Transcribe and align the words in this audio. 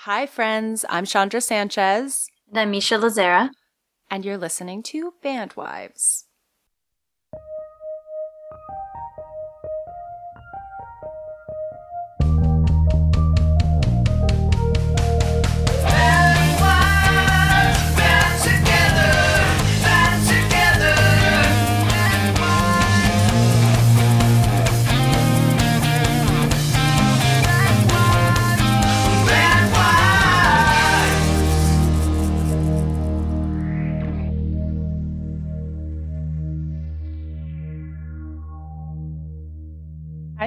Hi, 0.00 0.26
friends. 0.26 0.84
I'm 0.90 1.04
Chondra 1.04 1.42
Sanchez. 1.42 2.28
And 2.50 2.58
I'm 2.58 2.70
Misha 2.70 2.96
Lazera. 2.96 3.48
And 4.10 4.26
you're 4.26 4.36
listening 4.36 4.82
to 4.84 5.14
Bandwives. 5.22 6.25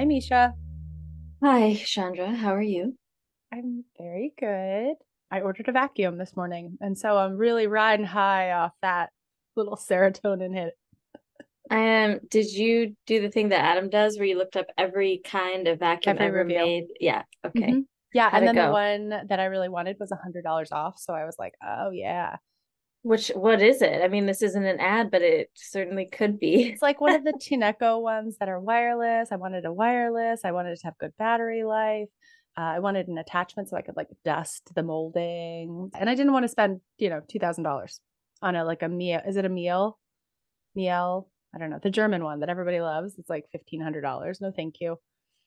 Hi, 0.00 0.06
Misha. 0.06 0.54
Hi, 1.44 1.72
Chondra. 1.74 2.34
How 2.34 2.54
are 2.54 2.62
you? 2.62 2.96
I'm 3.52 3.84
very 3.98 4.32
good. 4.38 4.94
I 5.30 5.42
ordered 5.42 5.68
a 5.68 5.72
vacuum 5.72 6.16
this 6.16 6.34
morning, 6.34 6.78
and 6.80 6.96
so 6.96 7.18
I'm 7.18 7.36
really 7.36 7.66
riding 7.66 8.06
high 8.06 8.52
off 8.52 8.72
that 8.80 9.10
little 9.56 9.76
serotonin 9.76 10.54
hit. 10.54 10.72
Um, 11.70 12.20
did 12.30 12.50
you 12.50 12.96
do 13.06 13.20
the 13.20 13.28
thing 13.28 13.50
that 13.50 13.62
Adam 13.62 13.90
does 13.90 14.16
where 14.16 14.26
you 14.26 14.38
looked 14.38 14.56
up 14.56 14.68
every 14.78 15.20
kind 15.22 15.68
of 15.68 15.80
vacuum 15.80 16.16
Every 16.16 16.28
ever 16.28 16.44
review. 16.44 16.64
made? 16.64 16.86
Yeah. 16.98 17.24
Okay. 17.44 17.72
Mhm. 17.72 17.84
Yeah, 18.14 18.30
How'd 18.30 18.38
and 18.38 18.48
then 18.48 18.66
the 18.68 18.72
one 18.72 19.10
that 19.28 19.38
I 19.38 19.44
really 19.44 19.68
wanted 19.68 19.98
was 20.00 20.12
a 20.12 20.16
hundred 20.16 20.44
dollars 20.44 20.72
off, 20.72 20.98
so 20.98 21.12
I 21.12 21.26
was 21.26 21.36
like, 21.38 21.52
"Oh 21.62 21.90
yeah!" 21.90 22.36
Which 23.02 23.28
what 23.28 23.62
is 23.62 23.80
it? 23.80 24.02
I 24.02 24.08
mean, 24.08 24.26
this 24.26 24.42
isn't 24.42 24.64
an 24.64 24.78
ad, 24.78 25.10
but 25.10 25.22
it 25.22 25.48
certainly 25.54 26.04
could 26.06 26.38
be. 26.38 26.64
It's 26.68 26.82
like 26.82 27.00
one 27.00 27.14
of 27.14 27.24
the 27.24 27.32
Tineco 27.40 28.00
ones 28.02 28.36
that 28.38 28.48
are 28.50 28.60
wireless. 28.60 29.30
I 29.32 29.36
wanted 29.36 29.64
a 29.64 29.72
wireless. 29.72 30.40
I 30.44 30.52
wanted 30.52 30.72
it 30.72 30.80
to 30.80 30.86
have 30.88 30.98
good 30.98 31.16
battery 31.18 31.64
life. 31.64 32.08
Uh, 32.58 32.62
I 32.62 32.78
wanted 32.80 33.08
an 33.08 33.16
attachment 33.16 33.68
so 33.70 33.76
I 33.76 33.82
could 33.82 33.96
like 33.96 34.08
dust 34.24 34.70
the 34.74 34.82
molding, 34.82 35.90
and 35.98 36.10
I 36.10 36.14
didn't 36.14 36.32
want 36.32 36.44
to 36.44 36.48
spend 36.48 36.80
you 36.98 37.08
know 37.08 37.20
two 37.26 37.38
thousand 37.38 37.64
dollars 37.64 38.00
on 38.42 38.54
a 38.54 38.64
like 38.64 38.82
a 38.82 38.88
meal. 38.88 39.20
Is 39.26 39.36
it 39.36 39.44
a 39.46 39.48
meal? 39.48 39.98
Miele? 40.74 41.28
I 41.54 41.58
don't 41.58 41.70
know 41.70 41.80
the 41.82 41.90
German 41.90 42.22
one 42.22 42.40
that 42.40 42.48
everybody 42.50 42.80
loves. 42.80 43.14
It's 43.18 43.30
like 43.30 43.46
fifteen 43.50 43.80
hundred 43.80 44.02
dollars. 44.02 44.40
No, 44.42 44.52
thank 44.54 44.76
you. 44.80 44.98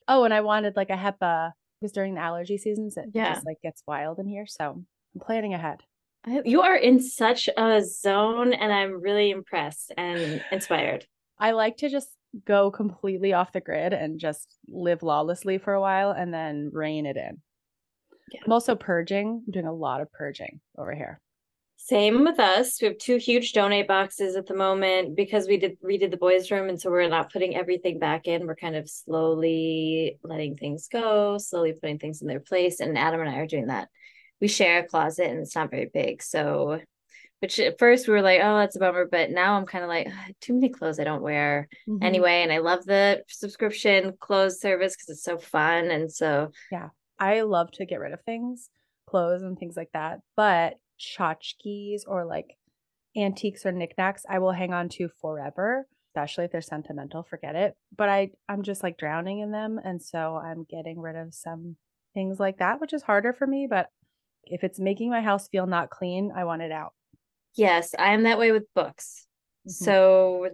Oh, 0.08 0.24
and 0.24 0.34
I 0.34 0.42
wanted 0.42 0.76
like 0.76 0.90
a 0.90 0.94
HEPA 0.98 1.52
because 1.80 1.92
during 1.92 2.16
the 2.16 2.22
allergy 2.22 2.58
seasons 2.58 2.98
it 2.98 3.06
Yeah. 3.14 3.34
just 3.36 3.46
like 3.46 3.62
gets 3.62 3.84
wild 3.88 4.18
in 4.20 4.28
here. 4.28 4.46
So 4.48 4.72
I'm 5.14 5.22
planning 5.22 5.54
ahead. 5.54 5.82
You 6.46 6.62
are 6.62 6.76
in 6.76 7.02
such 7.02 7.50
a 7.58 7.82
zone, 7.84 8.54
and 8.54 8.72
I'm 8.72 9.02
really 9.02 9.32
impressed 9.32 9.92
and 9.98 10.42
inspired. 10.52 11.06
I 11.38 11.52
like 11.52 11.78
to 11.78 11.90
just 11.90 12.10
go 12.46 12.72
completely 12.72 13.34
off 13.34 13.52
the 13.52 13.62
grid 13.62 13.94
and 13.94 14.20
just 14.20 14.58
live 14.68 15.04
lawlessly 15.04 15.58
for 15.58 15.74
a 15.74 15.82
while 15.82 16.12
and 16.12 16.34
then 16.34 16.70
rein 16.72 17.06
it 17.06 17.18
in. 17.18 17.42
Yeah. 18.32 18.42
I'm 18.46 18.52
also 18.52 18.76
purging. 18.76 19.44
I'm 19.46 19.52
doing 19.52 19.68
a 19.68 19.74
lot 19.74 20.02
of 20.02 20.12
purging 20.12 20.62
over 20.78 20.94
here. 20.94 21.20
Same 21.76 22.24
with 22.24 22.40
us. 22.40 22.82
We 22.82 22.88
have 22.88 22.98
two 22.98 23.18
huge 23.18 23.52
donate 23.52 23.90
boxes 23.90 24.38
at 24.38 24.46
the 24.46 24.56
moment 24.56 25.18
because 25.18 25.48
we 25.48 25.58
did 25.58 25.78
redid 25.82 26.12
the 26.12 26.18
boys' 26.18 26.50
room, 26.50 26.70
and 26.70 26.80
so 26.80 26.90
we're 26.90 27.10
not 27.10 27.34
putting 27.34 27.58
everything 27.58 28.00
back 28.00 28.26
in. 28.26 28.48
We're 28.48 28.56
kind 28.56 28.78
of 28.78 28.90
slowly 28.90 30.18
letting 30.24 30.56
things 30.56 30.88
go, 30.88 31.38
slowly 31.38 31.74
putting 31.74 32.00
things 32.00 32.22
in 32.22 32.28
their 32.30 32.40
place. 32.40 32.80
And 32.80 32.98
Adam 32.98 33.20
and 33.20 33.30
I 33.30 33.36
are 33.36 33.48
doing 33.48 33.68
that. 33.68 33.90
We 34.44 34.50
share 34.50 34.80
a 34.80 34.84
closet, 34.86 35.28
and 35.28 35.40
it's 35.40 35.56
not 35.56 35.72
very 35.72 35.86
big, 35.94 36.22
so. 36.22 36.82
Which 37.40 37.60
at 37.62 37.80
first 37.80 38.10
we 38.10 38.14
were 38.14 38.22
like, 38.22 38.42
oh, 38.44 38.58
that's 38.58 38.76
a 38.76 38.80
bummer, 38.80 39.06
but 39.10 39.32
now 39.32 39.54
I'm 39.56 39.66
kind 39.66 39.86
of 39.86 39.90
like, 39.90 40.08
"Ah, 40.12 40.28
too 40.42 40.54
many 40.54 40.68
clothes 40.68 41.00
I 41.00 41.06
don't 41.06 41.22
wear 41.22 41.70
Mhm. 41.88 42.04
anyway, 42.04 42.42
and 42.44 42.52
I 42.52 42.58
love 42.58 42.84
the 42.84 43.24
subscription 43.30 44.18
clothes 44.20 44.60
service 44.60 44.98
because 44.98 45.08
it's 45.12 45.24
so 45.24 45.38
fun, 45.38 45.92
and 45.92 46.12
so 46.12 46.52
yeah, 46.70 46.90
I 47.18 47.42
love 47.44 47.72
to 47.76 47.86
get 47.86 48.02
rid 48.02 48.12
of 48.12 48.20
things, 48.26 48.70
clothes 49.08 49.44
and 49.44 49.58
things 49.58 49.78
like 49.78 49.92
that. 49.94 50.20
But 50.36 50.76
tchotchkes 51.00 52.02
or 52.06 52.26
like 52.26 52.58
antiques 53.16 53.66
or 53.66 53.72
knickknacks, 53.72 54.26
I 54.28 54.40
will 54.40 54.52
hang 54.52 54.74
on 54.74 54.90
to 54.90 55.08
forever, 55.22 55.88
especially 56.10 56.44
if 56.46 56.52
they're 56.52 56.62
sentimental. 56.62 57.24
Forget 57.24 57.56
it. 57.56 57.78
But 57.96 58.10
I, 58.10 58.32
I'm 58.50 58.64
just 58.64 58.84
like 58.84 58.98
drowning 58.98 59.40
in 59.40 59.52
them, 59.52 59.80
and 59.82 60.02
so 60.04 60.36
I'm 60.36 60.66
getting 60.66 61.00
rid 61.00 61.16
of 61.16 61.34
some 61.34 61.78
things 62.14 62.42
like 62.42 62.58
that, 62.58 62.82
which 62.82 62.92
is 62.92 63.04
harder 63.04 63.32
for 63.32 63.48
me. 63.48 63.68
But 63.70 63.90
if 64.46 64.64
it's 64.64 64.80
making 64.80 65.10
my 65.10 65.22
house 65.22 65.48
feel 65.48 65.66
not 65.66 65.90
clean, 65.90 66.32
I 66.36 66.44
want 66.44 66.62
it 66.62 66.72
out. 66.72 66.94
Yes, 67.56 67.94
I 67.98 68.14
am 68.14 68.24
that 68.24 68.40
way 68.40 68.52
with 68.52 68.66
books. 68.74 69.28
Mhm. 69.68 69.72
So 69.72 70.50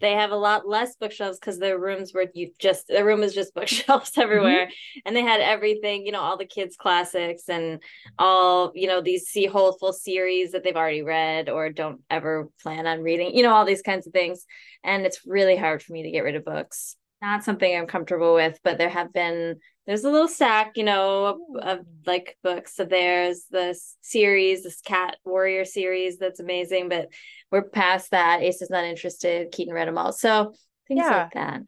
they 0.00 0.12
have 0.12 0.30
a 0.30 0.36
lot 0.36 0.66
less 0.66 0.96
bookshelves 0.96 1.38
because 1.38 1.58
their 1.58 1.78
rooms 1.78 2.14
were 2.14 2.26
you 2.32 2.50
just 2.58 2.88
their 2.88 3.04
room 3.04 3.22
is 3.22 3.34
just 3.34 3.54
bookshelves 3.54 4.12
everywhere. 4.16 4.70
And 5.04 5.14
they 5.14 5.22
had 5.22 5.40
everything, 5.40 6.06
you 6.06 6.12
know, 6.12 6.20
all 6.20 6.36
the 6.36 6.46
kids' 6.46 6.76
classics 6.76 7.48
and 7.48 7.82
all, 8.18 8.72
you 8.74 8.86
know, 8.86 9.00
these 9.00 9.26
see 9.26 9.46
whole 9.46 9.72
full 9.72 9.92
series 9.92 10.52
that 10.52 10.62
they've 10.64 10.76
already 10.76 11.02
read 11.02 11.48
or 11.48 11.70
don't 11.70 12.00
ever 12.10 12.48
plan 12.62 12.86
on 12.86 13.02
reading, 13.02 13.34
you 13.34 13.42
know, 13.42 13.54
all 13.54 13.64
these 13.64 13.82
kinds 13.82 14.06
of 14.06 14.12
things. 14.12 14.44
And 14.82 15.04
it's 15.04 15.26
really 15.26 15.56
hard 15.56 15.82
for 15.82 15.92
me 15.92 16.04
to 16.04 16.10
get 16.10 16.24
rid 16.24 16.36
of 16.36 16.44
books. 16.44 16.96
Not 17.20 17.44
something 17.44 17.74
I'm 17.74 17.86
comfortable 17.86 18.34
with, 18.34 18.58
but 18.62 18.78
there 18.78 18.90
have 18.90 19.12
been 19.12 19.56
there's 19.86 20.04
a 20.04 20.10
little 20.10 20.28
stack, 20.28 20.76
you 20.76 20.84
know, 20.84 21.26
of, 21.26 21.38
of 21.62 21.86
like 22.06 22.36
books 22.42 22.74
So 22.76 22.84
there's 22.84 23.44
this 23.50 23.96
series, 24.00 24.62
this 24.62 24.80
cat 24.80 25.16
warrior 25.24 25.64
series 25.64 26.18
that's 26.18 26.40
amazing, 26.40 26.88
but 26.88 27.08
we're 27.50 27.68
past 27.68 28.10
that. 28.12 28.42
Ace 28.42 28.62
is 28.62 28.70
not 28.70 28.84
interested. 28.84 29.52
Keaton 29.52 29.74
read 29.74 29.88
them 29.88 29.98
all. 29.98 30.12
So 30.12 30.54
things 30.88 31.00
Yeah. 31.04 31.10
like 31.24 31.34
that. 31.34 31.60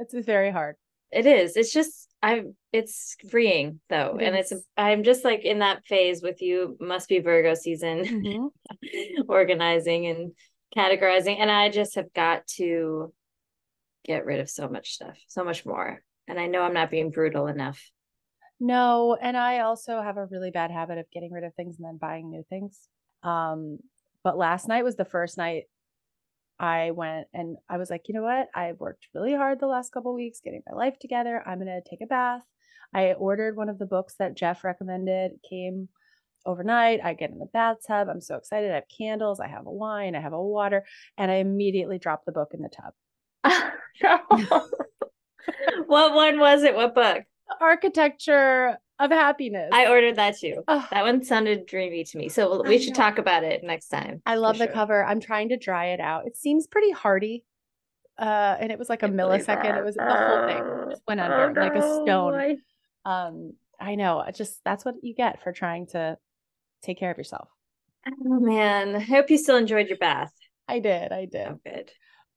It's, 0.00 0.14
it's 0.14 0.26
very 0.26 0.50
hard. 0.50 0.76
It 1.12 1.26
is. 1.26 1.56
It's 1.56 1.72
just 1.72 2.08
I'm. 2.22 2.56
it's 2.72 3.16
freeing 3.30 3.80
though. 3.90 4.16
It 4.18 4.24
and 4.26 4.36
it's. 4.36 4.52
I'm 4.76 5.02
just 5.02 5.24
like 5.24 5.44
in 5.44 5.58
that 5.58 5.84
phase 5.84 6.22
with 6.22 6.40
you, 6.40 6.76
must 6.80 7.08
be 7.08 7.18
Virgo 7.18 7.54
season, 7.54 8.04
Mhm. 8.04 8.50
organizing 9.28 10.06
and 10.06 10.32
categorizing. 10.76 11.36
And 11.38 11.50
I 11.50 11.68
just 11.68 11.96
have 11.96 12.12
got 12.14 12.46
to 12.58 13.12
get 14.04 14.24
rid 14.24 14.40
of 14.40 14.48
so 14.48 14.68
much 14.68 14.92
stuff, 14.94 15.18
so 15.28 15.44
much 15.44 15.66
more. 15.66 16.02
And 16.28 16.38
I 16.38 16.46
know 16.46 16.62
I'm 16.62 16.74
not 16.74 16.90
being 16.90 17.10
brutal 17.10 17.46
enough. 17.46 17.80
No, 18.60 19.16
and 19.20 19.36
I 19.36 19.60
also 19.60 20.00
have 20.00 20.16
a 20.16 20.26
really 20.26 20.50
bad 20.50 20.70
habit 20.70 20.98
of 20.98 21.10
getting 21.12 21.32
rid 21.32 21.44
of 21.44 21.54
things 21.54 21.76
and 21.78 21.86
then 21.86 21.96
buying 21.96 22.30
new 22.30 22.44
things. 22.48 22.78
Um, 23.22 23.78
but 24.22 24.38
last 24.38 24.68
night 24.68 24.84
was 24.84 24.96
the 24.96 25.04
first 25.04 25.36
night 25.36 25.64
I 26.58 26.92
went 26.92 27.26
and 27.34 27.56
I 27.68 27.76
was 27.76 27.90
like, 27.90 28.06
you 28.06 28.14
know 28.14 28.22
what? 28.22 28.48
I've 28.54 28.78
worked 28.78 29.08
really 29.14 29.34
hard 29.34 29.58
the 29.58 29.66
last 29.66 29.92
couple 29.92 30.14
weeks 30.14 30.40
getting 30.44 30.62
my 30.70 30.76
life 30.76 30.96
together. 31.00 31.42
I'm 31.44 31.58
gonna 31.58 31.80
take 31.88 32.02
a 32.02 32.06
bath. 32.06 32.42
I 32.94 33.14
ordered 33.14 33.56
one 33.56 33.68
of 33.68 33.78
the 33.78 33.86
books 33.86 34.14
that 34.20 34.36
Jeff 34.36 34.62
recommended. 34.62 35.32
It 35.32 35.40
came 35.48 35.88
overnight. 36.46 37.00
I 37.02 37.14
get 37.14 37.30
in 37.30 37.38
the 37.38 37.46
bathtub. 37.46 38.08
I'm 38.08 38.20
so 38.20 38.36
excited. 38.36 38.70
I 38.70 38.76
have 38.76 38.84
candles. 38.96 39.40
I 39.40 39.48
have 39.48 39.66
a 39.66 39.72
wine. 39.72 40.14
I 40.14 40.20
have 40.20 40.32
a 40.32 40.42
water, 40.42 40.84
and 41.16 41.30
I 41.30 41.36
immediately 41.36 41.98
drop 41.98 42.24
the 42.24 42.32
book 42.32 42.52
in 42.54 42.62
the 42.62 42.68
tub. 42.68 42.92
what 45.86 46.14
one 46.14 46.38
was 46.38 46.62
it? 46.62 46.74
What 46.74 46.94
book? 46.94 47.24
Architecture 47.60 48.78
of 48.98 49.10
Happiness. 49.10 49.70
I 49.72 49.88
ordered 49.88 50.16
that 50.16 50.38
too. 50.38 50.62
Ugh. 50.68 50.84
That 50.90 51.02
one 51.02 51.24
sounded 51.24 51.66
dreamy 51.66 52.04
to 52.04 52.18
me. 52.18 52.28
So 52.28 52.62
we 52.62 52.78
should 52.78 52.94
talk 52.94 53.18
about 53.18 53.44
it 53.44 53.62
next 53.64 53.88
time. 53.88 54.22
I 54.24 54.36
love 54.36 54.58
the 54.58 54.64
sure. 54.64 54.72
cover. 54.72 55.04
I'm 55.04 55.20
trying 55.20 55.48
to 55.50 55.56
dry 55.56 55.86
it 55.86 56.00
out. 56.00 56.26
It 56.26 56.36
seems 56.36 56.66
pretty 56.66 56.90
hardy. 56.90 57.44
Uh, 58.18 58.56
and 58.60 58.70
it 58.70 58.78
was 58.78 58.88
like 58.88 59.02
a 59.02 59.08
millisecond. 59.08 59.76
It 59.76 59.84
was 59.84 59.96
the 59.96 60.04
whole 60.04 60.46
thing 60.46 60.82
just 60.92 61.02
went 61.08 61.20
under 61.20 61.60
like 61.60 61.74
a 61.74 61.82
stone. 61.82 62.58
Um, 63.04 63.54
I 63.80 63.96
know. 63.96 64.18
I 64.18 64.30
just 64.30 64.60
that's 64.64 64.84
what 64.84 64.96
you 65.02 65.14
get 65.14 65.42
for 65.42 65.52
trying 65.52 65.86
to 65.88 66.16
take 66.82 66.98
care 66.98 67.10
of 67.10 67.18
yourself. 67.18 67.48
Oh 68.06 68.40
man, 68.40 68.96
I 68.96 69.00
hope 69.00 69.30
you 69.30 69.38
still 69.38 69.56
enjoyed 69.56 69.88
your 69.88 69.98
bath. 69.98 70.32
I 70.68 70.78
did. 70.78 71.12
I 71.12 71.24
did. 71.24 71.48
Oh, 71.48 71.60
good. 71.64 71.90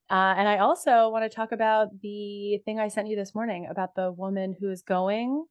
Uh, 0.10 0.36
and 0.38 0.48
I 0.48 0.60
also 0.60 1.10
want 1.10 1.30
to 1.30 1.36
talk 1.36 1.52
about 1.52 2.02
the 2.02 2.60
thing 2.63 2.80
I 2.80 2.90
sent 2.90 3.07
you 3.07 3.16
this 3.16 3.34
morning 3.34 3.68
about 3.69 3.96
the 3.96 4.12
woman 4.12 4.56
who 4.60 4.69
is 4.69 4.84
going 4.84 5.46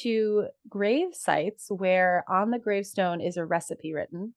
to 0.00 0.46
grave 0.68 1.08
sites 1.12 1.66
where 1.68 2.24
on 2.28 2.50
the 2.50 2.58
gravestone 2.58 3.20
is 3.20 3.36
a 3.36 3.44
recipe 3.44 3.92
written. 3.92 4.34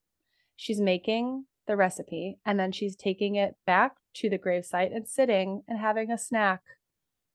She's 0.58 0.82
making 0.82 1.46
the 1.68 1.78
recipe 1.78 2.40
and 2.46 2.60
then 2.60 2.74
she's 2.74 2.98
taking 2.98 3.36
it 3.36 3.56
back 3.66 3.94
to 4.16 4.30
the 4.30 4.38
gravesite 4.38 4.94
and 4.94 5.08
sitting 5.08 5.64
and 5.68 5.80
having 5.80 6.12
a 6.12 6.18
snack 6.18 6.62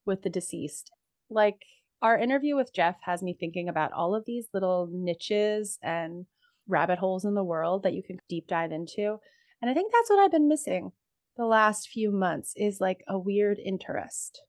with 0.04 0.22
the 0.22 0.30
deceased. 0.30 0.90
Like 1.30 1.64
our 2.02 2.18
interview 2.18 2.54
with 2.54 2.74
Jeff 2.74 2.96
has 3.04 3.22
me 3.22 3.34
thinking 3.38 3.68
about 3.68 3.92
all 3.92 4.14
of 4.14 4.26
these 4.26 4.48
little 4.52 4.90
niches 4.92 5.78
and 5.82 6.26
rabbit 6.68 6.98
holes 6.98 7.24
in 7.24 7.34
the 7.34 7.44
world 7.44 7.82
that 7.82 7.94
you 7.94 8.02
can 8.02 8.18
deep 8.28 8.46
dive 8.46 8.72
into. 8.72 9.18
And 9.62 9.70
I 9.70 9.74
think 9.74 9.90
that's 9.90 10.10
what 10.10 10.18
I've 10.18 10.32
been 10.32 10.48
missing 10.48 10.92
the 11.36 11.46
last 11.46 11.88
few 11.88 12.10
months 12.10 12.54
is 12.56 12.80
like 12.80 13.04
a 13.08 13.18
weird 13.18 13.58
interest. 13.58 14.42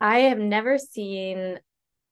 I 0.00 0.20
have 0.20 0.38
never 0.38 0.78
seen 0.78 1.58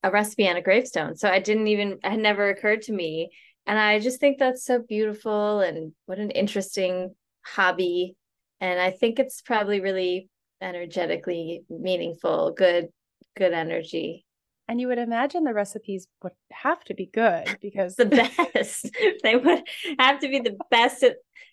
a 0.03 0.11
recipe 0.11 0.49
on 0.49 0.57
a 0.57 0.63
gravestone. 0.63 1.17
So 1.17 1.29
I 1.29 1.41
didn't 1.41 1.69
even 1.69 1.99
it 2.03 2.11
had 2.11 2.21
never 2.21 2.49
occurred 2.49 2.83
to 2.83 2.93
me. 2.93 3.31
And 3.67 3.79
I 3.79 3.99
just 3.99 4.21
think 4.21 4.39
that's 4.39 4.65
so 4.65 4.81
beautiful 4.81 5.61
and 5.61 5.93
what 6.07 6.19
an 6.19 6.31
interesting 6.31 7.15
hobby. 7.43 8.17
And 8.61 8.81
I 8.81 8.91
think 8.91 9.19
it's 9.19 9.43
probably 9.43 9.81
really 9.81 10.29
energetically 10.61 11.65
meaningful, 11.69 12.53
good, 12.53 12.89
good 13.37 13.53
energy. 13.53 14.25
And 14.69 14.81
you 14.81 14.87
would 14.87 14.99
imagine 14.99 15.43
the 15.43 15.53
recipes 15.53 16.07
would 16.23 16.33
have 16.53 16.85
to 16.85 16.95
be 16.95 17.11
good 17.13 17.59
because 17.61 17.97
the 17.97 18.07
best. 18.07 18.89
they 19.25 19.35
would 19.35 19.63
have 19.99 20.21
to 20.21 20.29
be 20.29 20.39
the 20.39 20.57
best 20.71 21.05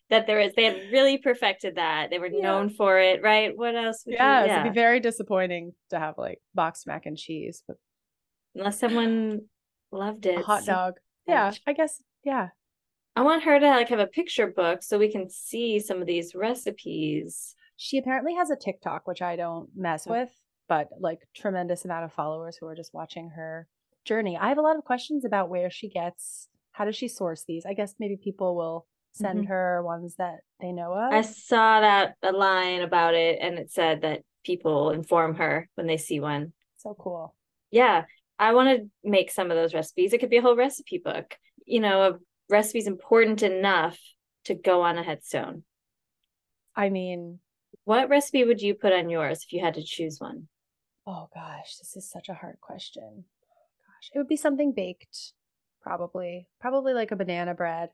that 0.10 0.28
there 0.28 0.40
is. 0.40 0.54
They 0.56 0.66
had 0.66 0.78
really 0.92 1.18
perfected 1.18 1.76
that. 1.76 2.10
They 2.10 2.20
were 2.20 2.28
yeah. 2.28 2.44
known 2.44 2.70
for 2.70 3.00
it, 3.00 3.22
right? 3.24 3.56
What 3.56 3.76
else? 3.76 4.04
yeah, 4.06 4.42
you, 4.42 4.48
yeah, 4.48 4.62
it'd 4.62 4.74
be 4.74 4.80
very 4.80 5.00
disappointing 5.00 5.74
to 5.90 6.00
have 6.00 6.18
like 6.18 6.40
boxed 6.54 6.88
mac 6.88 7.06
and 7.06 7.18
cheese, 7.18 7.64
but 7.68 7.78
unless 8.56 8.80
someone 8.80 9.42
loved 9.92 10.26
it, 10.26 10.40
a 10.40 10.44
hot 10.44 10.66
dog. 10.66 10.96
Yeah, 11.28 11.52
I 11.66 11.74
guess. 11.74 12.02
Yeah, 12.24 12.50
I 13.16 13.22
want 13.22 13.44
her 13.44 13.60
to 13.60 13.68
like 13.68 13.90
have 13.90 14.00
a 14.00 14.08
picture 14.08 14.48
book 14.48 14.84
so 14.84 14.98
we 14.98 15.12
can 15.12 15.30
see 15.30 15.80
some 15.80 16.02
of 16.02 16.08
these 16.08 16.36
recipes. 16.36 17.56
She 17.76 17.98
apparently 17.98 18.34
has 18.36 18.50
a 18.50 18.56
TikTok, 18.56 19.08
which 19.08 19.22
I 19.22 19.36
don't 19.36 19.70
mess 19.76 20.08
oh. 20.08 20.12
with 20.12 20.32
but 20.68 20.90
like 21.00 21.20
tremendous 21.36 21.86
amount 21.86 22.06
of 22.06 22.14
followers 22.14 22.58
who 22.58 22.68
are 22.68 22.76
just 22.76 22.94
watching 22.94 23.30
her 23.30 23.68
journey. 24.06 24.38
I 24.38 24.50
have 24.50 24.58
a 24.58 24.62
lot 24.62 24.78
of 24.78 24.84
questions 24.84 25.26
about 25.26 25.50
where 25.50 25.70
she 25.70 25.90
gets 25.90 26.50
how 26.72 26.86
does 26.86 26.96
she 26.96 27.08
source 27.08 27.44
these? 27.48 27.66
I 27.66 27.74
guess 27.74 27.96
maybe 28.00 28.18
people 28.18 28.56
will 28.56 28.86
send 29.18 29.40
mm-hmm. 29.40 29.48
her 29.50 29.84
ones 29.84 30.16
that 30.18 30.40
they 30.62 30.72
know 30.72 30.94
of. 30.94 31.14
I 31.14 31.22
saw 31.22 31.82
that 31.82 32.16
a 32.24 32.32
line 32.32 32.82
about 32.82 33.14
it 33.14 33.40
and 33.42 33.58
it 33.58 33.72
said 33.72 34.02
that 34.02 34.22
people 34.44 34.92
inform 34.92 35.36
her 35.36 35.70
when 35.76 35.88
they 35.88 35.98
see 35.98 36.20
one. 36.20 36.54
So 36.78 36.96
cool. 36.98 37.36
Yeah. 37.72 38.06
I 38.40 38.54
want 38.54 38.70
to 38.70 38.90
make 39.04 39.32
some 39.32 39.50
of 39.50 39.58
those 39.58 39.74
recipes. 39.74 40.14
It 40.14 40.20
could 40.20 40.30
be 40.30 40.38
a 40.38 40.42
whole 40.42 40.56
recipe 40.56 41.00
book. 41.00 41.36
You 41.66 41.80
know, 41.80 42.02
a 42.04 42.14
recipe's 42.50 42.88
important 42.88 43.44
enough 43.44 44.00
to 44.46 44.54
go 44.54 44.82
on 44.82 44.98
a 44.98 45.04
headstone. 45.04 45.64
I 46.76 46.90
mean, 46.90 47.40
what 47.84 48.10
recipe 48.10 48.44
would 48.44 48.62
you 48.62 48.76
put 48.76 48.94
on 48.94 49.10
yours 49.10 49.44
if 49.44 49.54
you 49.54 49.60
had 49.60 49.74
to 49.74 49.84
choose 49.84 50.20
one? 50.20 50.48
Oh 51.06 51.30
gosh, 51.34 51.78
this 51.78 51.96
is 51.96 52.10
such 52.10 52.30
a 52.30 52.34
hard 52.34 52.58
question. 52.62 53.02
Gosh, 53.24 54.12
it 54.14 54.18
would 54.18 54.28
be 54.28 54.36
something 54.36 54.74
baked, 54.74 55.34
probably. 55.82 56.48
Probably 56.60 56.94
like 56.94 57.12
a 57.12 57.16
banana 57.16 57.54
bread. 57.54 57.90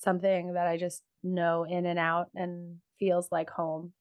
Something 0.00 0.54
that 0.54 0.66
I 0.66 0.76
just 0.76 1.02
know 1.22 1.64
in 1.68 1.86
and 1.86 1.98
out 1.98 2.26
and 2.34 2.78
feels 2.98 3.28
like 3.30 3.50
home. 3.50 3.92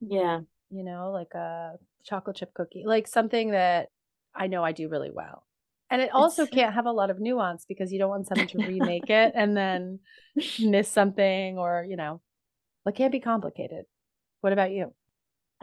Yeah. 0.00 0.40
You 0.70 0.84
know, 0.84 1.10
like 1.12 1.34
a 1.34 1.74
chocolate 2.04 2.36
chip 2.36 2.54
cookie, 2.54 2.84
like 2.86 3.06
something 3.06 3.50
that 3.50 3.88
I 4.34 4.46
know 4.46 4.64
I 4.64 4.72
do 4.72 4.88
really 4.88 5.10
well. 5.12 5.44
And 5.90 6.00
it 6.00 6.10
also 6.12 6.44
it's... 6.44 6.52
can't 6.52 6.74
have 6.74 6.86
a 6.86 6.92
lot 6.92 7.10
of 7.10 7.20
nuance 7.20 7.66
because 7.68 7.92
you 7.92 7.98
don't 7.98 8.08
want 8.08 8.26
someone 8.26 8.46
to 8.48 8.58
remake 8.58 9.10
it 9.10 9.32
and 9.36 9.56
then 9.56 10.00
miss 10.58 10.88
something 10.88 11.58
or, 11.58 11.84
you 11.86 11.96
know, 11.96 12.22
it 12.86 12.94
can't 12.94 13.12
be 13.12 13.20
complicated. 13.20 13.84
What 14.40 14.54
about 14.54 14.72
you? 14.72 14.94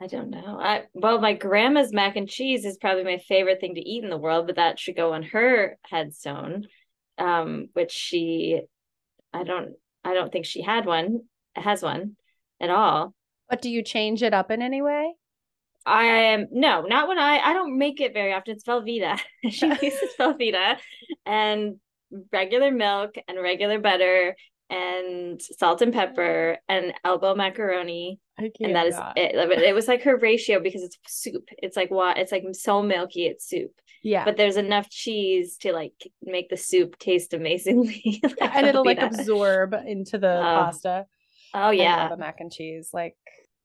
I 0.02 0.08
don't 0.08 0.30
know. 0.30 0.58
I 0.62 0.84
well, 0.94 1.20
my 1.20 1.34
grandma's 1.34 1.92
mac 1.92 2.16
and 2.16 2.30
cheese 2.30 2.64
is 2.64 2.78
probably 2.78 3.04
my 3.04 3.18
favorite 3.18 3.60
thing 3.60 3.76
to 3.76 3.82
eat 3.82 4.04
in 4.04 4.10
the 4.10 4.18
world, 4.18 4.48
but 4.48 4.56
that 4.56 4.80
should 4.80 4.96
go 4.96 5.14
on 5.14 5.24
her 5.24 5.78
headstone, 5.82 6.68
um, 7.18 7.68
which 7.74 7.92
she, 7.92 8.62
I 9.34 9.44
don't, 9.44 9.74
I 10.04 10.14
don't 10.14 10.32
think 10.32 10.46
she 10.46 10.62
had 10.62 10.86
one, 10.86 11.22
has 11.56 11.82
one, 11.82 12.16
at 12.60 12.70
all. 12.70 13.14
But 13.50 13.62
do 13.62 13.70
you 13.70 13.84
change 13.84 14.24
it 14.24 14.34
up 14.34 14.52
in 14.52 14.62
any 14.62 14.82
way? 14.82 15.14
I 15.86 16.04
am 16.04 16.48
no, 16.52 16.82
not 16.82 17.08
when 17.08 17.18
I. 17.18 17.40
I 17.40 17.54
don't 17.54 17.78
make 17.78 18.00
it 18.00 18.14
very 18.14 18.34
often. 18.34 18.56
It's 18.56 18.64
Velveeta. 18.64 19.20
she 19.50 19.68
uses 19.82 20.16
Velveeta 20.20 20.78
and 21.26 21.78
regular 22.32 22.72
milk 22.72 23.16
and 23.28 23.40
regular 23.40 23.80
butter 23.80 24.36
and 24.70 25.42
salt 25.42 25.82
and 25.82 25.94
pepper 25.94 26.58
and 26.68 26.94
elbow 27.04 27.34
macaroni 27.34 28.20
and 28.60 28.76
that 28.76 28.88
is 28.88 28.96
it. 29.16 29.36
it 29.36 29.76
was 29.76 29.88
like 29.88 30.04
her 30.04 30.18
ratio 30.18 30.60
because 30.60 30.84
it's 30.84 30.98
soup. 31.08 31.50
It's 31.58 31.78
like 31.78 31.92
what 31.92 32.18
it's 32.18 32.32
like 32.32 32.44
so 32.54 32.82
milky 32.82 33.26
it's 33.26 33.48
soup. 33.48 33.72
Yeah. 34.04 34.26
But 34.26 34.38
there's 34.38 34.58
enough 34.58 34.90
cheese 34.90 35.58
to 35.58 35.74
like 35.74 35.94
make 36.22 36.50
the 36.50 36.58
soup 36.58 36.98
taste 37.00 37.34
amazingly. 37.34 38.22
Like 38.24 38.36
yeah, 38.40 38.52
and 38.54 38.68
it'll 38.68 38.86
like 38.86 39.02
absorb 39.02 39.74
into 39.74 40.18
the 40.18 40.38
oh. 40.38 40.42
pasta. 40.42 41.06
Oh 41.54 41.72
yeah. 41.72 42.10
the 42.10 42.18
mac 42.18 42.40
and 42.40 42.52
cheese 42.52 42.90
like 42.94 43.16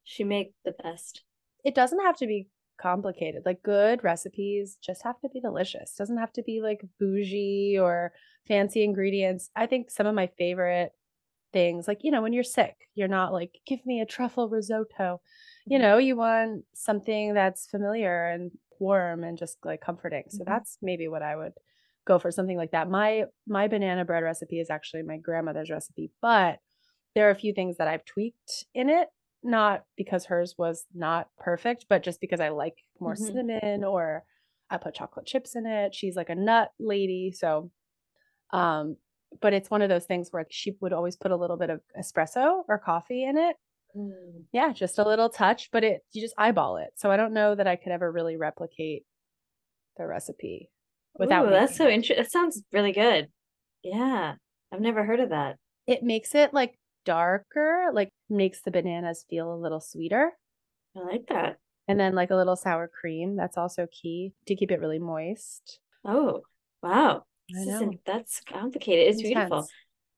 she 0.05 0.25
make 0.25 0.53
the 0.65 0.73
best. 0.73 1.23
It 1.65 1.75
doesn't 1.75 2.01
have 2.01 2.17
to 2.19 2.27
be 2.27 2.49
complicated. 2.81 3.43
Like 3.45 3.63
good 3.63 4.05
recipes 4.05 4.77
just 4.83 5.03
have 5.05 5.21
to 5.21 5.29
be 5.29 5.41
delicious. 5.41 5.95
Doesn't 5.97 6.19
have 6.19 6.33
to 6.35 6.43
be 6.43 6.61
like 6.61 6.85
bougie 6.99 7.79
or 7.79 8.13
fancy 8.47 8.85
ingredients. 8.85 9.51
I 9.57 9.67
think 9.67 9.91
some 9.91 10.07
of 10.07 10.15
my 10.15 10.29
favorite 10.39 10.93
things 11.55 11.89
like 11.89 12.01
you 12.03 12.11
know 12.11 12.21
when 12.21 12.35
you're 12.35 12.45
sick 12.45 12.77
you're 12.95 13.09
not 13.09 13.33
like 13.33 13.61
give 13.67 13.79
me 13.87 14.01
a 14.01 14.07
truffle 14.07 14.49
risotto 14.51 15.21
you 15.67 15.79
mm-hmm. 15.79 15.83
know 15.83 15.97
you 15.97 16.17
want 16.17 16.65
something 16.75 17.33
that's 17.33 17.67
familiar 17.67 18.29
and 18.29 18.51
warm 18.81 19.23
and 19.25 19.39
just 19.39 19.57
like 19.65 19.81
comforting 19.81 20.25
so 20.29 20.39
mm-hmm. 20.39 20.53
that's 20.53 20.77
maybe 20.83 21.09
what 21.09 21.23
i 21.23 21.35
would 21.37 21.53
go 22.07 22.19
for 22.19 22.31
something 22.31 22.57
like 22.57 22.73
that 22.73 22.91
my 22.91 23.23
my 23.47 23.69
banana 23.69 24.05
bread 24.05 24.25
recipe 24.25 24.59
is 24.59 24.69
actually 24.69 25.03
my 25.03 25.17
grandmother's 25.17 25.71
recipe 25.71 26.11
but 26.21 26.59
there 27.15 27.29
are 27.29 27.33
a 27.33 27.37
few 27.37 27.55
things 27.55 27.77
that 27.79 27.89
i've 27.89 28.05
tweaked 28.05 28.67
in 28.75 28.91
it 28.91 29.09
not 29.45 29.85
because 29.97 30.27
hers 30.27 30.57
was 30.59 30.87
not 30.93 31.29
perfect 31.39 31.87
but 31.89 32.03
just 32.03 32.21
because 32.21 32.41
i 32.41 32.49
like 32.49 32.79
more 33.01 33.15
mm-hmm. 33.15 33.25
cinnamon 33.25 33.85
or 33.85 34.25
i 34.71 34.77
put 34.77 34.95
chocolate 34.95 35.25
chips 35.25 35.55
in 35.55 35.67
it 35.67 35.95
she's 35.95 36.17
like 36.17 36.31
a 36.31 36.35
nut 36.35 36.71
lady 36.81 37.33
so 37.33 37.71
um 38.53 38.97
but 39.41 39.53
it's 39.53 39.71
one 39.71 39.83
of 39.83 39.89
those 39.89 40.05
things 40.05 40.29
where 40.31 40.47
she 40.51 40.75
would 40.81 40.93
always 40.93 41.17
put 41.17 41.31
a 41.31 41.37
little 41.37 41.57
bit 41.57 41.71
of 41.71 41.81
espresso 41.99 42.63
or 42.69 42.79
coffee 42.79 43.25
in 43.25 43.37
it. 43.37 43.57
Mm. 43.97 44.45
Yeah, 44.53 44.73
just 44.73 44.99
a 44.99 45.07
little 45.07 45.29
touch, 45.29 45.71
but 45.71 45.85
it 45.85 46.03
you 46.13 46.21
just 46.21 46.35
eyeball 46.37 46.79
it. 46.79 46.91
So 46.97 47.11
I 47.11 47.17
don't 47.17 47.33
know 47.33 47.55
that 47.55 47.67
I 47.67 47.77
could 47.77 47.93
ever 47.93 48.11
really 48.11 48.37
replicate 48.37 49.05
the 49.97 50.07
recipe 50.07 50.71
without. 51.19 51.47
Ooh, 51.47 51.51
that's 51.51 51.77
so 51.77 51.89
interesting. 51.89 52.23
That 52.23 52.33
sounds 52.33 52.63
really 52.73 52.93
good. 52.93 53.29
Yeah, 53.83 54.35
I've 54.73 54.81
never 54.81 55.05
heard 55.05 55.21
of 55.21 55.31
that. 55.31 55.57
It 55.87 56.03
makes 56.03 56.35
it 56.35 56.53
like 56.53 56.79
darker, 57.05 57.91
like 57.93 58.09
makes 58.29 58.63
the 58.63 58.71
bananas 58.71 59.25
feel 59.29 59.53
a 59.53 59.57
little 59.57 59.81
sweeter. 59.81 60.33
I 60.97 61.01
like 61.01 61.27
that. 61.29 61.59
And 61.87 62.01
then 62.01 62.15
like 62.15 62.31
a 62.31 62.37
little 62.37 62.57
sour 62.57 62.89
cream. 62.89 63.37
That's 63.37 63.59
also 63.59 63.87
key 63.93 64.33
to 64.47 64.57
keep 64.57 64.71
it 64.71 64.81
really 64.81 64.99
moist. 64.99 65.81
Oh, 66.05 66.43
wow. 66.83 67.25
That's 68.07 68.41
complicated. 68.41 69.09
It's 69.09 69.23
Intense. 69.23 69.35
beautiful. 69.35 69.69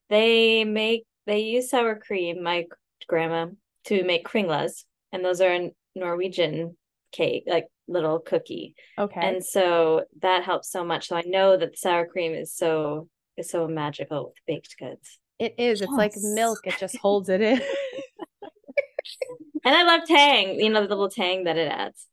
They 0.08 0.64
make 0.64 1.04
they 1.26 1.40
use 1.40 1.70
sour 1.70 1.96
cream, 1.96 2.42
my 2.42 2.66
grandma, 3.08 3.48
to 3.86 4.04
make 4.04 4.26
kringlas, 4.26 4.84
and 5.12 5.24
those 5.24 5.40
are 5.40 5.52
a 5.52 5.72
Norwegian 5.94 6.76
cake, 7.12 7.44
like 7.46 7.66
little 7.88 8.20
cookie. 8.20 8.74
Okay. 8.98 9.20
And 9.20 9.44
so 9.44 10.04
that 10.22 10.44
helps 10.44 10.70
so 10.70 10.84
much. 10.84 11.08
So 11.08 11.16
I 11.16 11.22
know 11.26 11.56
that 11.56 11.72
the 11.72 11.76
sour 11.76 12.06
cream 12.06 12.32
is 12.32 12.54
so 12.54 13.08
is 13.36 13.50
so 13.50 13.66
magical 13.66 14.26
with 14.26 14.36
baked 14.46 14.76
goods. 14.78 15.18
It 15.38 15.54
is. 15.58 15.82
It's 15.82 15.90
yes. 15.90 15.98
like 15.98 16.12
milk. 16.16 16.60
It 16.64 16.76
just 16.78 16.96
holds 16.98 17.28
it 17.28 17.40
in. 17.40 17.60
and 19.64 19.74
I 19.74 19.82
love 19.82 20.06
tang, 20.06 20.58
you 20.58 20.70
know, 20.70 20.82
the 20.82 20.88
little 20.88 21.10
tang 21.10 21.44
that 21.44 21.58
it 21.58 21.70
adds. 21.70 22.06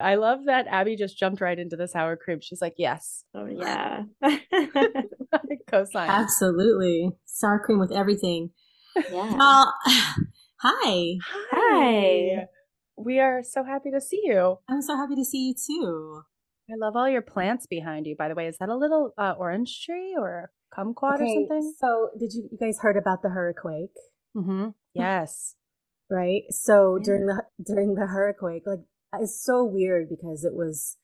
I 0.00 0.16
love 0.16 0.46
that 0.46 0.66
Abby 0.68 0.96
just 0.96 1.18
jumped 1.18 1.40
right 1.40 1.58
into 1.58 1.76
the 1.76 1.88
sour 1.88 2.16
cream. 2.16 2.40
She's 2.40 2.62
like, 2.62 2.74
yes. 2.76 3.24
Oh, 3.34 3.46
yeah. 3.50 4.02
Co-sign. 5.70 6.10
Absolutely. 6.10 7.10
Sour 7.24 7.60
cream 7.64 7.78
with 7.78 7.92
everything. 7.92 8.50
Yeah. 8.96 9.34
Well, 9.34 9.74
hi. 10.60 11.16
Hi. 11.52 12.46
We 12.96 13.18
are 13.18 13.42
so 13.42 13.64
happy 13.64 13.90
to 13.92 14.00
see 14.00 14.22
you. 14.24 14.58
I'm 14.68 14.82
so 14.82 14.96
happy 14.96 15.14
to 15.14 15.24
see 15.24 15.48
you 15.48 15.54
too. 15.54 16.22
I 16.70 16.74
love 16.76 16.96
all 16.96 17.08
your 17.08 17.22
plants 17.22 17.66
behind 17.66 18.06
you, 18.06 18.14
by 18.16 18.28
the 18.28 18.34
way. 18.34 18.46
Is 18.46 18.58
that 18.58 18.68
a 18.68 18.76
little 18.76 19.12
uh, 19.18 19.34
orange 19.38 19.84
tree 19.84 20.14
or 20.16 20.50
kumquat 20.76 21.14
okay, 21.14 21.24
or 21.24 21.34
something? 21.34 21.74
So, 21.78 22.10
did 22.18 22.32
you, 22.32 22.48
you 22.52 22.58
guys 22.58 22.78
heard 22.80 22.96
about 22.96 23.22
the 23.22 23.30
hurricane? 23.30 23.88
Mm-hmm. 24.36 24.68
Yes. 24.94 25.56
right. 26.10 26.42
So 26.50 26.96
yeah. 26.96 27.04
during 27.04 27.26
the 27.26 27.42
during 27.64 27.94
the 27.94 28.06
hurricane, 28.06 28.60
like 28.66 28.80
it's 29.18 29.44
so 29.44 29.64
weird 29.64 30.08
because 30.08 30.44
it 30.44 30.54
was 30.54 30.96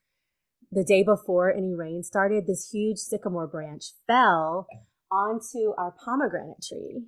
the 0.70 0.84
day 0.84 1.02
before 1.02 1.52
any 1.52 1.74
rain 1.74 2.02
started, 2.02 2.46
this 2.46 2.70
huge 2.72 2.98
sycamore 2.98 3.46
branch 3.46 3.92
fell 4.06 4.66
onto 5.10 5.72
our 5.78 5.94
pomegranate 6.04 6.62
tree. 6.66 7.04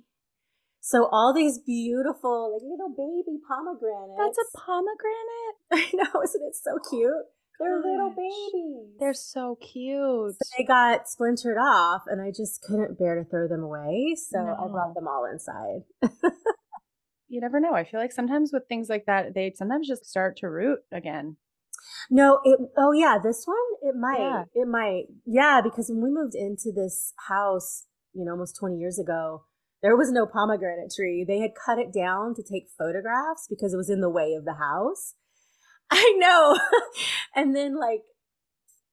So 0.81 1.09
all 1.11 1.33
these 1.33 1.59
beautiful, 1.59 2.53
like 2.53 2.63
little 2.63 2.89
baby 2.89 3.37
pomegranates. 3.47 4.17
That's 4.17 4.37
a 4.37 4.57
pomegranate. 4.57 5.55
I 5.71 5.89
know, 5.93 6.21
isn't 6.23 6.41
it 6.41 6.55
so 6.55 6.77
cute? 6.89 7.25
They're 7.59 7.81
Gosh. 7.81 7.85
little 7.85 8.09
babies. 8.11 8.95
They're 8.99 9.13
so 9.13 9.57
cute. 9.61 10.35
So 10.41 10.49
they 10.57 10.63
got 10.63 11.09
splintered 11.09 11.57
off, 11.57 12.03
and 12.07 12.21
I 12.21 12.31
just 12.31 12.61
couldn't 12.61 12.97
bear 12.97 13.15
to 13.15 13.29
throw 13.29 13.49
them 13.49 13.63
away. 13.63 14.15
So 14.15 14.39
no. 14.39 14.55
I 14.55 14.67
brought 14.71 14.95
them 14.95 15.07
all 15.09 15.25
inside. 15.25 15.83
you 17.29 17.39
never 17.39 17.59
know. 17.59 17.73
I 17.73 17.83
feel 17.83 17.99
like 17.99 18.11
sometimes 18.11 18.51
with 18.51 18.63
things 18.67 18.89
like 18.89 19.05
that, 19.05 19.33
they 19.33 19.53
sometimes 19.55 19.87
just 19.87 20.05
start 20.05 20.37
to 20.37 20.49
root 20.49 20.79
again. 20.91 21.37
No, 22.09 22.39
it 22.43 22.59
oh 22.77 22.91
yeah, 22.91 23.17
this 23.23 23.43
one 23.45 23.57
it 23.81 23.95
might. 23.95 24.19
Yeah. 24.19 24.43
It 24.53 24.67
might. 24.67 25.05
Yeah, 25.25 25.61
because 25.63 25.89
when 25.89 26.01
we 26.01 26.09
moved 26.09 26.35
into 26.35 26.71
this 26.75 27.13
house, 27.27 27.85
you 28.13 28.25
know, 28.25 28.31
almost 28.31 28.57
20 28.59 28.77
years 28.77 28.99
ago, 28.99 29.43
there 29.81 29.95
was 29.95 30.11
no 30.11 30.25
pomegranate 30.25 30.91
tree. 30.95 31.23
They 31.27 31.39
had 31.39 31.51
cut 31.53 31.77
it 31.77 31.93
down 31.93 32.33
to 32.35 32.43
take 32.43 32.67
photographs 32.77 33.47
because 33.49 33.73
it 33.73 33.77
was 33.77 33.89
in 33.89 34.01
the 34.01 34.09
way 34.09 34.33
of 34.33 34.45
the 34.45 34.55
house. 34.55 35.13
I 35.91 36.15
know. 36.17 36.57
and 37.35 37.55
then 37.55 37.79
like 37.79 38.01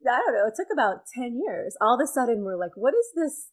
I 0.07 0.21
don't 0.25 0.35
know, 0.35 0.47
it 0.47 0.55
took 0.55 0.69
about 0.73 1.07
10 1.15 1.41
years. 1.43 1.77
All 1.81 1.95
of 1.95 2.05
a 2.05 2.07
sudden 2.07 2.45
we're 2.45 2.59
like, 2.59 2.77
what 2.77 2.95
is 2.95 3.11
this, 3.17 3.51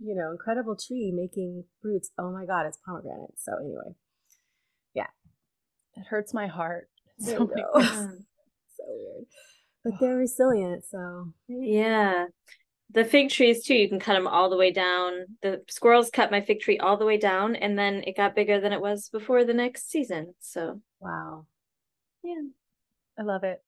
you 0.00 0.14
know, 0.14 0.30
incredible 0.30 0.76
tree 0.76 1.12
making 1.14 1.64
fruits? 1.82 2.10
Oh 2.18 2.32
my 2.32 2.46
god, 2.46 2.66
it's 2.66 2.78
pomegranate. 2.86 3.34
So 3.36 3.52
anyway. 3.58 3.96
It 5.96 6.06
hurts 6.08 6.32
my 6.34 6.46
heart. 6.46 6.88
So, 7.18 7.50
so 7.74 8.84
weird. 8.88 9.24
But 9.84 9.94
they're 10.00 10.16
resilient, 10.16 10.84
so 10.84 11.32
yeah. 11.48 12.26
The 12.94 13.04
fig 13.04 13.30
trees 13.30 13.64
too, 13.64 13.74
you 13.74 13.88
can 13.88 14.00
cut 14.00 14.12
them 14.12 14.26
all 14.26 14.50
the 14.50 14.56
way 14.56 14.70
down. 14.70 15.24
The 15.40 15.62
squirrels 15.68 16.10
cut 16.10 16.30
my 16.30 16.42
fig 16.42 16.60
tree 16.60 16.78
all 16.78 16.98
the 16.98 17.06
way 17.06 17.16
down 17.16 17.56
and 17.56 17.78
then 17.78 18.02
it 18.06 18.16
got 18.16 18.34
bigger 18.34 18.60
than 18.60 18.72
it 18.72 18.82
was 18.82 19.08
before 19.08 19.44
the 19.44 19.54
next 19.54 19.90
season. 19.90 20.34
So 20.40 20.82
wow. 21.00 21.46
Yeah. 22.22 22.42
I 23.18 23.22
love 23.22 23.44
it. 23.44 23.62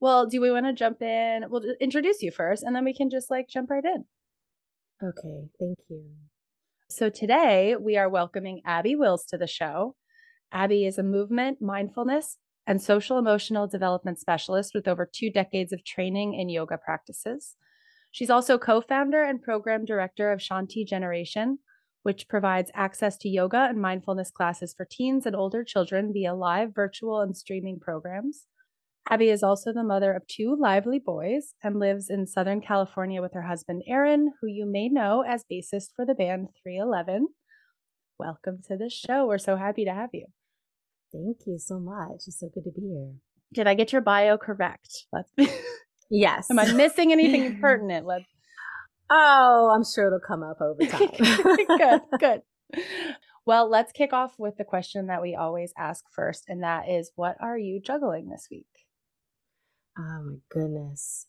Well, 0.00 0.26
do 0.26 0.40
we 0.40 0.50
want 0.50 0.66
to 0.66 0.72
jump 0.72 1.00
in? 1.00 1.44
We'll 1.48 1.62
introduce 1.80 2.22
you 2.22 2.32
first 2.32 2.64
and 2.64 2.74
then 2.74 2.84
we 2.84 2.92
can 2.92 3.08
just 3.08 3.30
like 3.30 3.48
jump 3.48 3.70
right 3.70 3.84
in. 3.84 4.04
Okay, 5.02 5.48
thank 5.60 5.78
you. 5.88 6.04
So 6.88 7.08
today 7.08 7.76
we 7.78 7.96
are 7.96 8.08
welcoming 8.08 8.62
Abby 8.64 8.96
Wills 8.96 9.26
to 9.26 9.38
the 9.38 9.46
show. 9.46 9.94
Abby 10.52 10.86
is 10.86 10.98
a 10.98 11.02
movement, 11.02 11.60
mindfulness, 11.60 12.38
and 12.66 12.82
social 12.82 13.18
emotional 13.18 13.66
development 13.66 14.18
specialist 14.18 14.74
with 14.74 14.88
over 14.88 15.08
two 15.10 15.30
decades 15.30 15.72
of 15.72 15.84
training 15.84 16.34
in 16.34 16.48
yoga 16.48 16.78
practices. 16.78 17.56
She's 18.10 18.30
also 18.30 18.58
co 18.58 18.80
founder 18.80 19.22
and 19.22 19.42
program 19.42 19.84
director 19.84 20.32
of 20.32 20.40
Shanti 20.40 20.86
Generation, 20.86 21.58
which 22.02 22.28
provides 22.28 22.70
access 22.74 23.16
to 23.18 23.28
yoga 23.28 23.66
and 23.68 23.80
mindfulness 23.80 24.30
classes 24.30 24.74
for 24.74 24.86
teens 24.90 25.26
and 25.26 25.36
older 25.36 25.64
children 25.64 26.12
via 26.12 26.34
live, 26.34 26.74
virtual, 26.74 27.20
and 27.20 27.36
streaming 27.36 27.78
programs. 27.78 28.46
Abby 29.08 29.28
is 29.28 29.42
also 29.42 29.72
the 29.72 29.84
mother 29.84 30.12
of 30.12 30.26
two 30.26 30.56
lively 30.58 30.98
boys 30.98 31.54
and 31.62 31.78
lives 31.78 32.10
in 32.10 32.26
Southern 32.26 32.60
California 32.60 33.22
with 33.22 33.34
her 33.34 33.42
husband, 33.42 33.82
Aaron, 33.86 34.32
who 34.40 34.48
you 34.48 34.66
may 34.66 34.88
know 34.88 35.22
as 35.22 35.44
bassist 35.50 35.90
for 35.94 36.04
the 36.04 36.14
band 36.14 36.48
311. 36.62 37.28
Welcome 38.18 38.62
to 38.66 38.76
the 38.76 38.90
show. 38.90 39.26
We're 39.26 39.38
so 39.38 39.56
happy 39.56 39.84
to 39.84 39.92
have 39.92 40.10
you. 40.12 40.26
Thank 41.12 41.38
you 41.46 41.58
so 41.58 41.78
much. 41.78 42.22
It's 42.26 42.40
so 42.40 42.48
good 42.52 42.64
to 42.64 42.70
be 42.70 42.82
here. 42.88 43.12
Did 43.54 43.66
I 43.66 43.74
get 43.74 43.92
your 43.92 44.02
bio 44.02 44.36
correct? 44.36 45.06
Let's 45.12 45.30
Yes. 46.10 46.50
Am 46.50 46.58
I 46.58 46.72
missing 46.72 47.12
anything 47.12 47.58
pertinent? 47.60 48.06
Let's 48.06 48.24
Oh, 49.08 49.72
I'm 49.74 49.84
sure 49.84 50.08
it'll 50.08 50.18
come 50.26 50.42
up 50.42 50.60
over 50.60 50.84
time. 50.86 51.10
good, 51.78 52.00
good. 52.18 52.42
Well, 53.44 53.70
let's 53.70 53.92
kick 53.92 54.12
off 54.12 54.34
with 54.38 54.56
the 54.58 54.64
question 54.64 55.06
that 55.06 55.22
we 55.22 55.36
always 55.36 55.72
ask 55.78 56.04
first, 56.12 56.44
and 56.48 56.62
that 56.64 56.88
is 56.88 57.12
what 57.14 57.36
are 57.40 57.56
you 57.56 57.80
juggling 57.80 58.28
this 58.28 58.48
week? 58.50 58.66
Oh 59.96 60.22
my 60.24 60.36
goodness. 60.50 61.28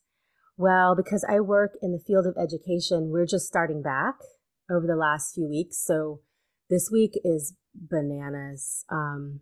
Well, 0.56 0.96
because 0.96 1.24
I 1.28 1.38
work 1.38 1.74
in 1.80 1.92
the 1.92 2.02
field 2.04 2.26
of 2.26 2.36
education, 2.36 3.10
we're 3.10 3.26
just 3.26 3.46
starting 3.46 3.80
back 3.80 4.16
over 4.68 4.86
the 4.86 4.96
last 4.96 5.34
few 5.34 5.48
weeks. 5.48 5.80
So 5.80 6.20
this 6.68 6.90
week 6.92 7.12
is 7.24 7.54
bananas. 7.72 8.84
Um, 8.90 9.40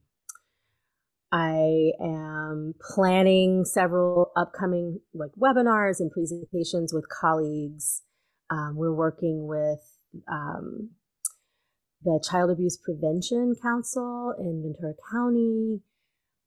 I 1.33 1.92
am 2.00 2.75
planning 2.80 3.64
several 3.64 4.30
upcoming 4.37 5.00
like 5.12 5.33
webinars 5.40 5.99
and 5.99 6.11
presentations 6.11 6.92
with 6.92 7.09
colleagues. 7.09 8.02
Um, 8.50 8.76
we're 8.76 8.95
working 8.95 9.47
with 9.47 9.80
um, 10.28 10.90
the 12.04 12.23
Child 12.28 12.50
Abuse 12.50 12.76
Prevention 12.76 13.54
Council 13.61 14.35
in 14.38 14.62
Ventura 14.62 14.95
County. 15.11 15.80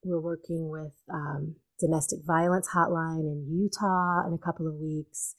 We're 0.03 0.21
working 0.21 0.69
with 0.69 0.93
um, 1.13 1.55
Domestic 1.79 2.19
Violence 2.25 2.69
Hotline 2.74 3.21
in 3.21 3.48
Utah 3.50 4.25
in 4.25 4.33
a 4.33 4.38
couple 4.38 4.65
of 4.65 4.75
weeks. 4.75 5.36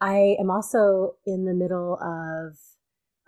I 0.00 0.36
am 0.40 0.50
also 0.50 1.16
in 1.26 1.44
the 1.44 1.54
middle 1.54 1.98
of 2.00 2.56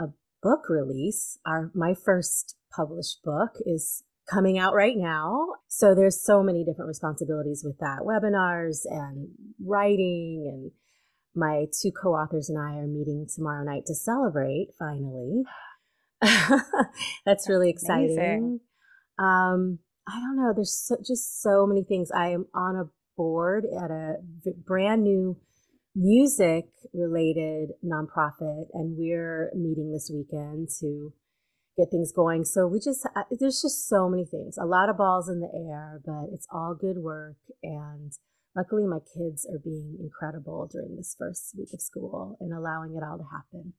a 0.00 0.10
book 0.42 0.70
release. 0.70 1.38
Our 1.46 1.70
my 1.74 1.92
first 1.94 2.56
published 2.74 3.22
book 3.22 3.50
is 3.66 4.02
coming 4.30 4.58
out 4.58 4.74
right 4.74 4.96
now. 4.96 5.46
So 5.68 5.94
there's 5.94 6.22
so 6.22 6.42
many 6.42 6.64
different 6.64 6.88
responsibilities 6.88 7.62
with 7.64 7.78
that 7.78 8.00
webinars 8.00 8.80
and 8.84 9.28
writing 9.64 10.50
and 10.52 10.70
my 11.34 11.66
two 11.80 11.92
co-authors 11.92 12.48
and 12.48 12.58
I 12.58 12.78
are 12.78 12.86
meeting 12.86 13.26
tomorrow 13.32 13.64
night 13.64 13.84
to 13.86 13.94
celebrate 13.94 14.68
finally. 14.78 15.42
That's 17.26 17.48
really 17.48 17.70
exciting. 17.70 18.60
Um, 19.18 19.78
I 20.08 20.20
don't 20.20 20.36
know. 20.36 20.52
There's 20.54 20.76
so, 20.76 20.96
just 21.06 21.42
so 21.42 21.66
many 21.66 21.84
things. 21.84 22.10
I 22.10 22.28
am 22.28 22.46
on 22.54 22.76
a 22.76 22.90
board 23.16 23.64
at 23.64 23.90
a 23.90 24.16
brand 24.64 25.02
new 25.02 25.36
music 25.94 26.66
related 26.92 27.70
nonprofit, 27.84 28.66
and 28.72 28.96
we're 28.96 29.50
meeting 29.54 29.92
this 29.92 30.10
weekend 30.12 30.68
to 30.80 31.12
get 31.76 31.90
things 31.90 32.12
going. 32.12 32.44
So 32.44 32.66
we 32.66 32.78
just, 32.78 33.06
uh, 33.14 33.22
there's 33.30 33.62
just 33.62 33.88
so 33.88 34.08
many 34.08 34.24
things, 34.24 34.56
a 34.58 34.66
lot 34.66 34.88
of 34.88 34.96
balls 34.96 35.28
in 35.28 35.40
the 35.40 35.50
air, 35.54 36.00
but 36.04 36.32
it's 36.32 36.46
all 36.50 36.74
good 36.74 36.98
work. 36.98 37.36
And 37.62 38.12
luckily, 38.54 38.86
my 38.86 38.98
kids 38.98 39.46
are 39.50 39.58
being 39.58 39.98
incredible 40.00 40.68
during 40.72 40.96
this 40.96 41.14
first 41.18 41.54
week 41.56 41.68
of 41.72 41.80
school 41.80 42.36
and 42.40 42.52
allowing 42.52 42.96
it 42.96 43.04
all 43.04 43.18
to 43.18 43.24
happen. 43.24 43.74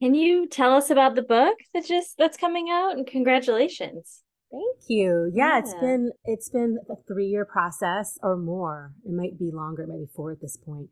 Can 0.00 0.14
you 0.14 0.46
tell 0.46 0.74
us 0.74 0.90
about 0.90 1.14
the 1.14 1.22
book 1.22 1.56
that 1.72 1.86
just 1.86 2.18
that's 2.18 2.36
coming 2.36 2.68
out? 2.70 2.92
And 2.92 3.06
congratulations. 3.06 4.22
Thank 4.52 4.88
you. 4.88 5.32
Yeah, 5.34 5.54
yeah. 5.54 5.58
it's 5.58 5.74
been 5.74 6.10
it's 6.24 6.48
been 6.50 6.78
a 6.90 6.94
three 7.08 7.26
year 7.26 7.44
process 7.44 8.18
or 8.22 8.36
more. 8.36 8.92
It 9.04 9.12
might 9.12 9.38
be 9.38 9.50
longer, 9.52 9.82
it 9.82 9.88
might 9.88 9.98
be 9.98 10.12
four 10.14 10.32
at 10.32 10.40
this 10.40 10.56
point. 10.56 10.90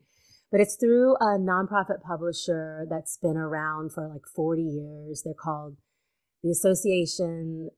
But 0.51 0.61
it's 0.61 0.75
through 0.75 1.15
a 1.15 1.37
nonprofit 1.37 2.01
publisher 2.05 2.85
that's 2.89 3.17
been 3.17 3.37
around 3.37 3.91
for 3.93 4.07
like 4.07 4.21
40 4.35 4.61
years. 4.61 5.21
They're 5.23 5.33
called 5.33 5.77
the 6.45 6.51
Association 6.51 7.71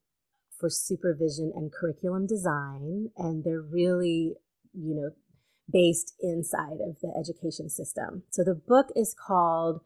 for 0.60 0.70
Supervision 0.70 1.54
and 1.56 1.72
Curriculum 1.72 2.28
Design, 2.28 3.08
and 3.16 3.44
they're 3.44 3.62
really, 3.62 4.34
you 4.74 4.94
know, 4.94 5.12
based 5.72 6.14
inside 6.20 6.80
of 6.86 7.00
the 7.02 7.14
education 7.18 7.70
system. 7.70 8.24
So 8.30 8.44
the 8.44 8.56
book 8.56 8.88
is 8.94 9.16
called 9.18 9.82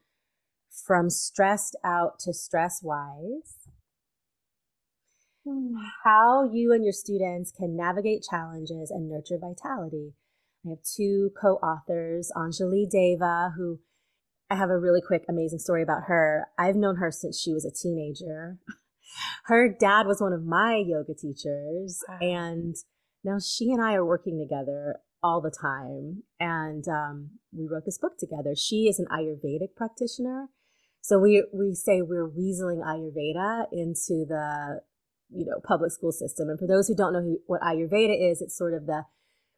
From 0.86 1.12
Stressed 1.12 1.76
Out 1.84 2.20
to 2.22 2.34
Stress 2.34 2.82
Wise 2.82 3.58
hmm. 5.46 5.76
How 6.04 6.50
you 6.52 6.74
and 6.74 6.84
your 6.84 6.94
students 6.94 7.52
can 7.52 7.78
navigate 7.78 8.24
challenges 8.28 8.90
and 8.90 9.08
nurture 9.08 9.38
vitality. 9.40 10.14
I 10.66 10.70
have 10.70 10.80
two 10.84 11.32
co 11.40 11.56
authors, 11.58 12.32
Anjali 12.36 12.90
Deva, 12.90 13.54
who 13.56 13.80
I 14.52 14.56
have 14.56 14.70
a 14.70 14.78
really 14.78 15.00
quick, 15.02 15.24
amazing 15.30 15.60
story 15.60 15.82
about 15.82 16.04
her. 16.08 16.48
I've 16.60 16.76
known 16.76 16.98
her 16.98 17.10
since 17.10 17.40
she 17.40 17.54
was 17.54 17.64
a 17.64 17.72
teenager. 17.72 18.58
Her 19.46 19.68
dad 19.68 20.08
was 20.08 20.22
one 20.22 20.32
of 20.34 20.44
my 20.44 20.76
yoga 20.76 21.14
teachers, 21.14 22.02
wow. 22.08 22.18
and 22.22 22.76
now 23.24 23.40
she 23.40 23.72
and 23.72 23.82
I 23.82 23.96
are 23.96 24.06
working 24.06 24.40
together 24.40 24.98
all 25.24 25.42
the 25.42 25.52
time. 25.52 26.24
And 26.40 26.86
um, 26.88 27.32
we 27.52 27.68
wrote 27.68 27.84
this 27.86 27.98
book 27.98 28.18
together. 28.18 28.56
She 28.56 28.88
is 28.88 29.00
an 29.00 29.08
Ayurvedic 29.12 29.76
practitioner. 29.76 30.48
So 31.02 31.18
we 31.18 31.44
we 31.54 31.74
say 31.74 32.02
we're 32.02 32.30
weaseling 32.30 32.84
Ayurveda 32.86 33.66
into 33.72 34.26
the 34.28 34.82
you 35.30 35.46
know 35.46 35.60
public 35.66 35.92
school 35.92 36.12
system. 36.12 36.50
And 36.50 36.60
for 36.60 36.68
those 36.68 36.88
who 36.88 36.96
don't 36.96 37.14
know 37.14 37.22
who, 37.22 37.40
what 37.48 37.62
Ayurveda 37.62 38.32
is, 38.32 38.42
it's 38.42 38.58
sort 38.58 38.74
of 38.74 38.86
the 38.86 39.04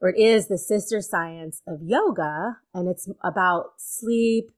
or 0.02 0.10
it 0.10 0.20
is 0.20 0.48
the 0.48 0.58
sister 0.58 1.02
science 1.02 1.62
of 1.68 1.80
yoga, 1.82 2.58
and 2.74 2.90
it's 2.90 3.08
about 3.24 3.74
sleep, 3.78 4.50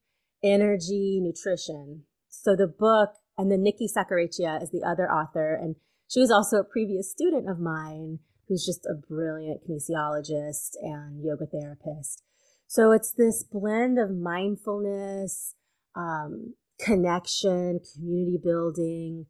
energy, 0.45 1.19
nutrition. 1.21 2.03
So 2.29 2.55
the 2.55 2.67
book, 2.67 3.15
and 3.37 3.51
then 3.51 3.63
Nikki 3.63 3.87
Saccariccia 3.87 4.61
is 4.61 4.69
the 4.71 4.83
other 4.87 5.11
author, 5.11 5.55
and 5.55 5.75
she 6.07 6.19
was 6.19 6.31
also 6.31 6.57
a 6.57 6.63
previous 6.63 7.11
student 7.11 7.49
of 7.49 7.59
mine 7.59 8.19
who's 8.47 8.65
just 8.65 8.85
a 8.85 8.93
brilliant 8.93 9.61
kinesiologist 9.67 10.75
and 10.81 11.23
yoga 11.23 11.45
therapist. 11.47 12.23
So 12.67 12.91
it's 12.91 13.11
this 13.11 13.43
blend 13.43 13.97
of 13.97 14.11
mindfulness, 14.11 15.55
um, 15.95 16.53
connection, 16.79 17.79
community 17.93 18.39
building, 18.43 19.25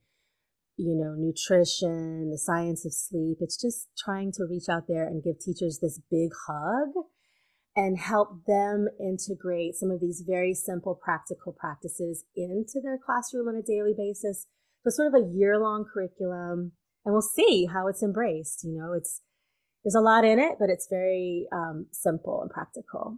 you 0.78 0.96
know, 0.96 1.16
nutrition, 1.18 2.32
the 2.32 2.38
science 2.38 2.86
of 2.86 2.94
sleep. 2.94 3.38
It's 3.40 3.60
just 3.60 3.88
trying 3.98 4.32
to 4.34 4.44
reach 4.44 4.68
out 4.70 4.88
there 4.88 5.06
and 5.06 5.24
give 5.24 5.40
teachers 5.40 5.80
this 5.82 6.02
big 6.12 6.32
hug 6.48 6.90
and 7.76 7.98
help 7.98 8.46
them 8.46 8.88
integrate 9.00 9.76
some 9.76 9.92
of 9.92 10.00
these 10.00 10.24
very 10.26 10.54
simple 10.54 10.96
practical 10.96 11.52
practices 11.52 12.24
into 12.36 12.80
their 12.82 12.98
classroom 12.98 13.48
on 13.48 13.56
a 13.56 13.62
daily 13.62 13.94
basis 13.96 14.48
but 14.86 14.94
sort 14.94 15.14
of 15.14 15.16
a 15.16 15.34
year 15.36 15.60
long 15.60 15.84
curriculum, 15.92 16.72
and 17.04 17.14
we'll 17.14 17.22
see 17.22 17.66
how 17.66 17.88
it's 17.88 18.04
embraced. 18.04 18.64
You 18.64 18.78
know, 18.78 18.94
it's 18.94 19.22
there's 19.84 19.96
a 19.96 20.00
lot 20.00 20.24
in 20.24 20.40
it, 20.40 20.54
but 20.60 20.70
it's 20.70 20.88
very 20.90 21.48
um, 21.52 21.88
simple 21.92 22.42
and 22.42 22.52
practical. 22.52 23.18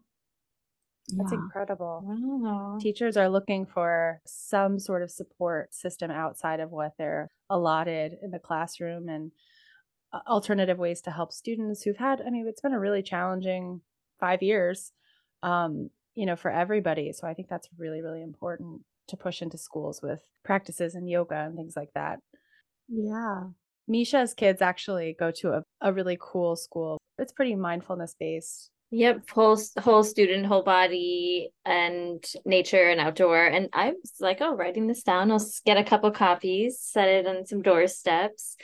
That's 1.15 1.31
yeah. 1.31 1.39
incredible. 1.39 2.01
Wow. 2.03 2.77
Teachers 2.81 3.15
are 3.15 3.29
looking 3.29 3.65
for 3.65 4.21
some 4.25 4.79
sort 4.79 5.03
of 5.03 5.11
support 5.11 5.73
system 5.73 6.11
outside 6.11 6.59
of 6.59 6.71
what 6.71 6.93
they're 6.97 7.29
allotted 7.49 8.13
in 8.21 8.31
the 8.31 8.39
classroom 8.39 9.07
and 9.07 9.31
uh, 10.11 10.19
alternative 10.27 10.77
ways 10.77 10.99
to 11.01 11.11
help 11.11 11.31
students 11.31 11.83
who've 11.83 11.97
had, 11.97 12.21
I 12.25 12.29
mean, 12.29 12.45
it's 12.45 12.59
been 12.59 12.73
a 12.73 12.79
really 12.79 13.01
challenging 13.01 13.81
five 14.19 14.41
years, 14.41 14.91
um, 15.43 15.89
you 16.15 16.25
know, 16.25 16.36
for 16.36 16.51
everybody. 16.51 17.12
So 17.13 17.27
I 17.27 17.33
think 17.33 17.47
that's 17.50 17.69
really, 17.77 18.01
really 18.01 18.24
important 18.24 18.81
to 19.07 19.17
push 19.17 19.41
into 19.41 19.57
schools 19.57 20.01
with 20.01 20.19
practices 20.43 20.95
and 20.95 21.09
yoga 21.09 21.36
and 21.36 21.55
things 21.55 21.75
like 21.75 21.89
that. 21.95 22.19
Yeah. 22.88 23.43
Misha's 23.88 24.33
kids 24.33 24.62
actually 24.62 25.15
go 25.17 25.31
to 25.31 25.53
a, 25.53 25.63
a 25.81 25.93
really 25.93 26.17
cool 26.19 26.55
school. 26.55 26.97
It's 27.17 27.31
pretty 27.31 27.55
mindfulness 27.55 28.15
based. 28.19 28.69
Yep, 28.89 29.29
whole 29.31 29.59
whole 29.79 30.03
student, 30.03 30.45
whole 30.45 30.63
body, 30.63 31.50
and 31.65 32.24
nature 32.45 32.88
and 32.88 33.01
outdoor. 33.01 33.45
And 33.45 33.69
I 33.74 33.89
was 33.89 34.13
like, 34.21 34.38
oh, 34.39 34.55
writing 34.55 34.88
this 34.88 35.03
down. 35.03 35.29
I'll 35.29 35.45
get 35.65 35.75
a 35.77 35.83
couple 35.83 36.09
copies, 36.12 36.79
set 36.79 37.09
it 37.09 37.27
on 37.27 37.45
some 37.45 37.62
doorsteps. 37.62 38.55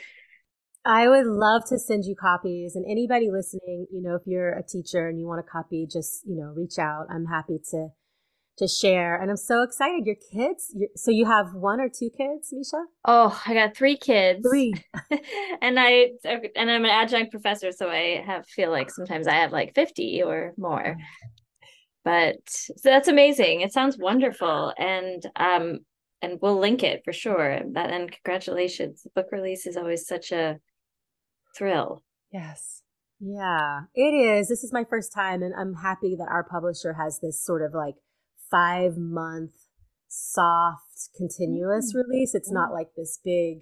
I 0.84 1.08
would 1.08 1.26
love 1.26 1.62
to 1.68 1.78
send 1.78 2.04
you 2.04 2.14
copies. 2.14 2.76
And 2.76 2.84
anybody 2.88 3.30
listening, 3.30 3.86
you 3.90 4.02
know, 4.02 4.16
if 4.16 4.22
you're 4.26 4.52
a 4.52 4.62
teacher 4.62 5.08
and 5.08 5.18
you 5.18 5.26
want 5.26 5.40
a 5.40 5.50
copy, 5.50 5.86
just 5.90 6.22
you 6.26 6.36
know, 6.36 6.52
reach 6.54 6.78
out. 6.78 7.06
I'm 7.10 7.26
happy 7.26 7.58
to 7.70 7.88
to 8.56 8.68
share. 8.68 9.20
And 9.20 9.30
I'm 9.30 9.36
so 9.36 9.62
excited. 9.62 10.06
Your 10.06 10.16
kids, 10.32 10.74
so 10.96 11.10
you 11.10 11.24
have 11.26 11.54
one 11.54 11.80
or 11.80 11.88
two 11.88 12.10
kids, 12.16 12.50
Misha? 12.52 12.84
Oh, 13.04 13.40
I 13.46 13.54
got 13.54 13.76
three 13.76 13.96
kids. 13.96 14.46
Three. 14.48 14.74
and 15.60 15.78
I 15.80 16.10
and 16.24 16.70
I'm 16.70 16.84
an 16.84 16.90
adjunct 16.90 17.30
professor, 17.30 17.72
so 17.72 17.88
I 17.88 18.22
have 18.24 18.46
feel 18.46 18.70
like 18.70 18.90
sometimes 18.90 19.26
I 19.26 19.34
have 19.34 19.52
like 19.52 19.74
50 19.74 20.22
or 20.22 20.52
more. 20.56 20.96
But 22.04 22.36
so 22.46 22.90
that's 22.90 23.08
amazing. 23.08 23.62
It 23.62 23.72
sounds 23.72 23.96
wonderful. 23.98 24.72
And 24.78 25.24
um 25.36 25.80
and 26.20 26.38
we'll 26.40 26.58
link 26.58 26.82
it 26.82 27.02
for 27.04 27.12
sure. 27.12 27.60
That 27.72 27.90
and 27.90 28.12
congratulations. 28.12 29.02
The 29.02 29.10
book 29.14 29.32
release 29.32 29.66
is 29.66 29.76
always 29.76 30.06
such 30.06 30.30
a 30.30 30.58
thrill. 31.56 32.04
Yes. 32.32 32.82
Yeah, 33.20 33.82
it 33.94 34.12
is. 34.12 34.48
This 34.48 34.64
is 34.64 34.72
my 34.72 34.84
first 34.84 35.12
time, 35.12 35.42
and 35.42 35.54
I'm 35.54 35.74
happy 35.74 36.16
that 36.18 36.28
our 36.28 36.44
publisher 36.44 36.94
has 36.94 37.20
this 37.20 37.42
sort 37.42 37.62
of 37.62 37.72
like 37.72 37.94
five 38.50 38.96
month 38.96 39.52
soft 40.14 41.10
continuous 41.16 41.92
mm-hmm. 41.92 42.08
release 42.08 42.34
it's 42.36 42.52
not 42.52 42.72
like 42.72 42.88
this 42.96 43.18
big 43.24 43.58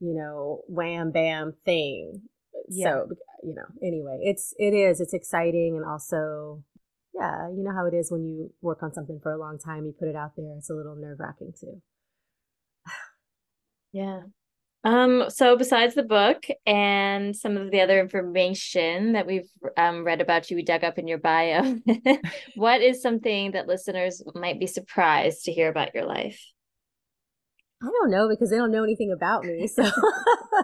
you 0.00 0.14
know 0.14 0.62
wham 0.66 1.12
bam 1.12 1.54
thing 1.64 2.22
yeah. 2.68 2.86
so 2.86 3.08
you 3.44 3.54
know 3.54 3.86
anyway 3.86 4.18
it's 4.22 4.52
it 4.58 4.74
is 4.74 5.00
it's 5.00 5.14
exciting 5.14 5.76
and 5.76 5.88
also 5.88 6.62
yeah 7.14 7.48
you 7.50 7.62
know 7.62 7.72
how 7.72 7.86
it 7.86 7.94
is 7.94 8.10
when 8.10 8.24
you 8.24 8.52
work 8.60 8.82
on 8.82 8.92
something 8.92 9.20
for 9.22 9.32
a 9.32 9.38
long 9.38 9.58
time 9.58 9.86
you 9.86 9.94
put 9.96 10.08
it 10.08 10.16
out 10.16 10.32
there 10.36 10.56
it's 10.58 10.70
a 10.70 10.74
little 10.74 10.96
nerve 10.96 11.20
wracking 11.20 11.52
too 11.58 11.80
yeah 13.92 14.22
um, 14.84 15.24
so 15.28 15.56
besides 15.56 15.94
the 15.94 16.04
book 16.04 16.46
and 16.64 17.34
some 17.34 17.56
of 17.56 17.70
the 17.70 17.80
other 17.80 17.98
information 17.98 19.12
that 19.12 19.26
we've 19.26 19.48
um, 19.76 20.04
read 20.04 20.20
about 20.20 20.48
you, 20.50 20.56
we 20.56 20.62
dug 20.62 20.84
up 20.84 20.98
in 20.98 21.08
your 21.08 21.18
bio, 21.18 21.76
what 22.54 22.80
is 22.82 23.02
something 23.02 23.52
that 23.52 23.66
listeners 23.66 24.22
might 24.34 24.60
be 24.60 24.66
surprised 24.66 25.44
to 25.44 25.52
hear 25.52 25.68
about 25.68 25.94
your 25.94 26.06
life? 26.06 26.40
I 27.82 27.86
don't 27.86 28.10
know 28.10 28.28
because 28.28 28.50
they 28.50 28.56
don't 28.56 28.70
know 28.70 28.84
anything 28.84 29.12
about 29.12 29.44
me. 29.44 29.66
So, 29.66 29.90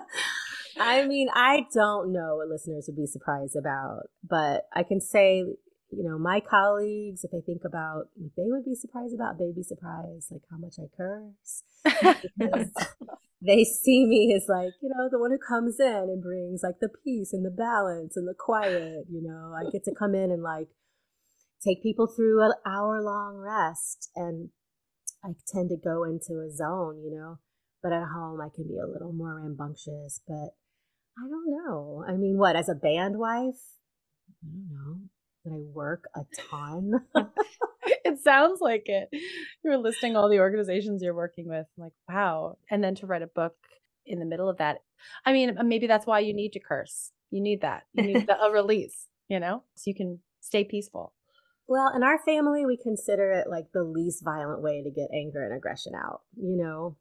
I 0.80 1.04
mean, 1.06 1.28
I 1.34 1.66
don't 1.74 2.12
know 2.12 2.36
what 2.36 2.48
listeners 2.48 2.84
would 2.86 2.96
be 2.96 3.06
surprised 3.06 3.56
about, 3.56 4.04
but 4.22 4.62
I 4.72 4.84
can 4.84 5.00
say, 5.00 5.38
you 5.38 6.02
know, 6.02 6.18
my 6.18 6.40
colleagues, 6.40 7.24
if 7.24 7.32
I 7.34 7.40
think 7.44 7.62
about 7.64 8.04
what 8.14 8.30
they 8.36 8.44
would 8.46 8.64
be 8.64 8.74
surprised 8.74 9.14
about, 9.14 9.38
they'd 9.38 9.54
be 9.54 9.62
surprised 9.62 10.30
like 10.30 10.42
how 10.50 10.56
much 10.56 10.76
I 10.78 10.88
curse 10.96 11.64
they 13.44 13.64
see 13.64 14.06
me 14.06 14.32
as 14.34 14.46
like, 14.48 14.72
you 14.80 14.88
know, 14.88 15.08
the 15.10 15.18
one 15.18 15.30
who 15.30 15.38
comes 15.38 15.80
in 15.80 16.08
and 16.08 16.22
brings 16.22 16.62
like 16.62 16.76
the 16.80 16.88
peace 17.04 17.32
and 17.32 17.44
the 17.44 17.50
balance 17.50 18.16
and 18.16 18.26
the 18.28 18.34
quiet, 18.38 19.06
you 19.10 19.22
know. 19.22 19.52
I 19.54 19.68
get 19.70 19.84
to 19.84 19.94
come 19.94 20.14
in 20.14 20.30
and 20.30 20.42
like 20.42 20.68
take 21.64 21.82
people 21.82 22.06
through 22.06 22.42
an 22.42 22.52
hour 22.66 23.02
long 23.02 23.36
rest 23.36 24.10
and 24.14 24.50
I 25.24 25.30
tend 25.52 25.70
to 25.70 25.76
go 25.76 26.04
into 26.04 26.40
a 26.40 26.50
zone, 26.54 27.02
you 27.04 27.10
know. 27.10 27.38
But 27.82 27.92
at 27.92 28.08
home 28.14 28.40
I 28.40 28.48
can 28.54 28.68
be 28.68 28.78
a 28.78 28.86
little 28.86 29.12
more 29.12 29.40
rambunctious, 29.40 30.20
but 30.26 30.54
I 31.18 31.28
don't 31.28 31.50
know. 31.50 32.04
I 32.06 32.12
mean, 32.12 32.38
what, 32.38 32.54
as 32.54 32.68
a 32.68 32.74
band 32.74 33.18
wife? 33.18 33.60
I 34.42 34.46
don't 34.46 34.68
know. 34.70 35.00
That 35.44 35.52
I 35.52 35.60
work 35.72 36.04
a 36.14 36.20
ton. 36.50 36.92
it 38.04 38.22
sounds 38.22 38.60
like 38.60 38.84
it. 38.86 39.08
You're 39.64 39.76
listing 39.76 40.16
all 40.16 40.28
the 40.28 40.38
organizations 40.38 41.02
you're 41.02 41.14
working 41.14 41.48
with. 41.48 41.66
I'm 41.76 41.84
like, 41.84 41.92
wow. 42.08 42.58
And 42.70 42.82
then 42.82 42.94
to 42.96 43.06
write 43.06 43.22
a 43.22 43.26
book 43.26 43.56
in 44.06 44.18
the 44.18 44.26
middle 44.26 44.48
of 44.48 44.58
that. 44.58 44.78
I 45.24 45.32
mean, 45.32 45.58
uh, 45.58 45.64
maybe 45.64 45.86
that's 45.86 46.06
why 46.06 46.20
you 46.20 46.34
need 46.34 46.52
to 46.52 46.60
curse. 46.60 47.10
You 47.30 47.40
need 47.40 47.62
that. 47.62 47.84
You 47.92 48.02
need 48.02 48.26
the, 48.26 48.40
a 48.40 48.50
release, 48.52 49.08
you 49.28 49.40
know, 49.40 49.64
so 49.74 49.84
you 49.86 49.94
can 49.94 50.20
stay 50.40 50.64
peaceful. 50.64 51.12
Well, 51.66 51.92
in 51.94 52.02
our 52.02 52.18
family, 52.18 52.66
we 52.66 52.76
consider 52.76 53.32
it 53.32 53.48
like 53.48 53.66
the 53.72 53.84
least 53.84 54.24
violent 54.24 54.62
way 54.62 54.82
to 54.82 54.90
get 54.90 55.08
anger 55.14 55.44
and 55.44 55.56
aggression 55.56 55.92
out, 55.94 56.20
you 56.36 56.56
know, 56.56 56.96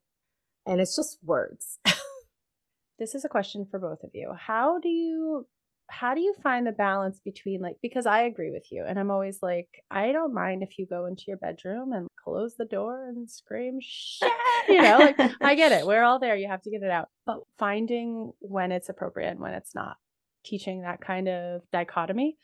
and 0.65 0.79
it's 0.79 0.95
just 0.95 1.17
words. 1.23 1.79
this 2.99 3.15
is 3.15 3.25
a 3.25 3.29
question 3.29 3.67
for 3.69 3.79
both 3.79 4.03
of 4.03 4.11
you. 4.13 4.33
How 4.37 4.79
do 4.79 4.89
you 4.89 5.47
how 5.91 6.13
do 6.13 6.21
you 6.21 6.33
find 6.41 6.65
the 6.65 6.71
balance 6.71 7.19
between 7.23 7.61
like 7.61 7.75
because 7.81 8.05
I 8.05 8.21
agree 8.21 8.51
with 8.51 8.71
you 8.71 8.85
and 8.87 8.97
I'm 8.97 9.11
always 9.11 9.39
like 9.41 9.67
I 9.91 10.11
don't 10.11 10.33
mind 10.33 10.63
if 10.63 10.79
you 10.79 10.85
go 10.85 11.05
into 11.05 11.25
your 11.27 11.37
bedroom 11.37 11.91
and 11.91 12.07
close 12.23 12.55
the 12.55 12.65
door 12.65 13.09
and 13.09 13.29
scream 13.29 13.79
shit 13.81 14.31
you 14.69 14.81
know 14.81 14.97
like 14.97 15.19
I 15.41 15.55
get 15.55 15.71
it 15.71 15.85
we're 15.87 16.03
all 16.03 16.19
there 16.19 16.35
you 16.35 16.47
have 16.47 16.61
to 16.63 16.71
get 16.71 16.81
it 16.81 16.89
out 16.89 17.09
but 17.25 17.39
finding 17.59 18.31
when 18.39 18.71
it's 18.71 18.89
appropriate 18.89 19.31
and 19.31 19.39
when 19.39 19.53
it's 19.53 19.75
not 19.75 19.97
teaching 20.43 20.81
that 20.81 21.01
kind 21.01 21.27
of 21.27 21.61
dichotomy. 21.71 22.37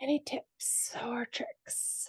Any 0.00 0.22
tips 0.24 0.94
or 1.04 1.26
tricks? 1.26 2.08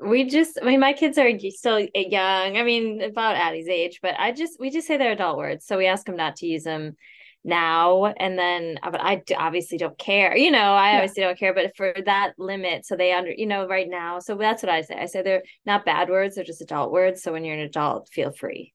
We 0.00 0.28
just 0.28 0.58
i 0.60 0.64
mean 0.64 0.80
my 0.80 0.92
kids 0.92 1.16
are 1.18 1.30
still 1.50 1.78
young 1.78 2.56
i 2.56 2.62
mean 2.64 3.00
about 3.00 3.36
addie's 3.36 3.68
age 3.68 4.00
but 4.02 4.14
i 4.18 4.32
just 4.32 4.58
we 4.58 4.68
just 4.68 4.88
say 4.88 4.96
they're 4.96 5.12
adult 5.12 5.38
words 5.38 5.64
so 5.64 5.78
we 5.78 5.86
ask 5.86 6.04
them 6.04 6.16
not 6.16 6.36
to 6.36 6.46
use 6.46 6.64
them 6.64 6.96
now 7.44 8.06
and 8.18 8.38
then 8.38 8.78
uh, 8.82 8.90
but 8.90 9.00
i 9.02 9.22
obviously 9.36 9.76
don't 9.76 9.98
care 9.98 10.34
you 10.36 10.50
know 10.50 10.58
i 10.58 10.92
yeah. 10.92 10.96
obviously 10.96 11.22
don't 11.22 11.38
care 11.38 11.52
but 11.52 11.76
for 11.76 11.94
that 12.06 12.32
limit 12.38 12.86
so 12.86 12.96
they 12.96 13.12
under 13.12 13.30
you 13.30 13.46
know 13.46 13.66
right 13.66 13.88
now 13.88 14.18
so 14.18 14.34
that's 14.34 14.62
what 14.62 14.70
i 14.70 14.80
say 14.80 14.96
i 14.98 15.04
say 15.04 15.22
they're 15.22 15.42
not 15.66 15.84
bad 15.84 16.08
words 16.08 16.34
they're 16.34 16.44
just 16.44 16.62
adult 16.62 16.90
words 16.90 17.22
so 17.22 17.32
when 17.32 17.44
you're 17.44 17.54
an 17.54 17.60
adult 17.60 18.08
feel 18.12 18.32
free. 18.32 18.72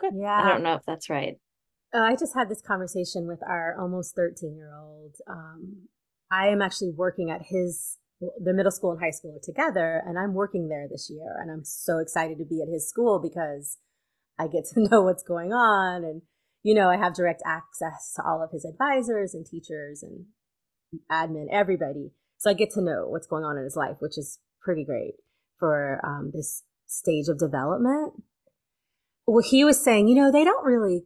Good. 0.00 0.14
Yeah. 0.16 0.42
I 0.42 0.48
don't 0.48 0.62
know 0.62 0.74
if 0.74 0.82
that's 0.84 1.08
right. 1.08 1.34
Uh, 1.94 2.00
i 2.00 2.16
just 2.16 2.34
had 2.34 2.48
this 2.48 2.60
conversation 2.60 3.28
with 3.28 3.38
our 3.48 3.76
almost 3.80 4.16
13 4.16 4.56
year 4.56 4.72
old 4.76 5.14
um, 5.28 5.86
i 6.30 6.48
am 6.48 6.60
actually 6.60 6.90
working 6.90 7.30
at 7.30 7.42
his 7.48 7.98
the 8.42 8.52
middle 8.52 8.72
school 8.72 8.90
and 8.90 9.00
high 9.00 9.10
school 9.10 9.36
are 9.36 9.40
together 9.40 10.02
and 10.04 10.18
i'm 10.18 10.34
working 10.34 10.68
there 10.68 10.88
this 10.90 11.08
year 11.08 11.36
and 11.40 11.52
i'm 11.52 11.64
so 11.64 11.98
excited 11.98 12.38
to 12.38 12.44
be 12.44 12.60
at 12.60 12.72
his 12.72 12.88
school 12.88 13.20
because 13.22 13.78
i 14.40 14.48
get 14.48 14.64
to 14.64 14.80
know 14.90 15.02
what's 15.02 15.22
going 15.22 15.52
on 15.52 16.02
and 16.02 16.22
you 16.64 16.74
know, 16.74 16.88
I 16.88 16.96
have 16.96 17.14
direct 17.14 17.42
access 17.46 18.14
to 18.16 18.22
all 18.26 18.42
of 18.42 18.50
his 18.50 18.64
advisors 18.64 19.34
and 19.34 19.46
teachers 19.46 20.02
and 20.02 20.24
admin, 21.12 21.46
everybody. 21.52 22.12
So 22.38 22.50
I 22.50 22.54
get 22.54 22.70
to 22.70 22.80
know 22.80 23.06
what's 23.06 23.26
going 23.26 23.44
on 23.44 23.58
in 23.58 23.64
his 23.64 23.76
life, 23.76 23.96
which 24.00 24.16
is 24.16 24.38
pretty 24.62 24.82
great 24.82 25.14
for 25.58 26.00
um, 26.02 26.30
this 26.32 26.62
stage 26.86 27.28
of 27.28 27.38
development. 27.38 28.14
Well, 29.26 29.44
he 29.46 29.62
was 29.62 29.82
saying, 29.82 30.08
you 30.08 30.14
know, 30.14 30.32
they 30.32 30.42
don't 30.42 30.64
really 30.64 31.04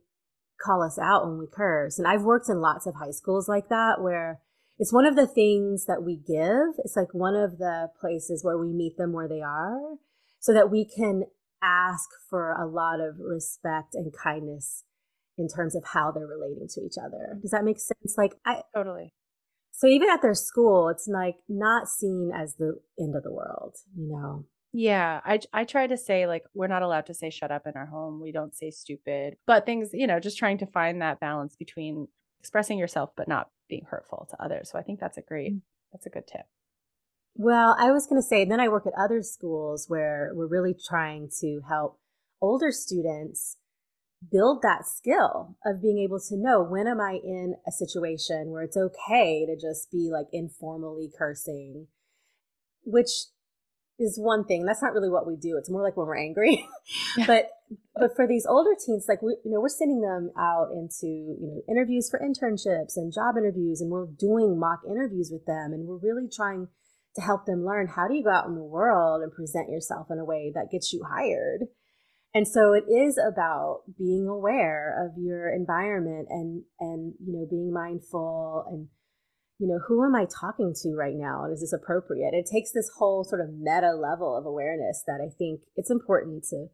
call 0.65 0.81
us 0.83 0.97
out 0.97 1.27
when 1.27 1.39
we 1.39 1.47
curse. 1.53 1.99
And 1.99 2.07
I've 2.07 2.23
worked 2.23 2.49
in 2.49 2.61
lots 2.61 2.87
of 2.87 2.95
high 2.95 3.11
schools 3.11 3.49
like 3.49 3.69
that 3.69 4.01
where 4.01 4.41
it's 4.79 4.93
one 4.93 5.07
of 5.07 5.17
the 5.17 5.27
things 5.27 5.87
that 5.87 6.05
we 6.05 6.17
give. 6.17 6.79
It's 6.85 6.97
like 6.97 7.13
one 7.13 7.35
of 7.35 7.59
the 7.59 7.89
places 8.01 8.45
where 8.45 8.59
we 8.59 8.73
meet 8.73 8.97
them 8.97 9.13
where 9.13 9.29
they 9.29 9.43
are 9.43 9.97
so 10.39 10.53
that 10.55 10.71
we 10.71 10.85
can 10.85 11.25
ask 11.61 12.09
for 12.31 12.53
a 12.53 12.67
lot 12.67 13.01
of 13.01 13.19
respect 13.19 13.95
and 13.95 14.13
kindness 14.13 14.85
in 15.39 15.49
terms 15.49 15.75
of 15.75 15.85
how 15.85 16.11
they're 16.11 16.27
relating 16.27 16.69
to 16.75 16.81
each 16.81 16.97
other. 17.03 17.39
Does 17.41 17.51
that 17.51 17.65
make 17.65 17.79
sense? 17.79 18.15
Like 18.17 18.35
I 18.45 18.63
totally. 18.75 19.13
So 19.73 19.87
even 19.87 20.11
at 20.11 20.23
their 20.23 20.35
school, 20.35 20.89
it's 20.89 21.07
like 21.07 21.37
not 21.49 21.89
seen 21.89 22.33
as 22.35 22.57
the 22.57 22.81
end 22.99 23.15
of 23.15 23.23
the 23.23 23.33
world, 23.33 23.77
you 23.97 24.09
know. 24.09 24.45
Yeah, 24.73 25.21
I 25.25 25.41
I 25.53 25.65
try 25.65 25.87
to 25.87 25.97
say 25.97 26.27
like 26.27 26.45
we're 26.55 26.67
not 26.67 26.83
allowed 26.83 27.07
to 27.07 27.15
say 27.15 27.31
shut 27.31 27.51
up 27.51 27.67
in 27.67 27.73
our 27.75 27.87
home. 27.87 28.21
We 28.21 28.33
don't 28.33 28.55
say 28.55 28.71
stupid. 28.71 29.37
But 29.47 29.65
things, 29.65 29.91
you 29.93 30.07
know, 30.07 30.21
just 30.21 30.39
trying 30.39 30.59
to 30.59 30.67
find 30.67 31.01
that 31.01 31.21
balance 31.21 31.57
between 31.57 32.09
expressing 32.41 32.79
yourself 32.79 33.11
but 33.17 33.29
not 33.29 33.51
being 33.69 33.87
hurtful 33.89 34.27
to 34.31 34.43
others. 34.43 34.71
So 34.71 34.79
I 34.79 34.83
think 34.83 35.01
that's 35.01 35.17
a 35.17 35.23
great 35.23 35.55
mm. 35.55 35.61
that's 35.93 36.07
a 36.07 36.11
good 36.11 36.27
tip. 36.27 36.47
Well, 37.35 37.77
I 37.79 37.93
was 37.93 38.07
going 38.07 38.21
to 38.21 38.27
say 38.27 38.45
then 38.45 38.61
I 38.61 38.69
work 38.69 38.87
at 38.87 38.93
other 38.99 39.23
schools 39.23 39.87
where 39.89 40.33
we're 40.35 40.49
really 40.49 40.75
trying 40.75 41.31
to 41.41 41.61
help 41.69 42.01
older 42.41 42.73
students 42.73 43.57
build 44.31 44.63
that 44.63 44.87
skill 44.87 45.57
of 45.65 45.81
being 45.81 45.99
able 45.99 46.21
to 46.21 46.37
know 46.37 46.63
when 46.63 46.87
am 46.87 47.01
I 47.01 47.21
in 47.23 47.55
a 47.67 47.73
situation 47.73 48.51
where 48.51 48.63
it's 48.63 48.77
okay 48.77 49.47
to 49.47 49.55
just 49.55 49.91
be 49.91 50.11
like 50.13 50.27
informally 50.33 51.11
cursing, 51.17 51.87
which 52.85 53.11
is 53.99 54.19
one 54.19 54.45
thing. 54.45 54.65
That's 54.65 54.83
not 54.83 54.93
really 54.93 55.11
what 55.11 55.27
we 55.27 55.37
do. 55.37 55.57
It's 55.57 55.71
more 55.71 55.83
like 55.83 55.97
when 55.97 56.07
we're 56.07 56.19
angry. 56.19 56.67
but 57.27 57.51
but 57.95 58.15
for 58.15 58.27
these 58.27 58.47
older 58.47 58.71
teens, 58.75 59.07
like 59.09 59.23
we 59.23 59.37
you 59.45 59.51
know, 59.51 59.61
we're 59.61 59.69
sending 59.69 60.01
them 60.01 60.31
out 60.39 60.71
into, 60.73 61.07
you 61.07 61.37
know, 61.41 61.63
interviews 61.69 62.09
for 62.09 62.21
internships 62.21 62.97
and 62.97 63.13
job 63.13 63.37
interviews 63.37 63.81
and 63.81 63.91
we're 63.91 64.07
doing 64.07 64.59
mock 64.59 64.81
interviews 64.89 65.31
with 65.33 65.45
them 65.47 65.73
and 65.73 65.87
we're 65.87 65.99
really 65.99 66.29
trying 66.33 66.69
to 67.17 67.21
help 67.21 67.47
them 67.47 67.65
learn 67.65 67.89
how 67.89 68.07
do 68.07 68.15
you 68.15 68.23
go 68.23 68.31
out 68.31 68.47
in 68.47 68.55
the 68.55 68.63
world 68.63 69.23
and 69.23 69.33
present 69.33 69.69
yourself 69.69 70.07
in 70.11 70.19
a 70.19 70.25
way 70.25 70.53
that 70.55 70.71
gets 70.71 70.93
you 70.93 71.05
hired. 71.09 71.63
And 72.35 72.47
so 72.47 72.73
it 72.73 72.85
is 72.91 73.19
about 73.19 73.83
being 73.97 74.29
aware 74.29 75.07
of 75.07 75.13
your 75.17 75.51
environment 75.51 76.29
and 76.31 76.63
and 76.79 77.15
you 77.25 77.33
know 77.33 77.47
being 77.49 77.73
mindful 77.73 78.65
and 78.71 78.89
you 79.59 79.67
know, 79.67 79.81
who 79.89 80.05
am 80.05 80.15
I 80.15 80.25
talking 80.25 80.73
to 80.83 80.95
right 80.95 81.17
now? 81.17 81.45
And 81.45 81.53
is 81.53 81.61
this 81.61 81.73
appropriate? 81.73 82.33
It 82.33 82.49
takes 82.51 82.71
this 82.73 82.91
whole 82.97 83.25
sort 83.25 83.41
of 83.41 83.49
meta 83.59 83.93
level 83.93 84.37
of 84.37 84.47
awareness 84.47 85.03
that 85.07 85.21
I 85.21 85.35
think 85.37 85.63
it's 85.77 85.91
important 85.91 86.45
to 86.51 86.67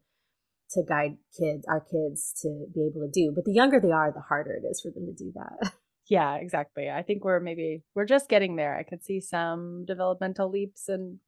to 0.71 0.83
guide 0.87 1.17
kids, 1.37 1.63
our 1.67 1.79
kids 1.79 2.33
to 2.41 2.65
be 2.73 2.89
able 2.89 3.05
to 3.05 3.11
do. 3.11 3.31
But 3.33 3.45
the 3.45 3.53
younger 3.53 3.79
they 3.79 3.91
are, 3.91 4.11
the 4.11 4.21
harder 4.21 4.53
it 4.53 4.65
is 4.65 4.81
for 4.81 4.91
them 4.91 5.05
to 5.05 5.13
do 5.13 5.31
that. 5.35 5.73
Yeah, 6.07 6.35
exactly. 6.35 6.87
I 6.87 7.01
think 7.01 7.23
we're 7.23 7.39
maybe 7.39 7.81
we're 7.95 8.05
just 8.05 8.29
getting 8.29 8.57
there. 8.57 8.77
I 8.77 8.83
could 8.83 9.03
see 9.03 9.19
some 9.19 9.85
developmental 9.87 10.51
leaps 10.51 10.87
in 10.87 11.19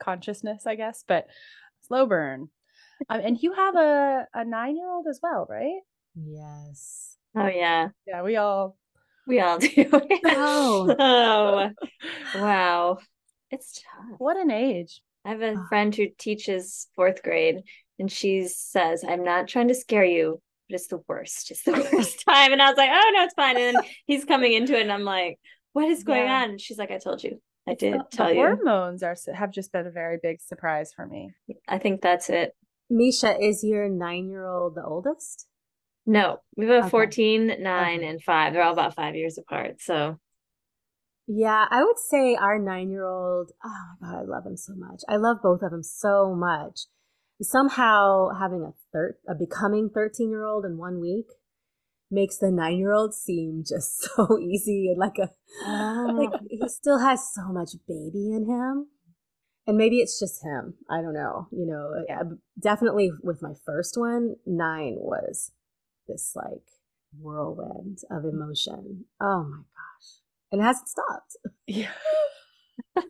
consciousness, 0.00 0.68
I 0.68 0.76
guess, 0.76 1.02
but 1.04 1.26
slow 1.80 2.06
burn. 2.06 2.50
Um, 3.08 3.20
and 3.22 3.42
you 3.42 3.52
have 3.52 3.76
a 3.76 4.26
a 4.34 4.44
nine 4.44 4.76
year 4.76 4.90
old 4.90 5.06
as 5.08 5.20
well, 5.22 5.46
right? 5.48 5.80
Yes. 6.14 7.16
Oh 7.36 7.46
yeah. 7.46 7.88
Yeah, 8.06 8.22
we 8.22 8.36
all 8.36 8.76
we 9.26 9.40
all 9.40 9.58
do. 9.58 9.88
oh. 10.24 10.96
oh. 10.98 11.70
Wow. 12.34 12.98
It's 13.50 13.82
tough. 13.82 14.18
What 14.18 14.36
an 14.36 14.50
age. 14.50 15.00
I 15.24 15.30
have 15.30 15.42
a 15.42 15.64
friend 15.68 15.94
who 15.94 16.06
teaches 16.18 16.88
fourth 16.96 17.22
grade 17.22 17.62
and 17.98 18.10
she 18.10 18.46
says, 18.48 19.04
I'm 19.06 19.24
not 19.24 19.48
trying 19.48 19.68
to 19.68 19.74
scare 19.74 20.04
you, 20.04 20.40
but 20.68 20.76
it's 20.76 20.86
the 20.86 21.02
worst. 21.06 21.50
It's 21.50 21.62
the 21.62 21.72
worst 21.92 22.24
time. 22.26 22.52
And 22.52 22.62
I 22.62 22.70
was 22.70 22.78
like, 22.78 22.90
oh 22.92 23.12
no, 23.14 23.24
it's 23.24 23.34
fine. 23.34 23.58
And 23.58 23.76
he's 24.06 24.24
coming 24.24 24.52
into 24.52 24.76
it 24.76 24.82
and 24.82 24.92
I'm 24.92 25.04
like, 25.04 25.38
what 25.72 25.88
is 25.88 26.04
going 26.04 26.24
yeah. 26.24 26.42
on? 26.42 26.50
And 26.50 26.60
she's 26.60 26.78
like, 26.78 26.90
I 26.90 26.98
told 26.98 27.22
you. 27.22 27.40
I 27.68 27.74
did 27.74 27.94
the, 27.94 28.04
tell 28.10 28.28
the 28.28 28.34
you. 28.34 28.40
Hormones 28.40 29.02
are 29.02 29.14
have 29.34 29.52
just 29.52 29.70
been 29.72 29.86
a 29.86 29.90
very 29.90 30.18
big 30.20 30.40
surprise 30.40 30.92
for 30.94 31.06
me. 31.06 31.32
I 31.68 31.78
think 31.78 32.00
that's 32.00 32.30
it. 32.30 32.54
Misha, 32.90 33.38
is 33.40 33.62
your 33.62 33.88
nine 33.88 34.28
year 34.28 34.46
old 34.46 34.74
the 34.74 34.84
oldest? 34.84 35.46
No, 36.06 36.38
we 36.56 36.66
have 36.66 36.74
a 36.74 36.78
okay. 36.80 36.90
14, 36.90 37.46
9, 37.60 37.98
okay. 37.98 38.06
and 38.06 38.22
5. 38.22 38.52
They're 38.52 38.62
all 38.62 38.72
about 38.72 38.96
five 38.96 39.14
years 39.14 39.38
apart. 39.38 39.80
So, 39.80 40.18
yeah, 41.26 41.66
I 41.70 41.84
would 41.84 41.98
say 41.98 42.34
our 42.34 42.58
nine 42.58 42.90
year 42.90 43.06
old, 43.06 43.52
oh 43.64 43.84
my 44.00 44.08
God, 44.08 44.18
I 44.18 44.22
love 44.22 44.46
him 44.46 44.56
so 44.56 44.72
much. 44.74 45.02
I 45.08 45.16
love 45.16 45.36
both 45.42 45.62
of 45.62 45.70
them 45.70 45.84
so 45.84 46.34
much. 46.34 46.86
Somehow 47.40 48.30
having 48.38 48.62
a 48.62 48.74
third, 48.92 49.16
a 49.28 49.34
becoming 49.34 49.90
13 49.94 50.28
year 50.28 50.44
old 50.44 50.64
in 50.64 50.76
one 50.76 51.00
week 51.00 51.26
makes 52.10 52.38
the 52.38 52.50
nine 52.50 52.78
year 52.78 52.92
old 52.92 53.14
seem 53.14 53.62
just 53.66 54.02
so 54.16 54.38
easy 54.40 54.88
and 54.88 54.98
like 54.98 55.18
a, 55.18 55.30
oh. 55.64 56.16
like 56.18 56.40
he 56.50 56.60
still 56.68 56.98
has 56.98 57.20
so 57.32 57.52
much 57.52 57.70
baby 57.86 58.32
in 58.32 58.46
him. 58.46 58.88
And 59.70 59.78
maybe 59.78 60.00
it's 60.00 60.18
just 60.18 60.42
him. 60.42 60.74
I 60.90 61.00
don't 61.00 61.14
know. 61.14 61.46
You 61.52 61.64
know, 61.64 61.92
uh, 61.96 62.02
yeah. 62.08 62.22
definitely 62.58 63.12
with 63.22 63.40
my 63.40 63.52
first 63.64 63.96
one, 63.96 64.34
nine 64.44 64.96
was 64.98 65.52
this 66.08 66.32
like 66.34 66.66
whirlwind 67.16 67.98
of 68.10 68.24
mm. 68.24 68.32
emotion. 68.32 69.04
Oh 69.20 69.44
my 69.44 69.58
gosh. 69.58 70.08
And 70.50 70.60
it 70.60 70.64
hasn't 70.64 70.88
stopped. 70.88 71.36
Yeah. 71.68 71.92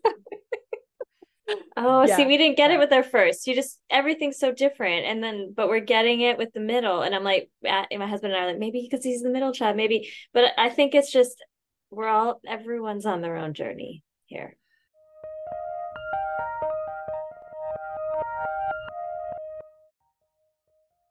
oh, 1.78 2.04
yeah. 2.06 2.14
see, 2.14 2.26
we 2.26 2.36
didn't 2.36 2.58
get 2.58 2.70
it 2.70 2.78
with 2.78 2.92
our 2.92 3.04
first. 3.04 3.46
You 3.46 3.54
just 3.54 3.78
everything's 3.88 4.38
so 4.38 4.52
different. 4.52 5.06
And 5.06 5.24
then 5.24 5.54
but 5.56 5.70
we're 5.70 5.80
getting 5.80 6.20
it 6.20 6.36
with 6.36 6.52
the 6.52 6.60
middle. 6.60 7.00
And 7.00 7.14
I'm 7.14 7.24
like 7.24 7.48
and 7.64 7.86
my 7.98 8.06
husband 8.06 8.34
and 8.34 8.42
I 8.42 8.44
are 8.44 8.48
like, 8.48 8.58
maybe 8.58 8.86
because 8.86 9.02
he's 9.02 9.22
the 9.22 9.30
middle 9.30 9.54
child, 9.54 9.78
maybe. 9.78 10.12
But 10.34 10.52
I 10.58 10.68
think 10.68 10.94
it's 10.94 11.10
just 11.10 11.42
we're 11.90 12.06
all 12.06 12.42
everyone's 12.46 13.06
on 13.06 13.22
their 13.22 13.38
own 13.38 13.54
journey 13.54 14.04
here. 14.26 14.58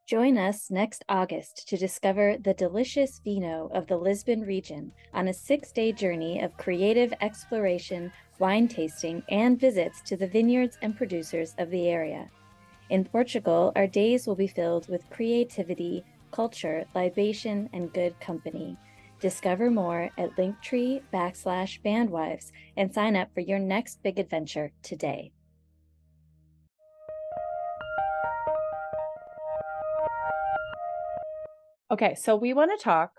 Join 0.09 0.39
us 0.39 0.71
next 0.71 1.05
August 1.07 1.67
to 1.67 1.77
discover 1.77 2.35
the 2.43 2.55
delicious 2.55 3.21
vino 3.23 3.69
of 3.75 3.85
the 3.85 3.95
Lisbon 3.95 4.41
region 4.41 4.91
on 5.13 5.27
a 5.27 5.33
six 5.35 5.71
day 5.71 5.91
journey 5.91 6.41
of 6.41 6.57
creative 6.57 7.13
exploration, 7.21 8.11
wine 8.39 8.67
tasting, 8.67 9.21
and 9.29 9.59
visits 9.59 10.01
to 10.07 10.17
the 10.17 10.25
vineyards 10.25 10.79
and 10.81 10.97
producers 10.97 11.53
of 11.59 11.69
the 11.69 11.87
area. 11.89 12.27
In 12.89 13.05
Portugal, 13.05 13.71
our 13.75 13.85
days 13.85 14.25
will 14.25 14.35
be 14.35 14.47
filled 14.47 14.89
with 14.89 15.07
creativity, 15.11 16.03
culture, 16.31 16.85
libation, 16.95 17.69
and 17.71 17.93
good 17.93 18.19
company. 18.19 18.75
Discover 19.19 19.69
more 19.69 20.09
at 20.17 20.35
linktree 20.37 21.03
backslash 21.13 21.83
bandwives 21.83 22.51
and 22.77 22.91
sign 22.91 23.15
up 23.15 23.31
for 23.35 23.41
your 23.41 23.59
next 23.59 24.01
big 24.01 24.17
adventure 24.17 24.71
today. 24.81 25.31
Okay, 31.91 32.15
so 32.15 32.35
we 32.35 32.53
want 32.53 32.71
to 32.77 32.83
talk 32.83 33.13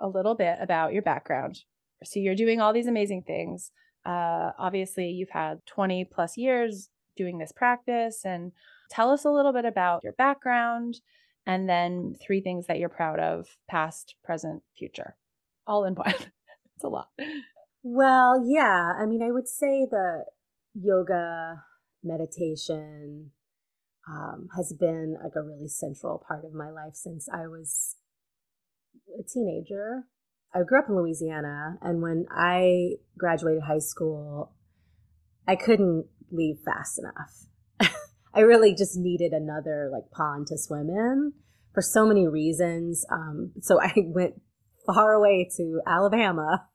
a 0.00 0.08
little 0.08 0.34
bit 0.34 0.58
about 0.60 0.92
your 0.92 1.02
background. 1.02 1.60
So 2.04 2.20
you're 2.20 2.34
doing 2.34 2.60
all 2.60 2.72
these 2.72 2.86
amazing 2.86 3.22
things. 3.26 3.72
Uh, 4.04 4.50
obviously, 4.58 5.08
you've 5.08 5.30
had 5.30 5.64
20 5.66 6.04
plus 6.04 6.36
years 6.36 6.90
doing 7.16 7.38
this 7.38 7.52
practice, 7.52 8.20
and 8.24 8.52
tell 8.90 9.10
us 9.10 9.24
a 9.24 9.30
little 9.30 9.52
bit 9.52 9.64
about 9.64 10.04
your 10.04 10.12
background 10.12 11.00
and 11.46 11.68
then 11.68 12.14
three 12.20 12.40
things 12.40 12.66
that 12.66 12.78
you're 12.78 12.88
proud 12.88 13.20
of 13.20 13.46
past, 13.68 14.16
present, 14.22 14.62
future, 14.76 15.16
all 15.66 15.84
in 15.84 15.94
one. 15.94 16.14
it's 16.74 16.84
a 16.84 16.88
lot. 16.88 17.08
Well, 17.82 18.44
yeah. 18.46 18.92
I 19.00 19.06
mean, 19.06 19.22
I 19.22 19.30
would 19.30 19.48
say 19.48 19.86
the 19.90 20.24
yoga, 20.74 21.62
meditation, 22.02 23.30
um, 24.08 24.48
has 24.56 24.72
been 24.72 25.16
like 25.22 25.32
a 25.36 25.42
really 25.42 25.68
central 25.68 26.22
part 26.26 26.44
of 26.44 26.54
my 26.54 26.70
life 26.70 26.94
since 26.94 27.28
I 27.32 27.46
was 27.46 27.96
a 29.18 29.22
teenager. 29.22 30.04
I 30.54 30.62
grew 30.62 30.78
up 30.78 30.88
in 30.88 30.96
Louisiana, 30.96 31.76
and 31.82 32.00
when 32.00 32.26
I 32.30 32.92
graduated 33.18 33.64
high 33.64 33.80
school, 33.80 34.52
I 35.46 35.56
couldn't 35.56 36.06
leave 36.30 36.58
fast 36.64 36.98
enough. 36.98 37.92
I 38.34 38.40
really 38.40 38.74
just 38.74 38.96
needed 38.96 39.32
another 39.32 39.90
like 39.92 40.10
pond 40.10 40.46
to 40.48 40.58
swim 40.58 40.88
in 40.88 41.32
for 41.74 41.82
so 41.82 42.06
many 42.06 42.26
reasons. 42.26 43.04
Um, 43.10 43.52
so 43.60 43.80
I 43.80 43.92
went 43.96 44.40
far 44.86 45.12
away 45.12 45.50
to 45.56 45.80
Alabama 45.86 46.68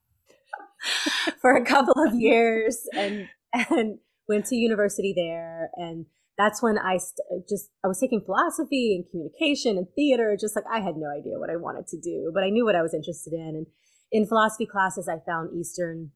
for 1.41 1.55
a 1.55 1.65
couple 1.65 2.03
of 2.05 2.13
years 2.13 2.87
and 2.93 3.29
and 3.53 3.99
went 4.27 4.45
to 4.47 4.55
university 4.55 5.13
there 5.15 5.69
and 5.75 6.05
that's 6.41 6.61
when 6.61 6.77
I 6.77 6.97
st- 6.97 7.47
just 7.47 7.69
I 7.85 7.87
was 7.87 7.99
taking 7.99 8.21
philosophy 8.21 8.95
and 8.95 9.05
communication 9.09 9.77
and 9.77 9.87
theater. 9.95 10.35
Just 10.39 10.55
like 10.55 10.65
I 10.71 10.79
had 10.81 10.97
no 10.97 11.09
idea 11.09 11.37
what 11.37 11.51
I 11.51 11.55
wanted 11.55 11.87
to 11.87 11.99
do, 11.99 12.31
but 12.33 12.43
I 12.43 12.49
knew 12.49 12.65
what 12.65 12.75
I 12.75 12.81
was 12.81 12.93
interested 12.93 13.33
in. 13.33 13.53
And 13.55 13.67
in 14.11 14.27
philosophy 14.27 14.65
classes, 14.65 15.07
I 15.07 15.23
found 15.25 15.55
Eastern 15.55 16.11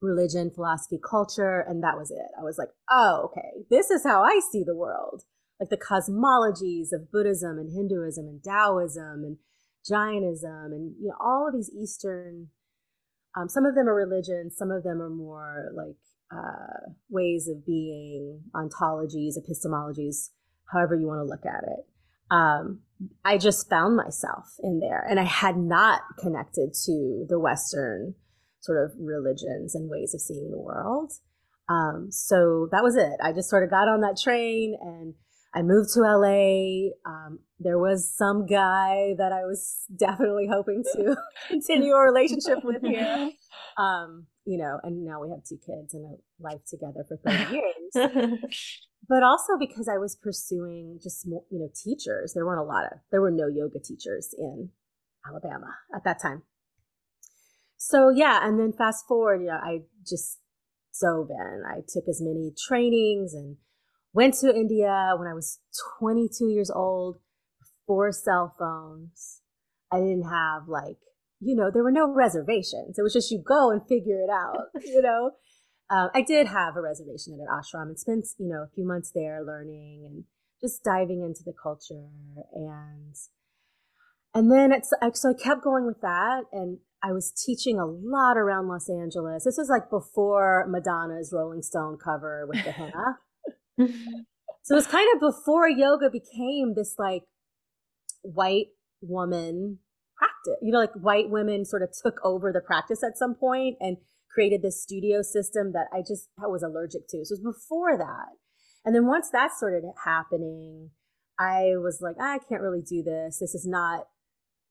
religion, 0.00 0.52
philosophy, 0.54 1.00
culture, 1.02 1.64
and 1.66 1.82
that 1.82 1.96
was 1.96 2.10
it. 2.10 2.30
I 2.38 2.44
was 2.44 2.58
like, 2.58 2.68
oh, 2.90 3.30
okay, 3.30 3.66
this 3.70 3.90
is 3.90 4.04
how 4.04 4.22
I 4.22 4.40
see 4.52 4.62
the 4.64 4.76
world. 4.76 5.24
Like 5.58 5.70
the 5.70 5.76
cosmologies 5.76 6.92
of 6.92 7.10
Buddhism 7.10 7.58
and 7.58 7.72
Hinduism 7.74 8.26
and 8.26 8.44
Taoism 8.44 9.24
and 9.24 9.38
Jainism 9.88 10.72
and 10.72 10.94
you 11.00 11.08
know 11.08 11.16
all 11.20 11.48
of 11.48 11.54
these 11.54 11.70
Eastern. 11.70 12.48
Um, 13.36 13.48
some 13.48 13.66
of 13.66 13.74
them 13.74 13.88
are 13.88 13.94
religions, 13.94 14.56
some 14.56 14.70
of 14.70 14.82
them 14.82 15.02
are 15.02 15.10
more 15.10 15.72
like 15.76 15.96
uh, 16.32 16.90
ways 17.16 17.48
of 17.48 17.64
being, 17.64 18.42
ontologies, 18.54 19.34
epistemologies, 19.36 20.30
however 20.72 20.94
you 20.94 21.06
want 21.06 21.20
to 21.20 21.30
look 21.30 21.46
at 21.46 21.64
it. 21.64 21.86
Um, 22.30 22.80
I 23.24 23.38
just 23.38 23.68
found 23.68 23.96
myself 23.96 24.46
in 24.62 24.80
there, 24.80 25.04
and 25.08 25.18
I 25.18 25.24
had 25.24 25.56
not 25.56 26.02
connected 26.18 26.74
to 26.84 27.26
the 27.28 27.40
Western 27.40 28.14
sort 28.60 28.84
of 28.84 28.92
religions 28.98 29.74
and 29.74 29.88
ways 29.88 30.14
of 30.14 30.20
seeing 30.20 30.50
the 30.50 30.58
world. 30.58 31.12
Um, 31.68 32.08
so 32.10 32.68
that 32.72 32.82
was 32.82 32.96
it. 32.96 33.18
I 33.22 33.32
just 33.32 33.50
sort 33.50 33.64
of 33.64 33.70
got 33.70 33.88
on 33.88 34.00
that 34.02 34.18
train 34.22 34.76
and 34.80 35.14
I 35.56 35.62
moved 35.62 35.94
to 35.94 36.00
LA. 36.00 36.90
Um, 37.06 37.38
there 37.58 37.78
was 37.78 38.14
some 38.14 38.44
guy 38.44 39.14
that 39.16 39.32
I 39.32 39.46
was 39.46 39.86
definitely 39.96 40.48
hoping 40.52 40.84
to 40.94 41.16
continue 41.48 41.94
a 41.94 42.00
relationship 42.00 42.62
with 42.62 42.82
here. 42.82 43.30
Um, 43.78 44.26
you 44.44 44.58
know, 44.58 44.78
and 44.82 45.04
now 45.04 45.22
we 45.22 45.30
have 45.30 45.42
two 45.48 45.56
kids 45.56 45.94
and 45.94 46.04
a 46.04 46.42
life 46.42 46.60
together 46.68 47.04
for 47.08 47.16
30 47.16 47.54
years. 47.94 48.38
but 49.08 49.22
also 49.22 49.54
because 49.58 49.88
I 49.88 49.96
was 49.96 50.14
pursuing 50.14 51.00
just 51.02 51.26
more, 51.26 51.42
you 51.50 51.58
know, 51.58 51.70
teachers. 51.74 52.34
There 52.34 52.44
weren't 52.44 52.60
a 52.60 52.64
lot 52.64 52.84
of, 52.84 52.98
there 53.10 53.22
were 53.22 53.30
no 53.30 53.48
yoga 53.48 53.80
teachers 53.80 54.34
in 54.36 54.70
Alabama 55.26 55.74
at 55.94 56.04
that 56.04 56.20
time. 56.20 56.42
So 57.78 58.10
yeah, 58.10 58.46
and 58.46 58.60
then 58.60 58.72
fast 58.72 59.06
forward, 59.08 59.40
you 59.40 59.48
know, 59.48 59.60
I 59.62 59.80
just 60.06 60.38
dove 61.00 61.28
in. 61.30 61.62
I 61.66 61.80
took 61.88 62.04
as 62.08 62.20
many 62.20 62.52
trainings 62.68 63.32
and 63.34 63.56
went 64.16 64.34
to 64.40 64.48
India 64.48 65.12
when 65.18 65.28
I 65.28 65.34
was 65.34 65.60
22 66.00 66.48
years 66.48 66.70
old, 66.70 67.18
before 67.86 68.10
cell 68.12 68.54
phones. 68.58 69.42
I 69.92 69.98
didn't 69.98 70.28
have 70.28 70.68
like, 70.68 70.96
you 71.40 71.54
know, 71.54 71.70
there 71.70 71.84
were 71.84 71.92
no 71.92 72.12
reservations. 72.12 72.98
It 72.98 73.02
was 73.02 73.12
just 73.12 73.30
you 73.30 73.42
go 73.46 73.70
and 73.70 73.86
figure 73.86 74.20
it 74.20 74.30
out, 74.30 74.68
you 74.84 75.02
know. 75.02 75.32
Um, 75.88 76.10
I 76.14 76.22
did 76.22 76.48
have 76.48 76.74
a 76.76 76.80
reservation 76.80 77.34
at 77.34 77.40
an 77.40 77.46
ashram 77.46 77.88
and 77.88 77.98
spent, 77.98 78.26
you 78.38 78.48
know, 78.48 78.62
a 78.62 78.74
few 78.74 78.84
months 78.84 79.12
there 79.14 79.44
learning 79.44 80.04
and 80.04 80.24
just 80.60 80.82
diving 80.82 81.22
into 81.22 81.42
the 81.44 81.52
culture 81.52 82.08
and 82.54 83.14
and 84.34 84.50
then 84.50 84.72
it's 84.72 84.92
so 85.14 85.30
I 85.30 85.34
kept 85.34 85.62
going 85.62 85.86
with 85.86 86.00
that 86.00 86.44
and 86.52 86.78
I 87.02 87.12
was 87.12 87.30
teaching 87.30 87.78
a 87.78 87.86
lot 87.86 88.36
around 88.36 88.68
Los 88.68 88.88
Angeles. 88.90 89.44
This 89.44 89.58
was 89.58 89.68
like 89.68 89.90
before 89.90 90.66
Madonna's 90.68 91.32
Rolling 91.32 91.62
Stone 91.62 91.98
cover 92.02 92.46
with 92.48 92.64
the 92.64 92.72
henna. 92.72 93.18
so 93.78 94.74
it 94.74 94.74
was 94.74 94.86
kind 94.86 95.08
of 95.14 95.20
before 95.20 95.68
yoga 95.68 96.10
became 96.10 96.74
this 96.74 96.94
like 96.98 97.22
white 98.22 98.68
woman 99.00 99.78
practice. 100.16 100.60
You 100.62 100.72
know, 100.72 100.78
like 100.78 100.94
white 100.94 101.30
women 101.30 101.64
sort 101.64 101.82
of 101.82 101.90
took 102.02 102.18
over 102.24 102.52
the 102.52 102.60
practice 102.60 103.02
at 103.04 103.18
some 103.18 103.34
point 103.34 103.76
and 103.80 103.98
created 104.32 104.62
this 104.62 104.82
studio 104.82 105.22
system 105.22 105.72
that 105.72 105.86
I 105.92 106.00
just 106.00 106.28
I 106.42 106.46
was 106.46 106.62
allergic 106.62 107.08
to. 107.08 107.24
So 107.24 107.34
it 107.34 107.40
was 107.42 107.56
before 107.56 107.96
that. 107.96 108.36
And 108.84 108.94
then 108.94 109.06
once 109.06 109.30
that 109.32 109.50
started 109.52 109.82
happening, 110.04 110.90
I 111.38 111.72
was 111.76 112.00
like, 112.00 112.16
I 112.20 112.38
can't 112.48 112.62
really 112.62 112.82
do 112.82 113.02
this. 113.02 113.38
This 113.40 113.54
is 113.54 113.66
not 113.66 114.06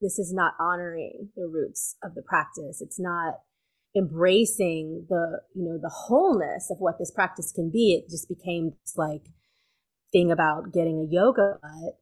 this 0.02 0.20
is 0.20 0.34
not 0.34 0.54
honoring 0.60 1.30
the 1.36 1.48
roots 1.48 1.96
of 2.04 2.16
the 2.16 2.22
practice. 2.22 2.82
It's 2.82 3.00
not 3.00 3.36
embracing 3.96 5.06
the, 5.10 5.42
you 5.54 5.64
know, 5.64 5.78
the 5.82 5.90
wholeness 5.90 6.70
of 6.70 6.78
what 6.80 7.00
this 7.00 7.12
practice 7.12 7.52
can 7.52 7.70
be. 7.72 7.94
It 7.94 8.10
just 8.10 8.28
became 8.28 8.74
this 8.84 8.98
like 8.98 9.30
thing 10.12 10.32
about 10.32 10.74
getting 10.74 11.00
a 11.00 11.12
yoga. 11.12 11.60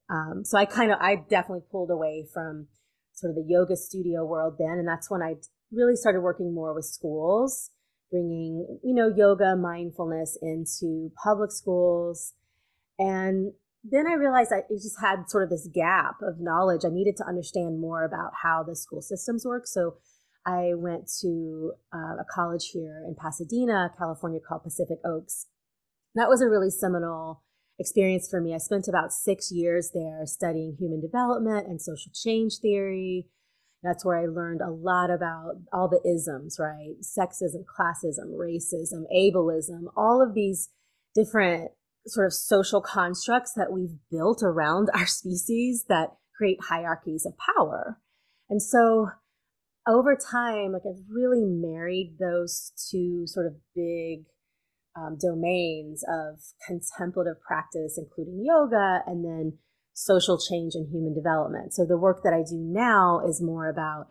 Um, 0.10 0.44
so 0.44 0.58
I 0.58 0.66
kind 0.66 0.92
of, 0.92 1.00
I 1.00 1.18
definitely 1.30 1.64
pulled 1.72 1.92
away 1.92 2.26
from 2.34 2.68
sort 3.14 3.30
of 3.30 3.36
the 3.36 3.46
yoga 3.48 3.76
studio 3.76 4.26
world 4.26 4.56
then. 4.58 4.80
And 4.80 4.88
that's 4.88 5.10
when 5.10 5.22
I 5.22 5.36
really 5.72 5.96
started 5.96 6.22
working 6.22 6.54
more 6.54 6.74
with 6.74 6.86
schools, 6.86 7.70
bringing, 8.12 8.80
you 8.84 8.94
know, 8.94 9.12
yoga, 9.16 9.56
mindfulness 9.56 10.38
into 10.42 11.12
public 11.24 11.52
schools. 11.52 12.34
And 12.98 13.54
then 13.84 14.08
I 14.08 14.14
realized 14.14 14.52
I 14.52 14.62
just 14.72 15.00
had 15.02 15.30
sort 15.30 15.44
of 15.44 15.50
this 15.50 15.68
gap 15.74 16.16
of 16.22 16.40
knowledge. 16.40 16.82
I 16.86 16.90
needed 16.90 17.18
to 17.18 17.28
understand 17.28 17.80
more 17.80 18.04
about 18.06 18.32
how 18.42 18.64
the 18.64 18.76
school 18.76 19.02
systems 19.02 19.46
work. 19.46 19.68
So 19.68 19.96
I 20.46 20.74
went 20.76 21.10
to 21.22 21.74
uh, 21.94 22.18
a 22.20 22.26
college 22.30 22.70
here 22.74 23.04
in 23.08 23.16
Pasadena, 23.16 23.92
California 23.98 24.40
called 24.40 24.64
Pacific 24.64 25.00
Oaks. 25.06 25.48
That 26.16 26.30
was 26.30 26.42
a 26.42 26.50
really 26.50 26.70
seminal 26.70 27.44
experience 27.80 28.28
for 28.30 28.42
me. 28.42 28.54
I 28.54 28.58
spent 28.58 28.88
about 28.88 29.12
six 29.12 29.52
years 29.52 29.92
there 29.94 30.22
studying 30.26 30.76
human 30.78 31.02
development 31.02 31.68
and 31.68 31.82
social 31.82 32.12
change 32.14 32.58
theory. 32.62 33.28
That's 33.82 34.06
where 34.06 34.18
I 34.18 34.26
learned 34.26 34.62
a 34.62 34.70
lot 34.70 35.10
about 35.10 35.56
all 35.72 35.90
the 35.90 36.02
isms, 36.10 36.58
right? 36.60 36.96
Sexism, 37.02 37.64
classism, 37.66 38.32
racism, 38.38 39.04
ableism, 39.14 39.86
all 39.98 40.22
of 40.22 40.34
these 40.34 40.70
different 41.16 41.72
sort 42.08 42.26
of 42.26 42.34
social 42.34 42.82
constructs 42.82 43.54
that 43.54 43.72
we've 43.72 43.98
built 44.12 44.42
around 44.44 44.90
our 44.94 45.08
species 45.08 45.86
that 45.90 46.10
create 46.38 46.60
hierarchies 46.70 47.26
of 47.26 47.34
power. 47.38 48.00
And 48.50 48.62
so 48.62 49.10
over 49.88 50.16
time, 50.16 50.72
like 50.72 50.84
I've 50.88 51.04
really 51.10 51.44
married 51.44 52.18
those 52.20 52.72
two 52.90 53.24
sort 53.28 53.48
of 53.48 53.54
big 53.76 54.26
um, 54.96 55.18
domains 55.20 56.04
of 56.08 56.40
contemplative 56.66 57.42
practice, 57.46 57.98
including 57.98 58.44
yoga, 58.46 59.02
and 59.06 59.26
then 59.26 59.58
social 59.94 60.40
change 60.40 60.74
and 60.76 60.90
human 60.92 61.14
development. 61.14 61.74
So 61.74 61.86
the 61.86 61.98
work 61.98 62.22
that 62.24 62.34
I 62.34 62.44
do 62.48 62.58
now 62.58 63.22
is 63.28 63.42
more 63.42 63.70
about, 63.70 64.08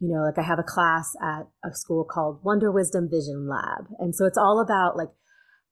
you 0.00 0.08
know, 0.08 0.22
like 0.22 0.38
I 0.38 0.42
have 0.42 0.58
a 0.58 0.62
class 0.62 1.14
at 1.22 1.46
a 1.64 1.74
school 1.74 2.04
called 2.04 2.40
Wonder 2.42 2.70
Wisdom 2.70 3.08
Vision 3.10 3.48
Lab. 3.48 3.86
And 3.98 4.14
so 4.14 4.26
it's 4.26 4.38
all 4.38 4.60
about 4.60 4.96
like, 4.96 5.10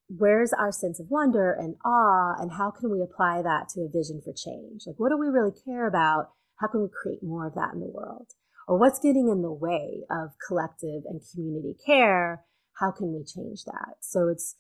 where's 0.09 0.53
our 0.53 0.71
sense 0.71 1.01
of 1.01 1.07
wonder 1.09 1.53
and 1.53 1.77
awe 1.85 2.35
and 2.39 2.53
how 2.53 2.71
can 2.71 2.91
we 2.91 3.03
apply 3.03 3.43
that 3.43 3.69
to 3.71 3.81
a 3.81 3.89
vision 3.89 4.21
for 4.23 4.33
change? 4.37 4.83
Like, 4.87 4.97
what 4.99 5.11
do 5.11 5.19
we 5.19 5.29
really 5.29 5.53
care 5.65 5.87
about? 5.87 6.31
How 6.61 6.69
can 6.69 6.83
we 6.83 6.89
create 6.89 7.23
more 7.23 7.47
of 7.47 7.55
that 7.55 7.73
in 7.73 7.81
the 7.81 7.91
world? 7.93 8.29
Or 8.67 8.79
what's 8.79 8.99
getting 8.99 9.29
in 9.29 9.43
the 9.43 9.53
way 9.53 10.03
of 10.11 10.31
collective 10.47 11.03
and 11.07 11.21
community 11.33 11.75
care? 11.85 12.43
How 12.81 12.91
can 12.91 13.13
we 13.13 13.25
change 13.25 13.65
that? 13.65 13.97
So 14.01 14.29
it's, 14.29 14.57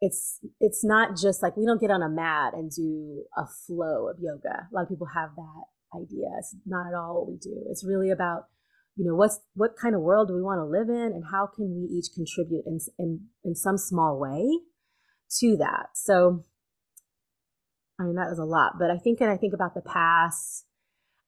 it's 0.00 0.38
it's 0.60 0.84
not 0.84 1.16
just 1.16 1.42
like 1.42 1.56
we 1.56 1.66
don't 1.66 1.80
get 1.80 1.90
on 1.90 2.02
a 2.02 2.08
mat 2.08 2.54
and 2.54 2.70
do 2.70 3.24
a 3.36 3.46
flow 3.66 4.08
of 4.08 4.18
yoga. 4.20 4.68
A 4.70 4.72
lot 4.72 4.82
of 4.82 4.88
people 4.88 5.08
have 5.12 5.30
that 5.34 5.98
idea. 5.98 6.28
It's 6.38 6.54
not 6.66 6.86
at 6.86 6.94
all 6.94 7.16
what 7.16 7.28
we 7.28 7.36
do. 7.36 7.64
It's 7.68 7.84
really 7.84 8.10
about 8.10 8.44
you 8.94 9.04
know 9.04 9.16
what's 9.16 9.40
what 9.54 9.72
kind 9.76 9.96
of 9.96 10.00
world 10.00 10.28
do 10.28 10.34
we 10.34 10.42
want 10.42 10.60
to 10.60 10.64
live 10.64 10.88
in 10.88 11.12
and 11.12 11.24
how 11.32 11.48
can 11.52 11.74
we 11.74 11.88
each 11.90 12.14
contribute 12.14 12.62
in 12.64 12.78
in 12.96 13.26
in 13.42 13.56
some 13.56 13.76
small 13.76 14.20
way 14.20 14.60
to 15.36 15.56
that. 15.58 15.90
So, 15.94 16.44
I 18.00 18.04
mean, 18.04 18.14
that 18.16 18.30
was 18.30 18.38
a 18.38 18.44
lot, 18.44 18.72
but 18.78 18.90
I 18.90 18.98
think, 18.98 19.20
and 19.20 19.30
I 19.30 19.36
think 19.36 19.54
about 19.54 19.74
the 19.74 19.82
past, 19.82 20.64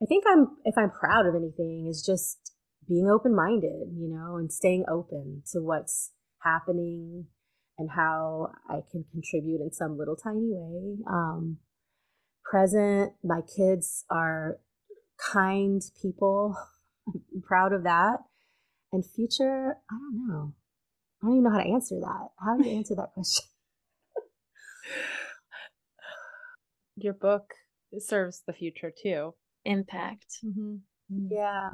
I 0.03 0.07
think 0.07 0.25
I'm, 0.27 0.57
if 0.65 0.77
I'm 0.79 0.91
proud 0.91 1.27
of 1.27 1.35
anything, 1.35 1.87
is 1.89 2.03
just 2.03 2.55
being 2.89 3.09
open 3.09 3.35
minded, 3.35 3.89
you 3.95 4.09
know, 4.09 4.37
and 4.37 4.53
staying 4.53 4.85
open 4.91 5.43
to 5.53 5.61
what's 5.61 6.13
happening 6.43 7.27
and 7.79 7.91
how 7.91 8.53
I 8.69 8.81
can 8.91 9.05
contribute 9.13 9.61
in 9.61 9.73
some 9.73 9.99
little 9.99 10.17
tiny 10.17 10.49
way. 10.51 10.97
Um, 11.11 11.59
present, 12.45 13.13
my 13.23 13.41
kids 13.57 14.05
are 14.11 14.59
kind 15.33 15.83
people. 16.01 16.57
I'm 17.09 17.43
proud 17.43 17.73
of 17.73 17.85
that. 17.85 18.19
And 18.93 19.05
future, 19.05 19.77
I 19.91 19.95
don't 19.95 20.29
know. 20.29 20.55
I 21.23 21.27
don't 21.27 21.37
even 21.37 21.45
know 21.45 21.51
how 21.51 21.63
to 21.63 21.71
answer 21.71 22.01
that. 22.01 22.29
How 22.45 22.57
do 22.57 22.69
you 22.69 22.77
answer 22.77 22.95
that 22.97 23.13
question? 23.15 23.47
your 26.97 27.15
book 27.15 27.55
serves 27.99 28.43
the 28.47 28.53
future 28.53 28.91
too. 28.91 29.35
Impact. 29.64 30.27
Mm-hmm. 30.44 30.77
Mm. 31.12 31.29
Yeah. 31.31 31.70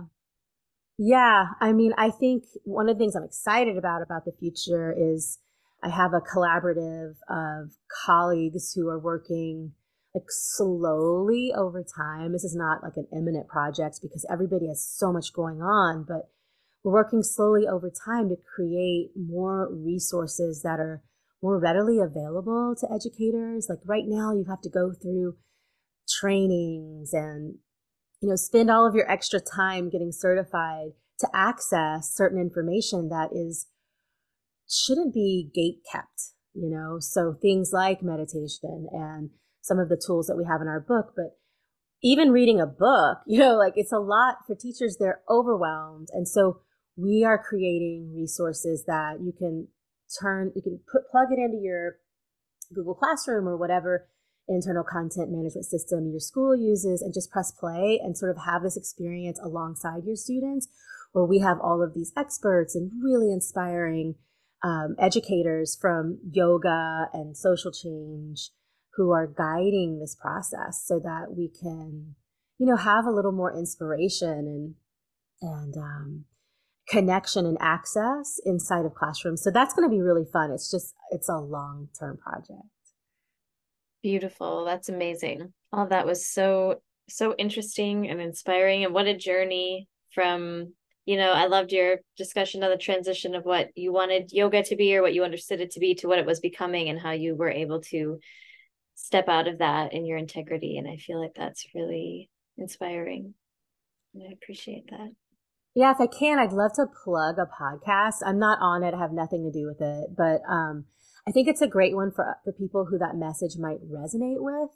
Yeah. 0.98 1.46
I 1.60 1.72
mean, 1.72 1.92
I 1.98 2.10
think 2.10 2.44
one 2.64 2.88
of 2.88 2.96
the 2.96 2.98
things 2.98 3.14
I'm 3.14 3.24
excited 3.24 3.76
about 3.76 4.02
about 4.02 4.24
the 4.24 4.32
future 4.38 4.94
is 4.96 5.38
I 5.82 5.90
have 5.90 6.12
a 6.14 6.20
collaborative 6.20 7.16
of 7.28 7.72
colleagues 8.06 8.72
who 8.74 8.88
are 8.88 8.98
working 8.98 9.72
like 10.14 10.24
slowly 10.28 11.52
over 11.54 11.84
time. 11.84 12.32
This 12.32 12.44
is 12.44 12.56
not 12.56 12.82
like 12.82 12.96
an 12.96 13.06
imminent 13.12 13.48
project 13.48 13.98
because 14.00 14.24
everybody 14.30 14.68
has 14.68 14.82
so 14.82 15.12
much 15.12 15.34
going 15.34 15.60
on, 15.60 16.06
but 16.08 16.30
we're 16.82 16.92
working 16.92 17.22
slowly 17.22 17.66
over 17.68 17.90
time 17.90 18.30
to 18.30 18.36
create 18.54 19.10
more 19.14 19.68
resources 19.70 20.62
that 20.62 20.80
are 20.80 21.02
more 21.42 21.58
readily 21.58 21.98
available 21.98 22.74
to 22.80 22.88
educators. 22.90 23.66
Like 23.68 23.80
right 23.84 24.04
now, 24.06 24.32
you 24.32 24.46
have 24.48 24.62
to 24.62 24.70
go 24.70 24.92
through 24.92 25.36
trainings 26.08 27.12
and, 27.12 27.56
you 28.20 28.28
know, 28.28 28.36
spend 28.36 28.70
all 28.70 28.86
of 28.86 28.94
your 28.94 29.10
extra 29.10 29.40
time 29.40 29.90
getting 29.90 30.12
certified 30.12 30.92
to 31.20 31.28
access 31.34 32.12
certain 32.14 32.40
information 32.40 33.08
that 33.08 33.30
is, 33.32 33.66
shouldn't 34.68 35.14
be 35.14 35.50
gate 35.54 35.82
kept, 35.90 36.32
you 36.54 36.70
know? 36.70 36.98
So 37.00 37.36
things 37.40 37.70
like 37.72 38.02
meditation 38.02 38.88
and 38.92 39.30
some 39.62 39.78
of 39.78 39.88
the 39.88 40.00
tools 40.04 40.26
that 40.26 40.36
we 40.36 40.44
have 40.44 40.60
in 40.60 40.68
our 40.68 40.80
book, 40.80 41.12
but 41.16 41.38
even 42.02 42.30
reading 42.30 42.60
a 42.60 42.66
book, 42.66 43.18
you 43.26 43.38
know, 43.38 43.56
like 43.56 43.74
it's 43.76 43.92
a 43.92 43.98
lot 43.98 44.36
for 44.46 44.54
teachers. 44.54 44.96
They're 44.98 45.22
overwhelmed. 45.28 46.08
And 46.12 46.28
so 46.28 46.60
we 46.96 47.24
are 47.24 47.42
creating 47.42 48.14
resources 48.14 48.84
that 48.86 49.18
you 49.20 49.32
can 49.36 49.68
turn, 50.20 50.52
you 50.54 50.62
can 50.62 50.80
put, 50.90 51.08
plug 51.10 51.28
it 51.30 51.38
into 51.38 51.58
your 51.62 51.96
Google 52.74 52.94
Classroom 52.94 53.46
or 53.46 53.56
whatever 53.56 54.08
internal 54.48 54.84
content 54.84 55.30
management 55.30 55.64
system 55.64 56.10
your 56.10 56.20
school 56.20 56.56
uses 56.56 57.02
and 57.02 57.12
just 57.12 57.30
press 57.30 57.50
play 57.50 58.00
and 58.02 58.16
sort 58.16 58.30
of 58.30 58.44
have 58.44 58.62
this 58.62 58.76
experience 58.76 59.40
alongside 59.42 60.04
your 60.04 60.16
students 60.16 60.68
where 61.12 61.24
we 61.24 61.40
have 61.40 61.58
all 61.60 61.82
of 61.82 61.94
these 61.94 62.12
experts 62.16 62.74
and 62.74 62.90
really 63.02 63.32
inspiring 63.32 64.14
um, 64.62 64.94
educators 64.98 65.76
from 65.80 66.18
yoga 66.30 67.08
and 67.12 67.36
social 67.36 67.72
change 67.72 68.50
who 68.94 69.10
are 69.10 69.26
guiding 69.26 69.98
this 69.98 70.14
process 70.14 70.82
so 70.84 70.98
that 70.98 71.34
we 71.36 71.48
can 71.48 72.14
you 72.58 72.66
know 72.66 72.76
have 72.76 73.04
a 73.04 73.10
little 73.10 73.32
more 73.32 73.56
inspiration 73.56 74.28
and 74.28 74.74
and 75.42 75.76
um, 75.76 76.24
connection 76.88 77.46
and 77.46 77.58
access 77.60 78.40
inside 78.44 78.84
of 78.84 78.94
classrooms. 78.94 79.42
So 79.42 79.50
that's 79.50 79.74
going 79.74 79.88
to 79.88 79.94
be 79.94 80.02
really 80.02 80.24
fun. 80.32 80.50
It's 80.50 80.70
just, 80.70 80.94
it's 81.10 81.28
a 81.28 81.36
long 81.36 81.88
term 81.98 82.18
project. 82.18 82.68
Beautiful. 84.02 84.64
That's 84.64 84.88
amazing. 84.88 85.52
All 85.72 85.86
that 85.88 86.06
was 86.06 86.26
so 86.26 86.80
so 87.08 87.34
interesting 87.36 88.08
and 88.08 88.20
inspiring 88.20 88.84
and 88.84 88.92
what 88.92 89.06
a 89.06 89.16
journey 89.16 89.88
from 90.12 90.72
you 91.06 91.16
know, 91.16 91.30
I 91.30 91.46
loved 91.46 91.70
your 91.70 91.98
discussion 92.16 92.64
of 92.64 92.70
the 92.70 92.76
transition 92.76 93.36
of 93.36 93.44
what 93.44 93.70
you 93.76 93.92
wanted 93.92 94.32
yoga 94.32 94.64
to 94.64 94.74
be 94.74 94.96
or 94.96 95.02
what 95.02 95.14
you 95.14 95.22
understood 95.22 95.60
it 95.60 95.70
to 95.72 95.80
be 95.80 95.94
to 95.96 96.08
what 96.08 96.18
it 96.18 96.26
was 96.26 96.40
becoming 96.40 96.88
and 96.88 96.98
how 96.98 97.12
you 97.12 97.36
were 97.36 97.48
able 97.48 97.80
to 97.82 98.18
step 98.96 99.28
out 99.28 99.46
of 99.46 99.58
that 99.58 99.92
in 99.92 100.04
your 100.04 100.18
integrity. 100.18 100.76
And 100.76 100.88
I 100.88 100.96
feel 100.96 101.22
like 101.22 101.34
that's 101.34 101.64
really 101.76 102.28
inspiring. 102.58 103.34
And 104.14 104.24
I 104.28 104.32
appreciate 104.32 104.90
that. 104.90 105.12
Yeah, 105.76 105.92
if 105.92 106.00
I 106.00 106.08
can, 106.08 106.40
I'd 106.40 106.52
love 106.52 106.72
to 106.74 106.86
plug 107.04 107.36
a 107.38 107.46
podcast. 107.46 108.16
I'm 108.24 108.40
not 108.40 108.58
on 108.60 108.82
it, 108.82 108.92
I 108.92 108.98
have 108.98 109.12
nothing 109.12 109.44
to 109.44 109.56
do 109.56 109.66
with 109.66 109.80
it, 109.80 110.10
but 110.16 110.40
um, 110.50 110.86
I 111.28 111.32
think 111.32 111.48
it's 111.48 111.62
a 111.62 111.66
great 111.66 111.94
one 111.94 112.12
for 112.14 112.36
for 112.44 112.52
people 112.52 112.86
who 112.86 112.98
that 112.98 113.16
message 113.16 113.58
might 113.58 113.82
resonate 113.82 114.40
with. 114.40 114.70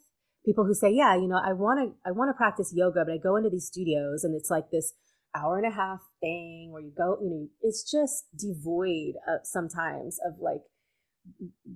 People 0.45 0.65
who 0.65 0.75
say, 0.75 0.91
"Yeah, 0.91 1.15
you 1.15 1.29
know, 1.29 1.41
I 1.43 1.53
want 1.53 1.79
to 1.81 2.09
I 2.09 2.13
want 2.13 2.29
to 2.31 2.37
practice 2.37 2.73
yoga, 2.75 3.05
but 3.05 3.13
I 3.13 3.19
go 3.19 3.37
into 3.37 3.51
these 3.51 3.67
studios 3.67 4.25
and 4.25 4.35
it's 4.35 4.51
like 4.51 4.71
this 4.71 4.95
hour 5.35 5.59
and 5.59 5.67
a 5.67 5.75
half 5.75 6.01
thing 6.21 6.71
where 6.73 6.83
you 6.83 6.93
go, 6.97 7.17
you 7.23 7.31
know, 7.31 7.49
it's 7.63 7.89
just 7.89 8.25
devoid 8.37 9.15
of 9.29 9.41
sometimes 9.45 10.19
of 10.27 10.41
like 10.41 10.63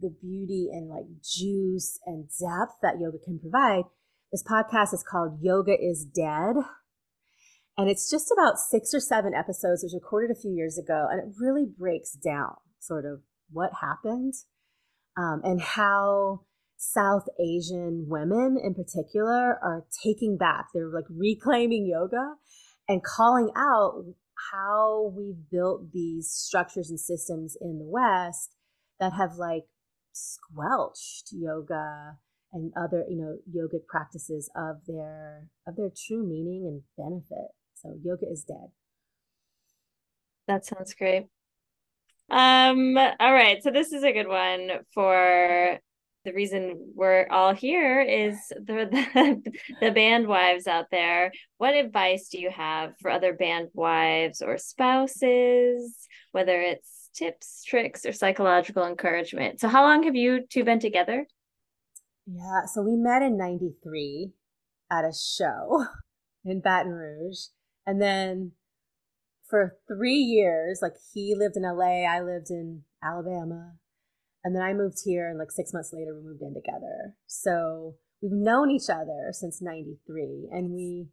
the 0.01 0.15
beauty 0.21 0.71
and 0.73 0.89
like 0.89 1.05
juice 1.23 2.01
and 2.07 2.25
depth 2.25 2.75
that 2.83 2.99
yoga 3.01 3.19
can 3.25 3.39
provide. 3.39 3.85
This 4.33 4.43
podcast 4.43 4.93
is 4.93 5.05
called 5.09 5.39
Yoga 5.41 5.77
is 5.81 6.05
Dead. 6.05 6.57
And 7.77 7.89
it's 7.91 8.11
just 8.11 8.33
about 8.33 8.59
six 8.59 8.95
or 8.95 9.01
seven 9.01 9.35
episodes. 9.35 9.83
It 9.83 9.87
was 9.87 9.95
recorded 10.01 10.31
a 10.31 10.41
few 10.41 10.53
years 10.53 10.79
ago, 10.79 11.09
and 11.11 11.21
it 11.21 11.37
really 11.41 11.67
breaks 11.67 12.13
down 12.13 12.55
sort 12.79 13.05
of 13.05 13.23
what 13.51 13.71
happened 13.81 14.35
um, 15.17 15.41
and 15.45 15.61
how 15.61 16.41
South 16.77 17.27
Asian 17.41 18.07
women 18.09 18.57
in 18.63 18.75
particular 18.75 19.59
are 19.63 19.85
taking 20.03 20.37
back. 20.37 20.67
They're 20.75 20.91
like 20.93 21.07
reclaiming 21.09 21.87
yoga 21.87 22.35
and 22.89 23.03
calling 23.03 23.51
out 23.57 24.05
how 24.53 25.13
we've 25.17 25.51
built 25.51 25.93
these 25.93 26.29
structures 26.31 26.91
and 26.91 27.01
systems 27.01 27.57
in 27.61 27.79
the 27.79 27.87
West 27.87 28.55
that 29.01 29.13
have 29.13 29.37
like 29.37 29.65
squelched 30.13 31.31
yoga 31.33 32.19
and 32.53 32.73
other 32.77 33.05
you 33.09 33.17
know 33.17 33.37
yogic 33.53 33.85
practices 33.87 34.49
of 34.57 34.77
their 34.87 35.49
of 35.67 35.77
their 35.77 35.91
true 36.07 36.25
meaning 36.25 36.65
and 36.67 36.83
benefit 36.97 37.51
so 37.75 37.99
yoga 38.03 38.27
is 38.31 38.45
dead 38.45 38.71
that 40.47 40.65
sounds 40.65 40.95
great 40.95 41.27
um 42.31 42.97
all 42.97 43.33
right 43.33 43.63
so 43.63 43.71
this 43.71 43.93
is 43.93 44.03
a 44.03 44.13
good 44.13 44.29
one 44.29 44.71
for 44.93 45.79
the 46.25 46.33
reason 46.33 46.93
we're 46.95 47.27
all 47.31 47.55
here 47.55 48.01
is 48.01 48.39
the, 48.49 48.89
the, 49.15 49.53
the 49.81 49.91
band 49.91 50.27
wives 50.27 50.67
out 50.67 50.87
there. 50.91 51.33
What 51.59 51.75
advice 51.75 52.29
do 52.29 52.39
you 52.39 52.51
have 52.51 52.95
for 53.01 53.11
other 53.11 53.35
band 53.35 53.69
wives 53.75 54.41
or 54.41 54.57
spouses, 54.57 56.09
whether 56.33 56.61
it's 56.61 57.11
tips, 57.15 57.63
tricks, 57.65 58.07
or 58.07 58.13
psychological 58.13 58.87
encouragement? 58.87 59.61
So, 59.61 59.69
how 59.69 59.83
long 59.83 60.05
have 60.05 60.17
you 60.17 60.47
two 60.49 60.65
been 60.65 60.81
together? 60.81 61.27
Yeah, 62.27 62.65
so 62.73 62.81
we 62.81 62.97
met 62.97 63.23
in 63.23 63.37
93 63.37 64.31
at 64.91 65.05
a 65.05 65.13
show 65.13 65.85
in 66.45 66.61
Baton 66.61 66.93
Rouge. 66.93 67.41
And 67.87 68.01
then 68.01 68.53
for 69.49 69.77
three 69.87 70.19
years, 70.19 70.81
like 70.83 70.95
he 71.13 71.35
lived 71.37 71.57
in 71.57 71.63
LA, 71.63 72.05
I 72.05 72.21
lived 72.21 72.51
in 72.51 72.83
Alabama. 73.03 73.75
And 74.43 74.55
then 74.55 74.63
I 74.63 74.75
moved 74.75 74.99
here, 75.05 75.29
and 75.29 75.39
like 75.39 75.51
six 75.51 75.73
months 75.73 75.91
later, 75.93 76.15
we 76.15 76.23
moved 76.23 76.43
in 76.43 76.53
together. 76.53 77.15
So 77.27 77.95
we've 78.21 78.31
known 78.31 78.71
each 78.71 78.91
other 78.91 79.31
since 79.33 79.63
93. 79.63 80.51
And 80.53 80.71
we, 80.71 81.07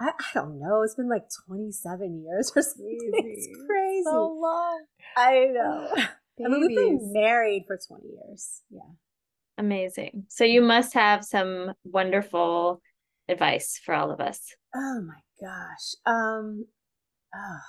I, 0.00 0.10
I 0.10 0.34
don't 0.34 0.60
know, 0.60 0.82
it's 0.82 0.94
been 0.94 1.08
like 1.08 1.24
27 1.48 2.24
years 2.24 2.52
or 2.54 2.62
something. 2.62 2.98
It's 3.12 3.48
crazy. 3.66 4.04
So 4.04 4.38
long. 4.40 4.84
I 5.16 5.46
know. 5.52 5.88
I 5.96 6.48
mean, 6.48 6.60
we've 6.60 6.76
been 6.76 7.12
married 7.12 7.64
for 7.66 7.78
20 7.88 8.04
years. 8.06 8.62
Yeah. 8.70 8.80
Amazing. 9.58 10.24
So 10.28 10.44
you 10.44 10.62
must 10.62 10.94
have 10.94 11.24
some 11.24 11.72
wonderful 11.84 12.80
advice 13.28 13.78
for 13.84 13.94
all 13.94 14.10
of 14.10 14.20
us. 14.20 14.40
Oh 14.74 15.02
my 15.02 15.20
gosh. 15.40 15.96
Um, 16.06 16.66
oh, 17.34 17.60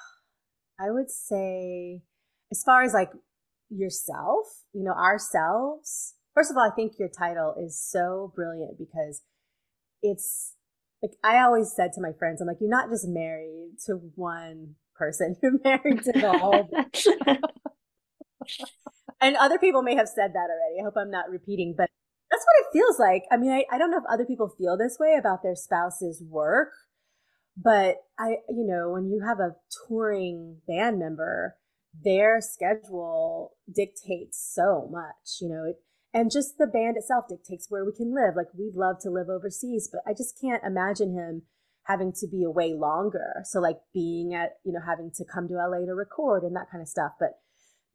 I 0.79 0.91
would 0.91 1.09
say, 1.09 2.03
as 2.51 2.63
far 2.63 2.83
as 2.83 2.93
like 2.93 3.11
yourself, 3.69 4.47
you 4.73 4.83
know, 4.83 4.93
ourselves. 4.93 6.15
First 6.33 6.51
of 6.51 6.57
all, 6.57 6.69
I 6.69 6.73
think 6.73 6.93
your 6.97 7.09
title 7.09 7.55
is 7.59 7.79
so 7.79 8.31
brilliant 8.35 8.77
because 8.77 9.21
it's 10.01 10.55
like 11.01 11.11
I 11.23 11.39
always 11.39 11.73
said 11.75 11.93
to 11.93 12.01
my 12.01 12.11
friends, 12.17 12.41
I'm 12.41 12.47
like, 12.47 12.57
you're 12.61 12.69
not 12.69 12.89
just 12.89 13.07
married 13.07 13.77
to 13.85 13.95
one 14.15 14.75
person, 14.95 15.35
you're 15.43 15.59
married 15.63 16.03
to 16.03 16.11
the 16.11 16.37
whole. 16.37 16.69
and 19.21 19.35
other 19.37 19.57
people 19.57 19.81
may 19.81 19.95
have 19.95 20.07
said 20.07 20.31
that 20.33 20.49
already. 20.49 20.79
I 20.79 20.83
hope 20.83 20.95
I'm 20.97 21.11
not 21.11 21.29
repeating, 21.29 21.73
but 21.77 21.89
that's 22.29 22.45
what 22.45 22.65
it 22.65 22.73
feels 22.73 22.99
like. 22.99 23.23
I 23.31 23.37
mean, 23.37 23.51
I, 23.51 23.65
I 23.73 23.77
don't 23.77 23.91
know 23.91 23.97
if 23.97 24.03
other 24.11 24.25
people 24.25 24.53
feel 24.57 24.77
this 24.77 24.97
way 24.99 25.15
about 25.19 25.43
their 25.43 25.55
spouse's 25.55 26.23
work, 26.27 26.69
but 27.61 27.97
I, 28.17 28.37
you 28.49 28.65
know, 28.65 28.89
when 28.89 29.09
you 29.09 29.23
have 29.27 29.39
a 29.39 29.55
touring 29.87 30.57
band 30.67 30.99
member, 30.99 31.55
their 32.03 32.39
schedule 32.41 33.57
dictates 33.73 34.51
so 34.53 34.87
much, 34.91 35.39
you 35.41 35.49
know, 35.49 35.73
and 36.13 36.31
just 36.31 36.57
the 36.57 36.67
band 36.67 36.97
itself 36.97 37.25
dictates 37.29 37.67
where 37.69 37.85
we 37.85 37.91
can 37.95 38.13
live. 38.13 38.35
Like 38.35 38.47
we'd 38.57 38.75
love 38.75 38.97
to 39.01 39.09
live 39.09 39.29
overseas, 39.29 39.89
but 39.91 40.01
I 40.09 40.13
just 40.13 40.39
can't 40.39 40.63
imagine 40.63 41.13
him 41.13 41.43
having 41.85 42.13
to 42.13 42.27
be 42.27 42.43
away 42.43 42.73
longer. 42.73 43.43
So 43.43 43.59
like 43.59 43.77
being 43.93 44.33
at, 44.33 44.57
you 44.63 44.71
know, 44.71 44.81
having 44.85 45.11
to 45.15 45.25
come 45.25 45.47
to 45.47 45.55
LA 45.55 45.85
to 45.85 45.93
record 45.93 46.43
and 46.43 46.55
that 46.55 46.69
kind 46.71 46.81
of 46.81 46.87
stuff. 46.87 47.13
But 47.19 47.39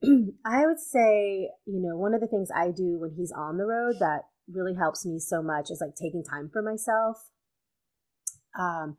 I 0.45 0.67
would 0.67 0.81
say, 0.81 1.51
you 1.67 1.81
know, 1.81 1.97
one 1.97 2.15
of 2.15 2.21
the 2.21 2.27
things 2.27 2.49
I 2.55 2.71
do 2.71 2.99
when 2.99 3.15
he's 3.17 3.33
on 3.33 3.59
the 3.59 3.65
road 3.65 3.97
that 4.01 4.23
really 4.49 4.75
helps 4.75 5.05
me 5.05 5.19
so 5.19 5.43
much 5.43 5.71
is 5.71 5.81
like 5.81 5.95
taking 5.95 6.23
time 6.23 6.51
for 6.53 6.63
myself. 6.63 7.31
Um, 8.59 8.97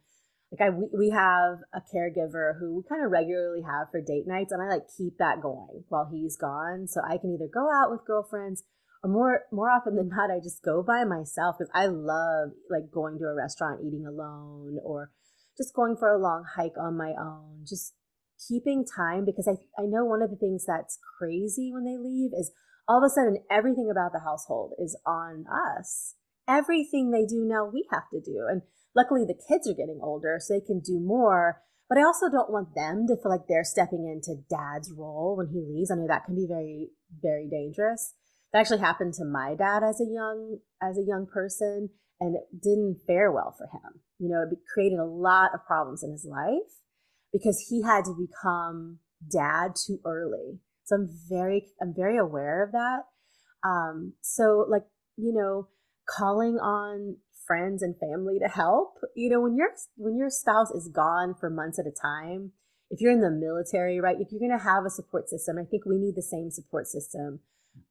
like 0.51 0.61
I 0.61 0.69
we, 0.69 1.09
have 1.09 1.59
a 1.73 1.81
caregiver 1.93 2.59
who 2.59 2.77
we 2.77 2.83
kind 2.87 3.03
of 3.03 3.11
regularly 3.11 3.61
have 3.61 3.91
for 3.91 4.01
date 4.01 4.27
nights 4.27 4.51
and 4.51 4.61
I 4.61 4.67
like 4.67 4.87
keep 4.97 5.17
that 5.19 5.41
going 5.41 5.83
while 5.89 6.09
he's 6.11 6.37
gone 6.37 6.87
so 6.87 7.01
I 7.03 7.17
can 7.17 7.33
either 7.33 7.49
go 7.51 7.67
out 7.71 7.91
with 7.91 8.05
girlfriends 8.05 8.63
or 9.03 9.09
more 9.09 9.41
more 9.51 9.69
often 9.69 9.95
than 9.95 10.09
not 10.09 10.31
I 10.31 10.39
just 10.39 10.63
go 10.63 10.81
by 10.83 11.03
myself 11.03 11.57
cuz 11.57 11.69
I 11.73 11.87
love 11.87 12.51
like 12.69 12.91
going 12.91 13.19
to 13.19 13.25
a 13.25 13.35
restaurant 13.35 13.81
eating 13.83 14.05
alone 14.05 14.79
or 14.83 15.11
just 15.57 15.73
going 15.73 15.97
for 15.97 16.13
a 16.13 16.19
long 16.19 16.45
hike 16.55 16.77
on 16.77 16.95
my 16.95 17.13
own 17.19 17.65
just 17.65 17.93
keeping 18.47 18.85
time 18.85 19.25
because 19.25 19.47
I 19.47 19.57
I 19.81 19.85
know 19.85 20.05
one 20.05 20.21
of 20.21 20.29
the 20.29 20.37
things 20.37 20.65
that's 20.65 20.99
crazy 21.17 21.73
when 21.73 21.83
they 21.83 21.97
leave 21.97 22.31
is 22.33 22.51
all 22.87 23.03
of 23.03 23.03
a 23.03 23.09
sudden 23.09 23.43
everything 23.51 23.89
about 23.91 24.13
the 24.13 24.23
household 24.23 24.73
is 24.79 24.95
on 25.05 25.45
us. 25.47 26.15
Everything 26.47 27.11
they 27.11 27.25
do 27.25 27.43
now 27.43 27.65
we 27.65 27.85
have 27.91 28.09
to 28.11 28.21
do 28.21 28.47
and 28.49 28.61
Luckily, 28.97 29.25
the 29.25 29.37
kids 29.47 29.69
are 29.69 29.77
getting 29.77 29.99
older, 30.01 30.37
so 30.39 30.55
they 30.55 30.65
can 30.65 30.79
do 30.79 30.99
more. 30.99 31.61
But 31.87 31.99
I 31.99 32.03
also 32.03 32.29
don't 32.29 32.51
want 32.51 32.73
them 32.73 33.05
to 33.07 33.15
feel 33.15 33.29
like 33.29 33.47
they're 33.47 33.63
stepping 33.63 34.09
into 34.11 34.41
dad's 34.49 34.91
role 34.91 35.37
when 35.37 35.47
he 35.47 35.61
leaves. 35.61 35.91
I 35.91 35.95
know 35.95 36.07
that 36.07 36.25
can 36.25 36.35
be 36.35 36.47
very, 36.49 36.89
very 37.21 37.47
dangerous. 37.47 38.15
That 38.51 38.59
actually 38.59 38.79
happened 38.79 39.13
to 39.13 39.25
my 39.25 39.53
dad 39.55 39.83
as 39.83 40.01
a 40.01 40.11
young 40.11 40.57
as 40.81 40.97
a 40.97 41.05
young 41.07 41.27
person, 41.31 41.89
and 42.19 42.35
it 42.35 42.43
didn't 42.59 43.01
fare 43.05 43.31
well 43.31 43.53
for 43.55 43.67
him. 43.67 44.01
You 44.17 44.29
know, 44.29 44.41
it 44.41 44.57
created 44.73 44.97
a 44.97 45.05
lot 45.05 45.51
of 45.53 45.65
problems 45.67 46.01
in 46.03 46.11
his 46.11 46.25
life 46.27 46.81
because 47.31 47.67
he 47.69 47.83
had 47.83 48.03
to 48.05 48.17
become 48.17 48.97
dad 49.31 49.73
too 49.75 49.99
early. 50.05 50.59
So 50.85 50.95
I'm 50.95 51.09
very, 51.29 51.67
I'm 51.81 51.93
very 51.95 52.17
aware 52.17 52.63
of 52.63 52.71
that. 52.71 53.01
Um, 53.63 54.13
so 54.21 54.65
like, 54.67 54.83
you 55.17 55.33
know, 55.33 55.67
calling 56.07 56.55
on 56.55 57.17
friends 57.47 57.81
and 57.81 57.95
family 57.97 58.37
to 58.39 58.47
help. 58.47 58.99
You 59.15 59.29
know, 59.29 59.41
when 59.41 59.55
your 59.55 59.69
when 59.95 60.17
your 60.17 60.29
spouse 60.29 60.71
is 60.71 60.89
gone 60.89 61.35
for 61.39 61.49
months 61.49 61.79
at 61.79 61.87
a 61.87 61.91
time, 61.91 62.51
if 62.89 63.01
you're 63.01 63.11
in 63.11 63.21
the 63.21 63.31
military, 63.31 63.99
right, 63.99 64.17
if 64.19 64.27
you're 64.31 64.39
going 64.39 64.57
to 64.57 64.63
have 64.63 64.85
a 64.85 64.89
support 64.89 65.29
system, 65.29 65.57
I 65.57 65.63
think 65.63 65.85
we 65.85 65.97
need 65.97 66.15
the 66.15 66.21
same 66.21 66.51
support 66.51 66.87
system. 66.87 67.39